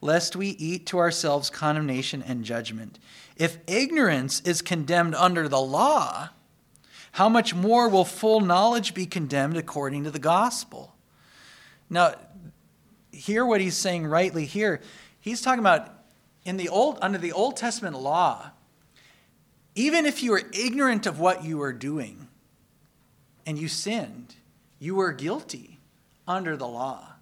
lest 0.00 0.34
we 0.34 0.48
eat 0.48 0.86
to 0.86 0.98
ourselves 0.98 1.50
condemnation 1.50 2.22
and 2.22 2.42
judgment. 2.42 2.98
If 3.36 3.58
ignorance 3.66 4.40
is 4.40 4.62
condemned 4.62 5.14
under 5.14 5.46
the 5.46 5.60
law, 5.60 6.30
how 7.12 7.28
much 7.28 7.54
more 7.54 7.88
will 7.88 8.04
full 8.06 8.40
knowledge 8.40 8.94
be 8.94 9.04
condemned 9.04 9.58
according 9.58 10.04
to 10.04 10.10
the 10.10 10.18
gospel? 10.18 10.94
Now, 11.90 12.14
hear 13.16 13.44
what 13.44 13.60
he's 13.60 13.76
saying 13.76 14.06
rightly 14.06 14.44
here. 14.44 14.80
He's 15.20 15.40
talking 15.40 15.60
about 15.60 15.92
in 16.44 16.56
the 16.56 16.68
old 16.68 16.98
under 17.02 17.18
the 17.18 17.32
Old 17.32 17.56
Testament 17.56 17.98
law, 17.98 18.50
even 19.74 20.06
if 20.06 20.22
you 20.22 20.30
were 20.30 20.42
ignorant 20.52 21.06
of 21.06 21.18
what 21.18 21.44
you 21.44 21.58
were 21.58 21.72
doing 21.72 22.28
and 23.44 23.58
you 23.58 23.68
sinned, 23.68 24.34
you 24.78 24.94
were 24.94 25.12
guilty 25.12 25.80
under 26.26 26.56
the 26.56 26.66
law. 26.66 27.14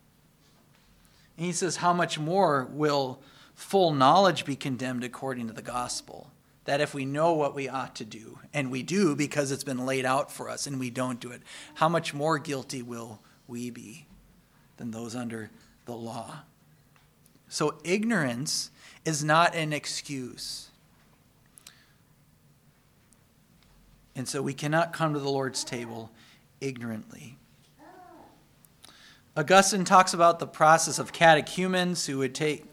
And 1.36 1.46
he 1.46 1.52
says, 1.52 1.76
How 1.76 1.92
much 1.92 2.18
more 2.18 2.68
will 2.70 3.20
full 3.54 3.92
knowledge 3.92 4.44
be 4.44 4.56
condemned 4.56 5.04
according 5.04 5.46
to 5.48 5.52
the 5.52 5.62
gospel? 5.62 6.30
That 6.64 6.80
if 6.80 6.94
we 6.94 7.04
know 7.04 7.34
what 7.34 7.54
we 7.54 7.68
ought 7.68 7.94
to 7.96 8.06
do, 8.06 8.38
and 8.54 8.70
we 8.70 8.82
do 8.82 9.14
because 9.14 9.52
it's 9.52 9.64
been 9.64 9.84
laid 9.84 10.06
out 10.06 10.32
for 10.32 10.48
us 10.48 10.66
and 10.66 10.80
we 10.80 10.88
don't 10.88 11.20
do 11.20 11.30
it, 11.30 11.42
how 11.74 11.88
much 11.88 12.14
more 12.14 12.38
guilty 12.38 12.82
will 12.82 13.20
we 13.46 13.68
be 13.68 14.06
than 14.78 14.90
those 14.90 15.14
under 15.14 15.50
the 15.84 15.94
law. 15.94 16.40
So 17.48 17.78
ignorance 17.84 18.70
is 19.04 19.22
not 19.22 19.54
an 19.54 19.72
excuse. 19.72 20.70
And 24.16 24.28
so 24.28 24.42
we 24.42 24.54
cannot 24.54 24.92
come 24.92 25.12
to 25.12 25.18
the 25.18 25.30
Lord's 25.30 25.64
table 25.64 26.10
ignorantly. 26.60 27.36
Augustine 29.36 29.84
talks 29.84 30.14
about 30.14 30.38
the 30.38 30.46
process 30.46 31.00
of 31.00 31.12
catechumens 31.12 32.06
who 32.06 32.18
would 32.18 32.34
take, 32.34 32.64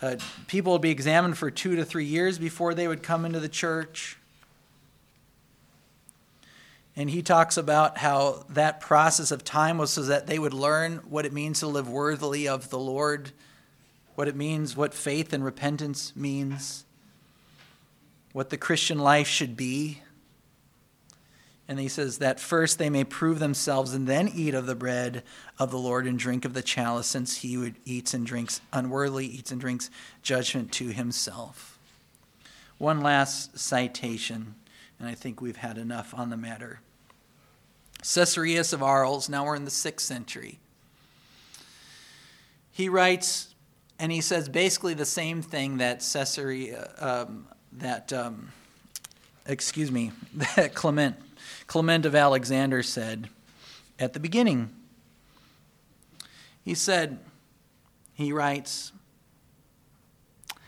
uh, 0.00 0.16
people 0.46 0.72
would 0.72 0.80
be 0.80 0.90
examined 0.90 1.36
for 1.36 1.50
two 1.50 1.76
to 1.76 1.84
three 1.84 2.06
years 2.06 2.38
before 2.38 2.72
they 2.72 2.88
would 2.88 3.02
come 3.02 3.26
into 3.26 3.38
the 3.38 3.50
church. 3.50 4.16
And 6.96 7.08
he 7.08 7.22
talks 7.22 7.56
about 7.56 7.98
how 7.98 8.44
that 8.50 8.80
process 8.80 9.30
of 9.30 9.44
time 9.44 9.78
was 9.78 9.90
so 9.90 10.02
that 10.02 10.26
they 10.26 10.38
would 10.38 10.52
learn 10.52 10.98
what 11.08 11.24
it 11.24 11.32
means 11.32 11.60
to 11.60 11.66
live 11.66 11.88
worthily 11.88 12.48
of 12.48 12.68
the 12.70 12.78
Lord, 12.78 13.30
what 14.16 14.28
it 14.28 14.36
means, 14.36 14.76
what 14.76 14.92
faith 14.92 15.32
and 15.32 15.44
repentance 15.44 16.14
means, 16.16 16.84
what 18.32 18.50
the 18.50 18.58
Christian 18.58 18.98
life 18.98 19.28
should 19.28 19.56
be. 19.56 20.02
And 21.68 21.78
he 21.78 21.86
says 21.86 22.18
that 22.18 22.40
first 22.40 22.78
they 22.78 22.90
may 22.90 23.04
prove 23.04 23.38
themselves 23.38 23.94
and 23.94 24.08
then 24.08 24.26
eat 24.26 24.54
of 24.54 24.66
the 24.66 24.74
bread 24.74 25.22
of 25.56 25.70
the 25.70 25.78
Lord 25.78 26.04
and 26.08 26.18
drink 26.18 26.44
of 26.44 26.52
the 26.52 26.62
chalice, 26.62 27.06
since 27.06 27.38
he 27.38 27.54
who 27.54 27.70
eats 27.84 28.12
and 28.12 28.26
drinks 28.26 28.60
unworthily, 28.72 29.26
eats 29.26 29.52
and 29.52 29.60
drinks 29.60 29.88
judgment 30.22 30.72
to 30.72 30.88
himself. 30.88 31.78
one 32.78 33.00
last 33.00 33.58
citation, 33.58 34.54
and 35.00 35.08
I 35.08 35.14
think 35.14 35.40
we've 35.40 35.56
had 35.56 35.78
enough 35.78 36.14
on 36.14 36.28
the 36.28 36.36
matter. 36.36 36.80
Caesarius 38.02 38.74
of 38.74 38.82
Arles, 38.82 39.28
now 39.30 39.46
we're 39.46 39.56
in 39.56 39.64
the 39.64 39.70
sixth 39.70 40.06
century. 40.06 40.60
He 42.70 42.88
writes, 42.88 43.54
and 43.98 44.12
he 44.12 44.20
says 44.20 44.48
basically 44.48 44.94
the 44.94 45.06
same 45.06 45.40
thing 45.42 45.78
that 45.78 46.00
Caesarea, 46.00 46.92
um, 46.98 47.46
that, 47.72 48.12
um, 48.12 48.52
excuse 49.46 49.90
me, 49.90 50.12
that 50.56 50.74
Clement, 50.74 51.16
Clement 51.66 52.04
of 52.04 52.14
Alexander 52.14 52.82
said 52.82 53.30
at 53.98 54.12
the 54.12 54.20
beginning. 54.20 54.70
He 56.62 56.74
said, 56.74 57.18
he 58.12 58.32
writes, 58.32 58.92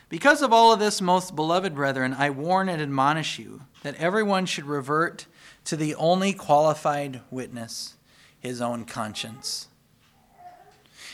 Because 0.09 0.41
of 0.41 0.55
all 0.55 0.73
of 0.73 0.81
this, 0.81 1.03
most 1.03 1.37
beloved 1.37 1.75
brethren, 1.75 2.15
I 2.19 2.31
warn 2.31 2.71
and 2.71 2.81
admonish 2.81 3.39
you 3.39 3.63
that 3.83 3.97
everyone 3.97 4.47
should 4.47 4.65
revert 4.65 5.27
to 5.65 5.77
the 5.77 5.95
only 5.95 6.33
qualified 6.33 7.21
witness, 7.31 7.95
his 8.41 8.61
own 8.61 8.85
conscience. 8.85 9.69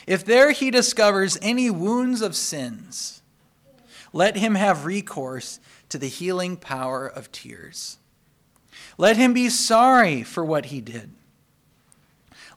If 0.07 0.25
there 0.25 0.51
he 0.51 0.71
discovers 0.71 1.37
any 1.41 1.69
wounds 1.69 2.21
of 2.21 2.35
sins, 2.35 3.21
let 4.11 4.37
him 4.37 4.55
have 4.55 4.85
recourse 4.85 5.59
to 5.89 5.97
the 5.97 6.07
healing 6.07 6.57
power 6.57 7.07
of 7.07 7.31
tears. 7.31 7.97
Let 8.97 9.17
him 9.17 9.33
be 9.33 9.49
sorry 9.49 10.23
for 10.23 10.43
what 10.43 10.65
he 10.65 10.81
did. 10.81 11.11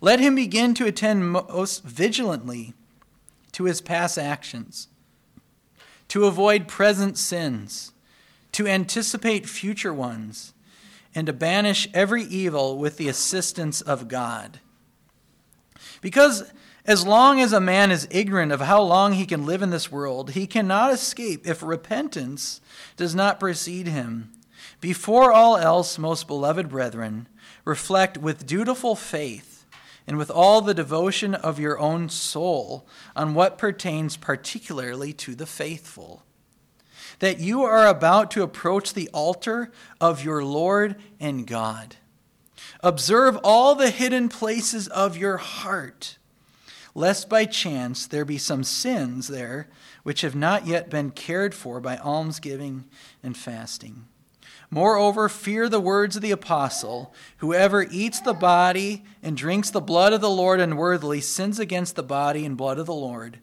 Let 0.00 0.18
him 0.18 0.34
begin 0.34 0.74
to 0.74 0.86
attend 0.86 1.30
most 1.30 1.84
vigilantly 1.84 2.74
to 3.52 3.64
his 3.64 3.80
past 3.80 4.18
actions, 4.18 4.88
to 6.08 6.24
avoid 6.24 6.66
present 6.66 7.16
sins, 7.16 7.91
to 8.52 8.66
anticipate 8.66 9.48
future 9.48 9.92
ones 9.92 10.52
and 11.14 11.26
to 11.26 11.32
banish 11.32 11.88
every 11.92 12.22
evil 12.24 12.78
with 12.78 12.96
the 12.96 13.08
assistance 13.08 13.80
of 13.80 14.08
God. 14.08 14.60
Because 16.00 16.52
as 16.84 17.06
long 17.06 17.40
as 17.40 17.52
a 17.52 17.60
man 17.60 17.90
is 17.90 18.08
ignorant 18.10 18.50
of 18.50 18.60
how 18.60 18.82
long 18.82 19.12
he 19.12 19.26
can 19.26 19.46
live 19.46 19.62
in 19.62 19.70
this 19.70 19.92
world, 19.92 20.30
he 20.30 20.46
cannot 20.46 20.92
escape 20.92 21.46
if 21.46 21.62
repentance 21.62 22.60
does 22.96 23.14
not 23.14 23.38
precede 23.38 23.86
him. 23.86 24.32
Before 24.80 25.32
all 25.32 25.56
else, 25.56 25.98
most 25.98 26.26
beloved 26.26 26.68
brethren, 26.68 27.28
reflect 27.64 28.18
with 28.18 28.46
dutiful 28.46 28.96
faith 28.96 29.64
and 30.08 30.18
with 30.18 30.30
all 30.30 30.60
the 30.60 30.74
devotion 30.74 31.34
of 31.34 31.60
your 31.60 31.78
own 31.78 32.08
soul 32.08 32.86
on 33.14 33.34
what 33.34 33.58
pertains 33.58 34.16
particularly 34.16 35.12
to 35.12 35.36
the 35.36 35.46
faithful 35.46 36.24
that 37.22 37.38
you 37.38 37.62
are 37.62 37.86
about 37.86 38.32
to 38.32 38.42
approach 38.42 38.94
the 38.94 39.08
altar 39.14 39.70
of 40.00 40.24
your 40.24 40.44
Lord 40.44 40.96
and 41.20 41.46
God. 41.46 41.94
Observe 42.80 43.38
all 43.44 43.76
the 43.76 43.90
hidden 43.90 44.28
places 44.28 44.88
of 44.88 45.16
your 45.16 45.36
heart, 45.36 46.18
lest 46.96 47.28
by 47.28 47.44
chance 47.44 48.08
there 48.08 48.24
be 48.24 48.38
some 48.38 48.64
sins 48.64 49.28
there 49.28 49.68
which 50.02 50.22
have 50.22 50.34
not 50.34 50.66
yet 50.66 50.90
been 50.90 51.12
cared 51.12 51.54
for 51.54 51.78
by 51.78 51.96
almsgiving 51.96 52.86
and 53.22 53.36
fasting. 53.36 54.06
Moreover, 54.68 55.28
fear 55.28 55.68
the 55.68 55.78
words 55.78 56.16
of 56.16 56.22
the 56.22 56.32
apostle 56.32 57.14
Whoever 57.36 57.84
eats 57.88 58.18
the 58.18 58.34
body 58.34 59.04
and 59.22 59.36
drinks 59.36 59.70
the 59.70 59.80
blood 59.80 60.12
of 60.12 60.20
the 60.20 60.28
Lord 60.28 60.58
unworthily 60.58 61.20
sins 61.20 61.60
against 61.60 61.94
the 61.94 62.02
body 62.02 62.44
and 62.44 62.56
blood 62.56 62.80
of 62.80 62.86
the 62.86 62.92
Lord. 62.92 63.38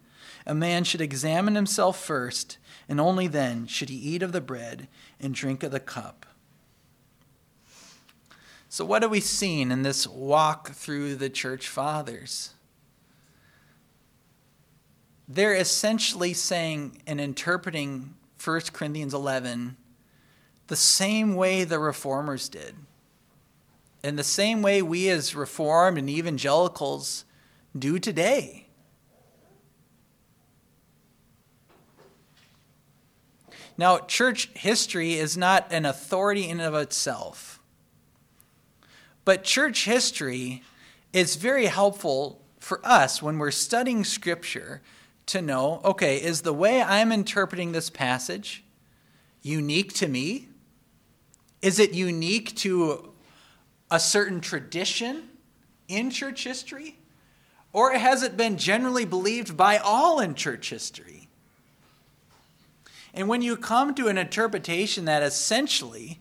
A 0.46 0.54
man 0.54 0.84
should 0.84 1.00
examine 1.00 1.56
himself 1.56 1.98
first 1.98 2.58
and 2.90 3.00
only 3.00 3.28
then 3.28 3.68
should 3.68 3.90
he 3.90 3.96
eat 3.96 4.24
of 4.24 4.32
the 4.32 4.42
bread 4.42 4.88
and 5.20 5.36
drink 5.36 5.62
of 5.62 5.72
the 5.72 5.80
cup. 5.80 6.26
So, 8.68 8.84
what 8.84 9.04
have 9.04 9.12
we 9.12 9.20
seen 9.20 9.72
in 9.72 9.84
this 9.84 10.08
walk 10.08 10.72
through 10.72 11.16
the 11.16 11.30
church 11.30 11.68
fathers? 11.68 12.52
They're 15.28 15.56
essentially 15.56 16.34
saying 16.34 17.02
and 17.06 17.22
interpreting 17.22 18.16
1 18.44 18.62
Corinthians 18.74 19.14
11 19.14 19.78
the 20.68 20.76
same 20.76 21.36
way 21.36 21.64
the 21.64 21.80
reformers 21.80 22.50
did. 22.50 22.76
In 24.04 24.16
the 24.16 24.24
same 24.24 24.62
way 24.62 24.82
we 24.82 25.10
as 25.10 25.36
reformed 25.36 25.98
and 25.98 26.10
evangelicals 26.10 27.26
do 27.78 28.00
today. 28.00 28.69
Now, 33.80 34.00
church 34.00 34.50
history 34.56 35.14
is 35.14 35.38
not 35.38 35.72
an 35.72 35.86
authority 35.86 36.50
in 36.50 36.60
and 36.60 36.76
of 36.76 36.82
itself. 36.82 37.62
But 39.24 39.46
church 39.46 39.86
history 39.86 40.64
is 41.14 41.38
very 41.38 41.68
helpful 41.68 42.42
for 42.60 42.82
us 42.84 43.22
when 43.22 43.38
we're 43.38 43.52
studying 43.52 44.04
scripture 44.04 44.82
to 45.28 45.42
know, 45.42 45.80
okay, 45.86 46.18
is 46.18 46.42
the 46.42 46.52
way 46.52 46.82
I'm 46.82 47.14
interpreting 47.14 47.72
this 47.72 47.90
passage 47.90 48.66
unique 49.42 49.94
to 49.94 50.10
me? 50.10 50.50
Is 51.62 51.80
it 51.80 51.94
unique 51.94 52.58
to 52.58 53.14
a 53.90 54.02
certain 54.02 54.42
tradition 54.42 55.30
in 55.88 56.10
church 56.10 56.44
history? 56.44 56.98
Or 57.72 57.94
has 57.94 58.24
it 58.24 58.36
been 58.36 58.58
generally 58.58 59.06
believed 59.06 59.56
by 59.56 59.78
all 59.78 60.20
in 60.20 60.36
church 60.36 60.70
history? 60.70 61.19
And 63.14 63.28
when 63.28 63.42
you 63.42 63.58
come 63.58 63.94
to 63.96 64.08
an 64.08 64.18
interpretation 64.18 65.06
that 65.06 65.24
essentially 65.24 66.20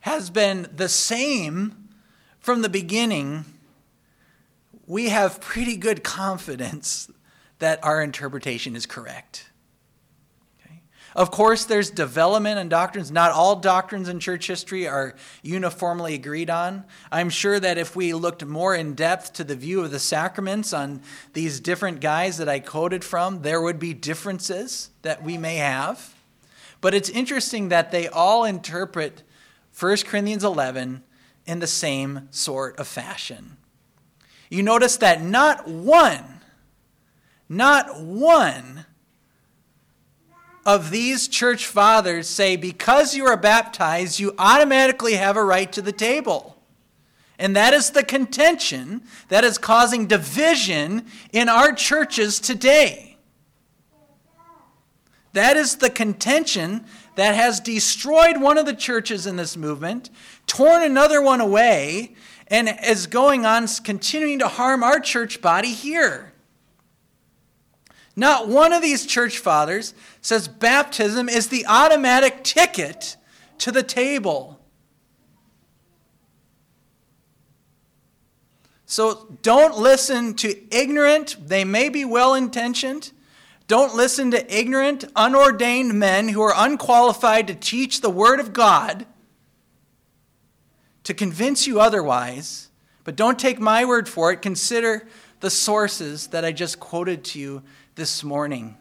has 0.00 0.30
been 0.30 0.68
the 0.74 0.88
same 0.88 1.88
from 2.38 2.62
the 2.62 2.68
beginning, 2.68 3.44
we 4.86 5.08
have 5.08 5.40
pretty 5.40 5.76
good 5.76 6.04
confidence 6.04 7.10
that 7.58 7.82
our 7.82 8.02
interpretation 8.02 8.76
is 8.76 8.86
correct. 8.86 9.50
Of 11.16 11.30
course, 11.30 11.64
there's 11.64 11.90
development 11.90 12.58
in 12.58 12.68
doctrines. 12.68 13.10
Not 13.10 13.30
all 13.30 13.56
doctrines 13.56 14.08
in 14.08 14.18
church 14.18 14.48
history 14.48 14.88
are 14.88 15.14
uniformly 15.42 16.14
agreed 16.14 16.50
on. 16.50 16.84
I'm 17.12 17.30
sure 17.30 17.60
that 17.60 17.78
if 17.78 17.94
we 17.94 18.12
looked 18.14 18.44
more 18.44 18.74
in 18.74 18.94
depth 18.94 19.32
to 19.34 19.44
the 19.44 19.54
view 19.54 19.82
of 19.82 19.92
the 19.92 20.00
sacraments 20.00 20.72
on 20.72 21.02
these 21.32 21.60
different 21.60 22.00
guys 22.00 22.38
that 22.38 22.48
I 22.48 22.58
quoted 22.58 23.04
from, 23.04 23.42
there 23.42 23.60
would 23.60 23.78
be 23.78 23.94
differences 23.94 24.90
that 25.02 25.22
we 25.22 25.38
may 25.38 25.56
have. 25.56 26.14
But 26.80 26.94
it's 26.94 27.08
interesting 27.08 27.68
that 27.68 27.92
they 27.92 28.08
all 28.08 28.44
interpret 28.44 29.22
1 29.78 29.96
Corinthians 29.98 30.44
11 30.44 31.04
in 31.46 31.60
the 31.60 31.66
same 31.66 32.28
sort 32.30 32.76
of 32.78 32.88
fashion. 32.88 33.56
You 34.50 34.62
notice 34.62 34.96
that 34.98 35.22
not 35.22 35.68
one, 35.68 36.40
not 37.48 38.00
one 38.02 38.86
of 40.66 40.90
these 40.90 41.28
church 41.28 41.66
fathers 41.66 42.28
say 42.28 42.56
because 42.56 43.14
you 43.14 43.26
are 43.26 43.36
baptized, 43.36 44.18
you 44.18 44.34
automatically 44.38 45.14
have 45.14 45.36
a 45.36 45.44
right 45.44 45.70
to 45.72 45.82
the 45.82 45.92
table. 45.92 46.56
And 47.38 47.56
that 47.56 47.74
is 47.74 47.90
the 47.90 48.04
contention 48.04 49.02
that 49.28 49.44
is 49.44 49.58
causing 49.58 50.06
division 50.06 51.06
in 51.32 51.48
our 51.48 51.72
churches 51.72 52.38
today. 52.38 53.16
That 55.32 55.56
is 55.56 55.76
the 55.76 55.90
contention 55.90 56.84
that 57.16 57.34
has 57.34 57.58
destroyed 57.58 58.40
one 58.40 58.56
of 58.56 58.66
the 58.66 58.74
churches 58.74 59.26
in 59.26 59.34
this 59.34 59.56
movement, 59.56 60.10
torn 60.46 60.82
another 60.82 61.20
one 61.20 61.40
away, 61.40 62.14
and 62.46 62.68
is 62.84 63.08
going 63.08 63.44
on 63.44 63.66
continuing 63.66 64.38
to 64.38 64.48
harm 64.48 64.84
our 64.84 65.00
church 65.00 65.40
body 65.40 65.72
here. 65.72 66.33
Not 68.16 68.48
one 68.48 68.72
of 68.72 68.82
these 68.82 69.06
church 69.06 69.38
fathers 69.38 69.94
says 70.20 70.46
baptism 70.46 71.28
is 71.28 71.48
the 71.48 71.66
automatic 71.66 72.44
ticket 72.44 73.16
to 73.58 73.72
the 73.72 73.82
table. 73.82 74.60
So 78.86 79.36
don't 79.42 79.76
listen 79.76 80.34
to 80.34 80.74
ignorant, 80.74 81.36
they 81.48 81.64
may 81.64 81.88
be 81.88 82.04
well 82.04 82.34
intentioned. 82.34 83.10
Don't 83.66 83.94
listen 83.94 84.30
to 84.32 84.54
ignorant, 84.54 85.04
unordained 85.16 85.94
men 85.94 86.28
who 86.28 86.42
are 86.42 86.52
unqualified 86.54 87.46
to 87.46 87.54
teach 87.54 88.00
the 88.00 88.10
Word 88.10 88.38
of 88.38 88.52
God 88.52 89.06
to 91.04 91.14
convince 91.14 91.66
you 91.66 91.80
otherwise. 91.80 92.68
But 93.04 93.16
don't 93.16 93.38
take 93.38 93.60
my 93.60 93.84
word 93.84 94.08
for 94.08 94.32
it. 94.32 94.42
Consider 94.42 95.06
the 95.40 95.50
sources 95.50 96.28
that 96.28 96.44
I 96.44 96.52
just 96.52 96.80
quoted 96.80 97.24
to 97.24 97.38
you 97.38 97.62
this 97.94 98.24
morning. 98.24 98.76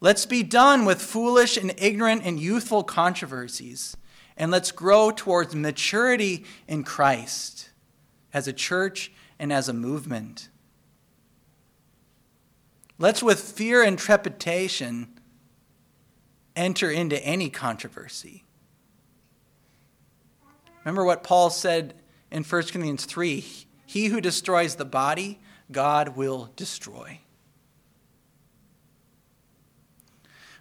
Let's 0.00 0.26
be 0.26 0.42
done 0.42 0.84
with 0.84 1.02
foolish 1.02 1.56
and 1.56 1.74
ignorant 1.76 2.22
and 2.24 2.38
youthful 2.38 2.84
controversies, 2.84 3.96
and 4.36 4.50
let's 4.50 4.70
grow 4.70 5.10
towards 5.10 5.54
maturity 5.54 6.44
in 6.68 6.84
Christ 6.84 7.70
as 8.32 8.46
a 8.46 8.52
church 8.52 9.10
and 9.38 9.52
as 9.52 9.68
a 9.68 9.72
movement. 9.72 10.48
Let's, 12.98 13.22
with 13.22 13.40
fear 13.40 13.82
and 13.82 13.98
trepidation 13.98 15.08
enter 16.56 16.90
into 16.90 17.24
any 17.24 17.48
controversy. 17.48 18.44
Remember 20.84 21.04
what 21.04 21.22
Paul 21.22 21.50
said 21.50 21.94
in 22.30 22.42
1 22.42 22.62
Corinthians 22.62 23.04
3 23.04 23.44
He 23.86 24.06
who 24.06 24.20
destroys 24.20 24.76
the 24.76 24.84
body, 24.84 25.40
God 25.70 26.16
will 26.16 26.50
destroy. 26.56 27.20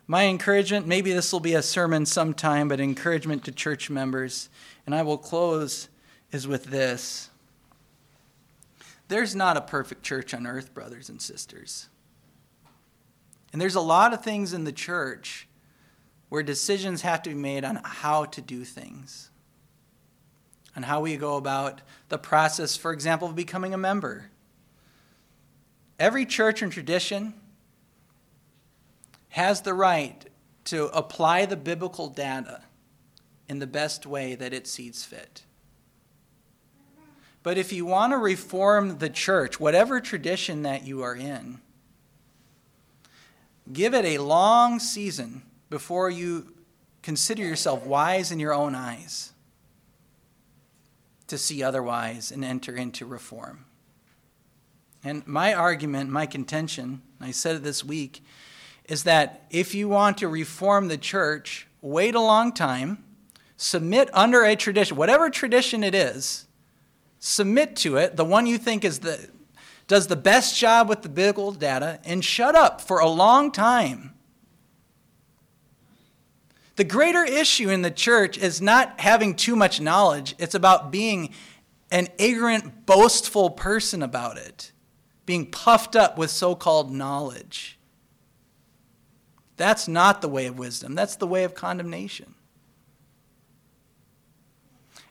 My 0.07 0.23
encouragement, 0.25 0.87
maybe 0.87 1.11
this 1.11 1.33
will 1.33 1.41
be 1.41 1.53
a 1.53 1.61
sermon 1.61 2.05
sometime, 2.05 2.69
but 2.69 2.79
encouragement 2.79 3.43
to 3.43 3.51
church 3.51 3.89
members, 3.89 4.49
and 4.85 4.95
I 4.95 5.01
will 5.01 5.17
close, 5.17 5.89
is 6.31 6.47
with 6.47 6.65
this. 6.65 7.29
There's 9.09 9.35
not 9.35 9.57
a 9.57 9.61
perfect 9.61 10.03
church 10.03 10.33
on 10.33 10.47
earth, 10.47 10.73
brothers 10.73 11.09
and 11.09 11.21
sisters. 11.21 11.89
And 13.51 13.61
there's 13.61 13.75
a 13.75 13.81
lot 13.81 14.13
of 14.13 14.23
things 14.23 14.53
in 14.53 14.63
the 14.63 14.71
church 14.71 15.47
where 16.29 16.43
decisions 16.43 17.01
have 17.01 17.21
to 17.23 17.29
be 17.29 17.35
made 17.35 17.65
on 17.65 17.81
how 17.83 18.25
to 18.25 18.41
do 18.41 18.63
things, 18.63 19.29
on 20.75 20.83
how 20.83 21.01
we 21.01 21.17
go 21.17 21.35
about 21.35 21.81
the 22.07 22.17
process, 22.17 22.77
for 22.77 22.93
example, 22.93 23.27
of 23.27 23.35
becoming 23.35 23.73
a 23.73 23.77
member. 23.77 24.29
Every 25.99 26.25
church 26.25 26.61
and 26.61 26.71
tradition 26.71 27.33
has 29.37 29.61
the 29.61 29.73
right 29.75 30.25
to 30.63 30.87
apply 30.97 31.45
the 31.45 31.55
biblical 31.55 32.07
data 32.07 32.59
in 33.47 33.59
the 33.59 33.67
best 33.67 34.03
way 34.03 34.33
that 34.33 34.51
it 34.51 34.65
sees 34.65 35.05
fit. 35.05 35.43
But 37.43 37.55
if 37.55 37.71
you 37.71 37.85
want 37.85 38.13
to 38.13 38.17
reform 38.17 38.97
the 38.97 39.11
church, 39.11 39.59
whatever 39.59 40.01
tradition 40.01 40.63
that 40.63 40.87
you 40.87 41.03
are 41.03 41.15
in, 41.15 41.59
give 43.71 43.93
it 43.93 44.05
a 44.05 44.17
long 44.17 44.79
season 44.79 45.43
before 45.69 46.09
you 46.09 46.55
consider 47.03 47.43
yourself 47.43 47.85
wise 47.85 48.31
in 48.31 48.39
your 48.39 48.55
own 48.55 48.73
eyes 48.73 49.33
to 51.27 51.37
see 51.37 51.61
otherwise 51.61 52.31
and 52.31 52.43
enter 52.43 52.75
into 52.75 53.05
reform. 53.05 53.65
And 55.03 55.27
my 55.27 55.53
argument, 55.53 56.09
my 56.09 56.25
contention, 56.25 57.03
I 57.21 57.29
said 57.29 57.57
it 57.57 57.63
this 57.63 57.83
week, 57.83 58.23
is 58.87 59.03
that 59.03 59.45
if 59.49 59.75
you 59.75 59.89
want 59.89 60.17
to 60.19 60.27
reform 60.27 60.87
the 60.87 60.97
church, 60.97 61.67
wait 61.81 62.15
a 62.15 62.21
long 62.21 62.51
time, 62.53 63.03
submit 63.57 64.09
under 64.13 64.43
a 64.43 64.55
tradition, 64.55 64.95
whatever 64.95 65.29
tradition 65.29 65.83
it 65.83 65.93
is, 65.93 66.47
submit 67.19 67.75
to 67.75 67.97
it, 67.97 68.15
the 68.15 68.25
one 68.25 68.45
you 68.45 68.57
think 68.57 68.85
is 68.85 68.99
the 68.99 69.29
does 69.87 70.07
the 70.07 70.15
best 70.17 70.57
job 70.57 70.89
with 70.89 71.01
the 71.01 71.09
biblical 71.09 71.53
data, 71.53 71.99
and 72.03 72.23
shut 72.23 72.55
up 72.55 72.81
for 72.81 72.99
a 72.99 73.07
long 73.07 73.51
time. 73.51 74.13
The 76.75 76.83
greater 76.83 77.23
issue 77.23 77.69
in 77.69 77.81
the 77.81 77.91
church 77.91 78.37
is 78.37 78.61
not 78.61 78.99
having 78.99 79.33
too 79.33 79.55
much 79.55 79.79
knowledge, 79.79 80.35
it's 80.37 80.53
about 80.53 80.91
being 80.91 81.33
an 81.89 82.09
ignorant, 82.17 82.85
boastful 82.85 83.49
person 83.49 84.03
about 84.03 84.37
it, 84.37 84.73
being 85.25 85.49
puffed 85.49 85.95
up 85.95 86.17
with 86.17 86.29
so 86.29 86.53
called 86.53 86.91
knowledge. 86.91 87.76
That's 89.57 89.87
not 89.87 90.21
the 90.21 90.29
way 90.29 90.45
of 90.45 90.57
wisdom, 90.57 90.95
that's 90.95 91.15
the 91.15 91.27
way 91.27 91.43
of 91.43 91.53
condemnation. 91.55 92.35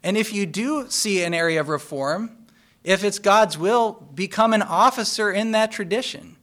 And 0.02 0.16
if 0.16 0.32
you 0.32 0.46
do 0.46 0.88
see 0.88 1.24
an 1.24 1.34
area 1.34 1.58
of 1.58 1.68
reform, 1.68 2.46
if 2.84 3.02
it's 3.02 3.18
God's 3.18 3.58
will, 3.58 4.08
become 4.14 4.52
an 4.52 4.62
officer 4.62 5.32
in 5.32 5.50
that 5.50 5.72
tradition. 5.72 6.36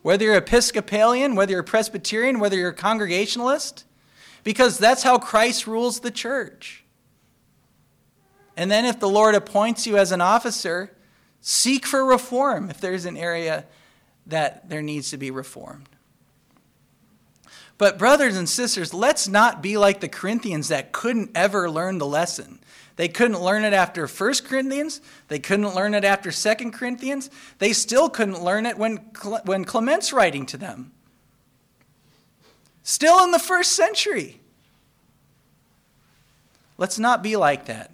Whether 0.00 0.24
you're 0.24 0.36
Episcopalian, 0.36 1.34
whether 1.34 1.52
you're 1.52 1.62
Presbyterian, 1.62 2.40
whether 2.40 2.56
you're 2.56 2.72
Congregationalist, 2.72 3.84
because 4.42 4.78
that's 4.78 5.02
how 5.02 5.18
Christ 5.18 5.66
rules 5.66 6.00
the 6.00 6.10
church. 6.10 6.82
And 8.56 8.70
then 8.70 8.86
if 8.86 8.98
the 8.98 9.08
Lord 9.10 9.34
appoints 9.34 9.86
you 9.86 9.98
as 9.98 10.12
an 10.12 10.22
officer, 10.22 10.96
seek 11.42 11.84
for 11.84 12.02
reform 12.02 12.70
if 12.70 12.80
there's 12.80 13.04
an 13.04 13.18
area 13.18 13.66
that 14.26 14.70
there 14.70 14.80
needs 14.80 15.10
to 15.10 15.18
be 15.18 15.30
reformed. 15.30 15.89
But, 17.80 17.96
brothers 17.96 18.36
and 18.36 18.46
sisters, 18.46 18.92
let's 18.92 19.26
not 19.26 19.62
be 19.62 19.78
like 19.78 20.00
the 20.00 20.08
Corinthians 20.08 20.68
that 20.68 20.92
couldn't 20.92 21.30
ever 21.34 21.70
learn 21.70 21.96
the 21.96 22.04
lesson. 22.04 22.60
They 22.96 23.08
couldn't 23.08 23.40
learn 23.40 23.64
it 23.64 23.72
after 23.72 24.06
1 24.06 24.34
Corinthians. 24.44 25.00
They 25.28 25.38
couldn't 25.38 25.74
learn 25.74 25.94
it 25.94 26.04
after 26.04 26.30
2 26.30 26.72
Corinthians. 26.72 27.30
They 27.56 27.72
still 27.72 28.10
couldn't 28.10 28.44
learn 28.44 28.66
it 28.66 28.76
when, 28.76 28.98
when 29.46 29.64
Clement's 29.64 30.12
writing 30.12 30.44
to 30.44 30.58
them. 30.58 30.92
Still 32.82 33.24
in 33.24 33.30
the 33.30 33.38
first 33.38 33.72
century. 33.72 34.40
Let's 36.76 36.98
not 36.98 37.22
be 37.22 37.34
like 37.34 37.64
that. 37.64 37.92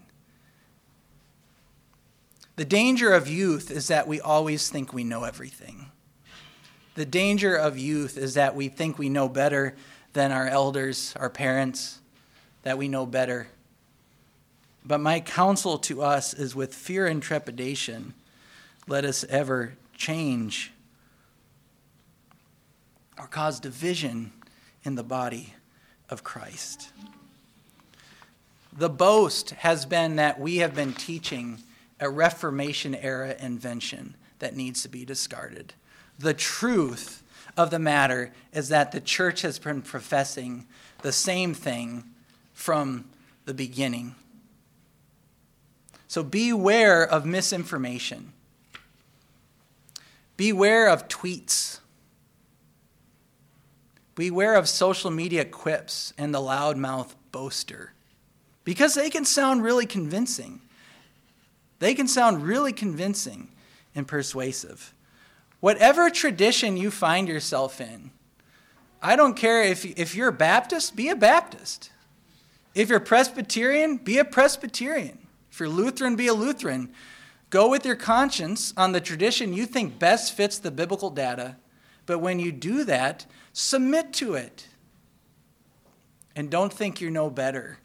The 2.57 2.65
danger 2.65 3.13
of 3.13 3.29
youth 3.29 3.71
is 3.71 3.87
that 3.87 4.09
we 4.09 4.21
always 4.21 4.69
think 4.69 4.93
we 4.93 5.05
know 5.05 5.23
everything. 5.23 5.93
The 6.97 7.05
danger 7.05 7.55
of 7.55 7.79
youth 7.79 8.17
is 8.17 8.35
that 8.35 8.57
we 8.57 8.69
think 8.69 8.99
we 8.99 9.11
know 9.11 9.29
better 9.29 9.77
than 10.15 10.33
our 10.33 10.49
elders, 10.49 11.15
our 11.17 11.29
parents, 11.29 12.01
that 12.63 12.79
we 12.79 12.89
know 12.89 13.05
better. 13.05 13.49
But 14.83 15.01
my 15.01 15.21
counsel 15.21 15.77
to 15.79 16.03
us 16.03 16.33
is 16.33 16.55
with 16.55 16.75
fear 16.75 17.07
and 17.07 17.23
trepidation, 17.23 18.15
let 18.89 19.05
us 19.05 19.25
ever 19.25 19.75
change 19.95 20.73
or 23.19 23.27
cause 23.27 23.61
division 23.61 24.33
in 24.83 24.95
the 24.95 25.05
body 25.05 25.53
of 26.09 26.25
Christ. 26.25 26.93
The 28.73 28.89
boast 28.89 29.51
has 29.51 29.85
been 29.85 30.17
that 30.17 30.41
we 30.41 30.59
have 30.59 30.75
been 30.75 30.95
teaching 30.95 31.59
a 32.01 32.09
Reformation 32.09 32.95
era 32.95 33.37
invention 33.39 34.17
that 34.39 34.57
needs 34.57 34.83
to 34.83 34.89
be 34.89 35.05
discarded. 35.05 35.75
The 36.19 36.35
truth 36.35 37.23
of 37.57 37.71
the 37.71 37.79
matter 37.79 38.33
is 38.53 38.69
that 38.69 38.93
the 38.93 39.01
church 39.01 39.43
has 39.43 39.59
been 39.59 39.83
professing 39.83 40.67
the 41.03 41.13
same 41.13 41.55
thing 41.55 42.05
from 42.53 43.05
the 43.45 43.55
beginning. 43.55 44.15
So 46.09 46.23
beware 46.23 47.07
of 47.07 47.27
misinformation. 47.27 48.33
Beware 50.37 50.89
of 50.89 51.09
tweets. 51.09 51.81
Beware 54.15 54.55
of 54.55 54.69
social 54.69 55.11
media 55.11 55.45
quips 55.45 56.13
and 56.17 56.35
the 56.35 56.39
loudmouth 56.39 57.15
boaster 57.33 57.93
because 58.65 58.95
they 58.95 59.11
can 59.11 59.25
sound 59.25 59.63
really 59.63 59.87
convincing. 59.87 60.61
They 61.79 61.95
can 61.95 62.09
sound 62.09 62.43
really 62.43 62.73
convincing 62.73 63.49
and 63.95 64.09
persuasive. 64.09 64.95
Whatever 65.67 66.11
tradition 66.11 66.77
you 66.77 66.93
find 66.93 67.27
yourself 67.27 67.81
in, 67.81 68.13
I 69.03 69.17
don't 69.17 69.35
care 69.35 69.65
if, 69.65 69.85
if 69.85 70.15
you're 70.15 70.29
a 70.29 70.33
Baptist, 70.33 70.95
be 70.95 71.09
a 71.09 71.17
Baptist. 71.17 71.91
If 72.77 72.89
you're 72.89 73.01
Presbyterian, 73.01 73.97
be 73.97 74.19
a 74.19 74.25
Presbyterian. 74.25 75.27
If 75.51 75.59
you're 75.59 75.69
Lutheran, 75.69 76.15
be 76.15 76.29
a 76.29 76.35
Lutheran. 76.35 76.93
Go 77.51 77.69
with 77.69 77.85
your 77.85 77.97
conscience 77.97 78.73
on 78.77 78.93
the 78.93 79.01
tradition 79.01 79.53
you 79.53 79.67
think 79.67 79.99
best 79.99 80.37
fits 80.37 80.57
the 80.57 80.71
biblical 80.71 81.11
data, 81.11 81.57
but 82.07 82.21
when 82.21 82.39
you 82.39 82.53
do 82.53 82.85
that, 82.85 83.27
submit 83.53 84.13
to 84.13 84.35
it. 84.35 84.69
And 86.37 86.49
don't 86.49 86.73
think 86.73 87.01
you 87.01 87.11
know 87.11 87.29
better 87.29 87.81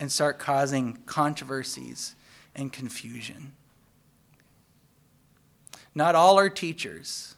and 0.00 0.10
start 0.10 0.38
causing 0.38 1.00
controversies 1.04 2.16
and 2.56 2.72
confusion. 2.72 3.52
Not 5.98 6.14
all 6.14 6.38
are 6.38 6.48
teachers. 6.48 7.34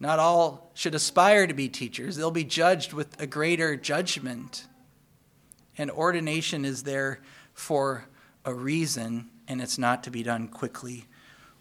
Not 0.00 0.18
all 0.18 0.72
should 0.74 0.96
aspire 0.96 1.46
to 1.46 1.54
be 1.54 1.68
teachers. 1.68 2.16
They'll 2.16 2.32
be 2.32 2.42
judged 2.42 2.92
with 2.92 3.22
a 3.22 3.26
greater 3.28 3.76
judgment. 3.76 4.66
And 5.78 5.88
ordination 5.92 6.64
is 6.64 6.82
there 6.82 7.20
for 7.54 8.08
a 8.44 8.52
reason, 8.52 9.30
and 9.46 9.62
it's 9.62 9.78
not 9.78 10.02
to 10.02 10.10
be 10.10 10.24
done 10.24 10.48
quickly 10.48 11.04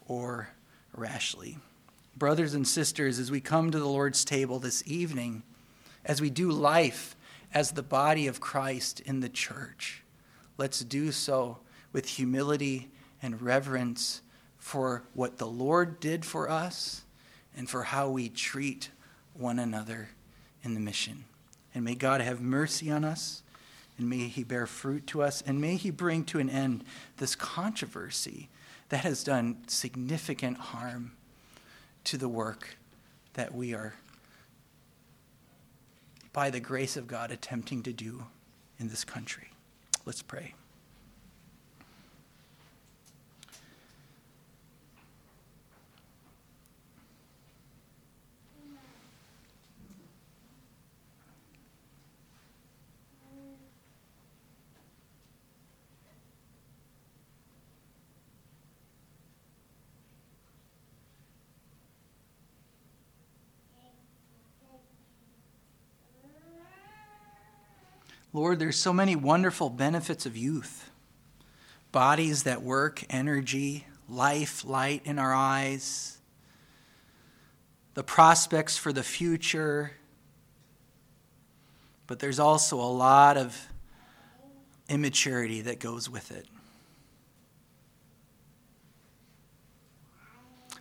or 0.08 0.50
rashly. 0.92 1.60
Brothers 2.18 2.56
and 2.56 2.68
sisters, 2.68 3.20
as 3.20 3.30
we 3.30 3.40
come 3.40 3.70
to 3.70 3.78
the 3.78 3.86
Lord's 3.86 4.26
table 4.26 4.58
this 4.58 4.82
evening, 4.88 5.44
as 6.04 6.20
we 6.20 6.32
do 6.32 6.50
life 6.50 7.16
as 7.54 7.74
the 7.74 7.84
body 7.84 8.26
of 8.26 8.40
Christ 8.40 9.02
in 9.02 9.20
the 9.20 9.30
church, 9.30 10.02
let's 10.58 10.80
do 10.80 11.12
so 11.12 11.60
with 11.94 12.08
humility 12.08 12.90
and 13.22 13.40
reverence 13.40 14.24
for 14.66 15.04
what 15.14 15.38
the 15.38 15.46
Lord 15.46 16.00
did 16.00 16.26
for 16.26 16.50
us 16.50 17.04
and 17.56 17.70
for 17.70 17.84
how 17.84 18.10
we 18.10 18.28
treat 18.28 18.90
one 19.36 19.60
another 19.60 20.10
in 20.64 20.74
the 20.74 20.80
mission. 20.80 21.26
And 21.76 21.86
may 21.86 21.94
God 21.94 22.20
have 22.20 22.42
mercy 22.42 22.90
on 22.90 23.06
us, 23.06 23.44
and 23.96 24.10
may 24.10 24.28
He 24.28 24.44
bear 24.44 24.66
fruit 24.66 25.06
to 25.06 25.22
us, 25.22 25.44
and 25.44 25.62
may 25.62 25.76
He 25.76 25.92
bring 25.92 26.24
to 26.26 26.40
an 26.40 26.50
end 26.50 26.84
this 27.18 27.36
controversy 27.36 28.50
that 28.90 29.02
has 29.04 29.24
done 29.24 29.58
significant 29.68 30.58
harm 30.58 31.12
to 32.06 32.18
the 32.18 32.28
work 32.28 32.76
that 33.36 33.54
we 33.54 33.76
are 33.76 33.94
by 36.34 36.50
the 36.50 36.60
grace 36.60 36.98
of 36.98 37.06
God, 37.06 37.30
attempting 37.30 37.84
to 37.84 37.94
do 37.94 38.24
in 38.80 38.90
this 38.90 39.04
country. 39.04 39.52
Let's 40.08 40.24
pray. 40.24 40.56
Lord, 68.36 68.60
there's 68.60 68.76
so 68.76 68.92
many 68.92 69.16
wonderful 69.16 69.70
benefits 69.70 70.26
of 70.26 70.36
youth 70.36 70.92
bodies 71.94 72.44
that 72.44 72.62
work, 72.62 73.02
energy, 73.10 73.88
life, 74.10 74.66
light 74.66 75.02
in 75.06 75.18
our 75.18 75.34
eyes, 75.34 76.18
the 77.94 78.04
prospects 78.04 78.78
for 78.78 78.92
the 78.92 79.04
future. 79.04 79.94
But 82.08 82.20
there's 82.20 82.38
also 82.38 82.76
a 82.76 82.92
lot 82.92 83.38
of 83.38 83.70
immaturity 84.90 85.62
that 85.62 85.80
goes 85.80 86.10
with 86.10 86.30
it. 86.34 86.46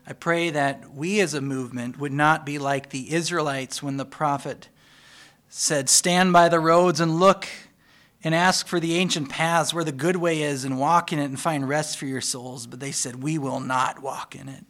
I 0.05 0.13
pray 0.13 0.51
that 0.51 0.93
we 0.93 1.21
as 1.21 1.35
a 1.35 1.41
movement 1.41 2.01
would 2.01 2.11
not 2.11 2.45
be 2.45 2.59
like 2.59 2.91
the 2.91 3.15
Israelites 3.15 3.81
when 3.81 3.97
the 3.97 4.05
prophet 4.05 4.71
said, 5.57 5.89
Stand 5.89 6.33
by 6.33 6.49
the 6.49 6.59
roads 6.59 6.99
and 6.99 7.21
look 7.21 7.47
and 8.25 8.35
ask 8.35 8.67
for 8.67 8.81
the 8.81 8.97
ancient 8.97 9.29
paths 9.29 9.73
where 9.73 9.85
the 9.85 9.93
good 9.93 10.17
way 10.17 10.43
is 10.43 10.65
and 10.65 10.81
walk 10.81 11.13
in 11.13 11.21
it 11.21 11.27
and 11.27 11.39
find 11.39 11.69
rest 11.69 11.97
for 11.97 12.07
your 12.07 12.21
souls. 12.21 12.67
But 12.67 12.81
they 12.81 12.91
said, 12.91 13.23
We 13.23 13.39
will 13.39 13.61
not 13.61 14.03
walk 14.03 14.35
in 14.35 14.49
it. 14.49 14.65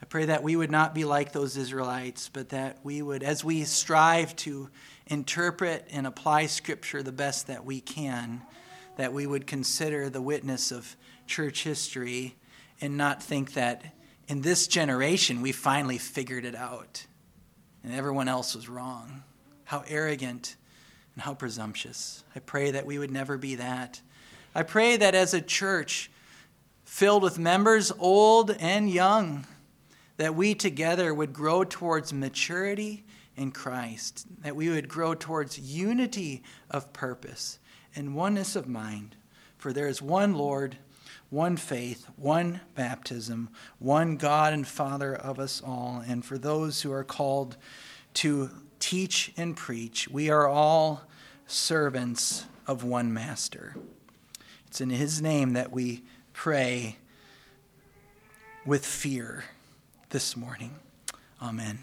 I 0.00 0.06
pray 0.06 0.24
that 0.26 0.42
we 0.42 0.56
would 0.56 0.70
not 0.70 0.94
be 0.94 1.04
like 1.04 1.32
those 1.32 1.58
Israelites, 1.58 2.30
but 2.32 2.50
that 2.50 2.78
we 2.84 3.02
would, 3.02 3.22
as 3.22 3.44
we 3.44 3.64
strive 3.64 4.34
to 4.36 4.70
interpret 5.06 5.86
and 5.90 6.06
apply 6.06 6.46
Scripture 6.46 7.02
the 7.02 7.12
best 7.12 7.48
that 7.48 7.66
we 7.66 7.80
can, 7.80 8.40
that 8.96 9.12
we 9.12 9.26
would 9.26 9.46
consider 9.46 10.08
the 10.08 10.22
witness 10.22 10.72
of 10.72 10.96
church 11.26 11.64
history 11.64 12.34
and 12.80 12.96
not 12.96 13.22
think 13.22 13.52
that 13.54 13.94
in 14.26 14.40
this 14.40 14.66
generation 14.66 15.42
we 15.42 15.52
finally 15.52 15.98
figured 15.98 16.46
it 16.46 16.54
out 16.54 17.06
and 17.86 17.94
everyone 17.94 18.28
else 18.28 18.54
was 18.56 18.68
wrong. 18.68 19.22
How 19.64 19.84
arrogant 19.86 20.56
and 21.14 21.22
how 21.22 21.34
presumptuous. 21.34 22.24
I 22.34 22.40
pray 22.40 22.72
that 22.72 22.84
we 22.84 22.98
would 22.98 23.12
never 23.12 23.38
be 23.38 23.54
that. 23.54 24.00
I 24.54 24.64
pray 24.64 24.96
that 24.96 25.14
as 25.14 25.32
a 25.32 25.40
church 25.40 26.10
filled 26.84 27.22
with 27.22 27.38
members, 27.38 27.92
old 27.98 28.50
and 28.50 28.90
young, 28.90 29.46
that 30.16 30.34
we 30.34 30.54
together 30.54 31.14
would 31.14 31.32
grow 31.32 31.62
towards 31.62 32.12
maturity 32.12 33.04
in 33.36 33.52
Christ, 33.52 34.26
that 34.42 34.56
we 34.56 34.68
would 34.68 34.88
grow 34.88 35.14
towards 35.14 35.58
unity 35.58 36.42
of 36.68 36.92
purpose 36.92 37.60
and 37.94 38.16
oneness 38.16 38.56
of 38.56 38.66
mind. 38.66 39.14
For 39.58 39.72
there 39.72 39.88
is 39.88 40.02
one 40.02 40.34
Lord, 40.34 40.76
one 41.36 41.58
faith, 41.58 42.08
one 42.16 42.62
baptism, 42.74 43.50
one 43.78 44.16
God 44.16 44.54
and 44.54 44.66
Father 44.66 45.14
of 45.14 45.38
us 45.38 45.62
all. 45.62 46.02
And 46.08 46.24
for 46.24 46.38
those 46.38 46.80
who 46.80 46.90
are 46.90 47.04
called 47.04 47.58
to 48.14 48.48
teach 48.80 49.34
and 49.36 49.54
preach, 49.54 50.08
we 50.08 50.30
are 50.30 50.48
all 50.48 51.02
servants 51.46 52.46
of 52.66 52.84
one 52.84 53.12
master. 53.12 53.76
It's 54.66 54.80
in 54.80 54.88
his 54.88 55.20
name 55.20 55.52
that 55.52 55.70
we 55.70 56.04
pray 56.32 56.96
with 58.64 58.86
fear 58.86 59.44
this 60.08 60.38
morning. 60.38 60.76
Amen. 61.42 61.80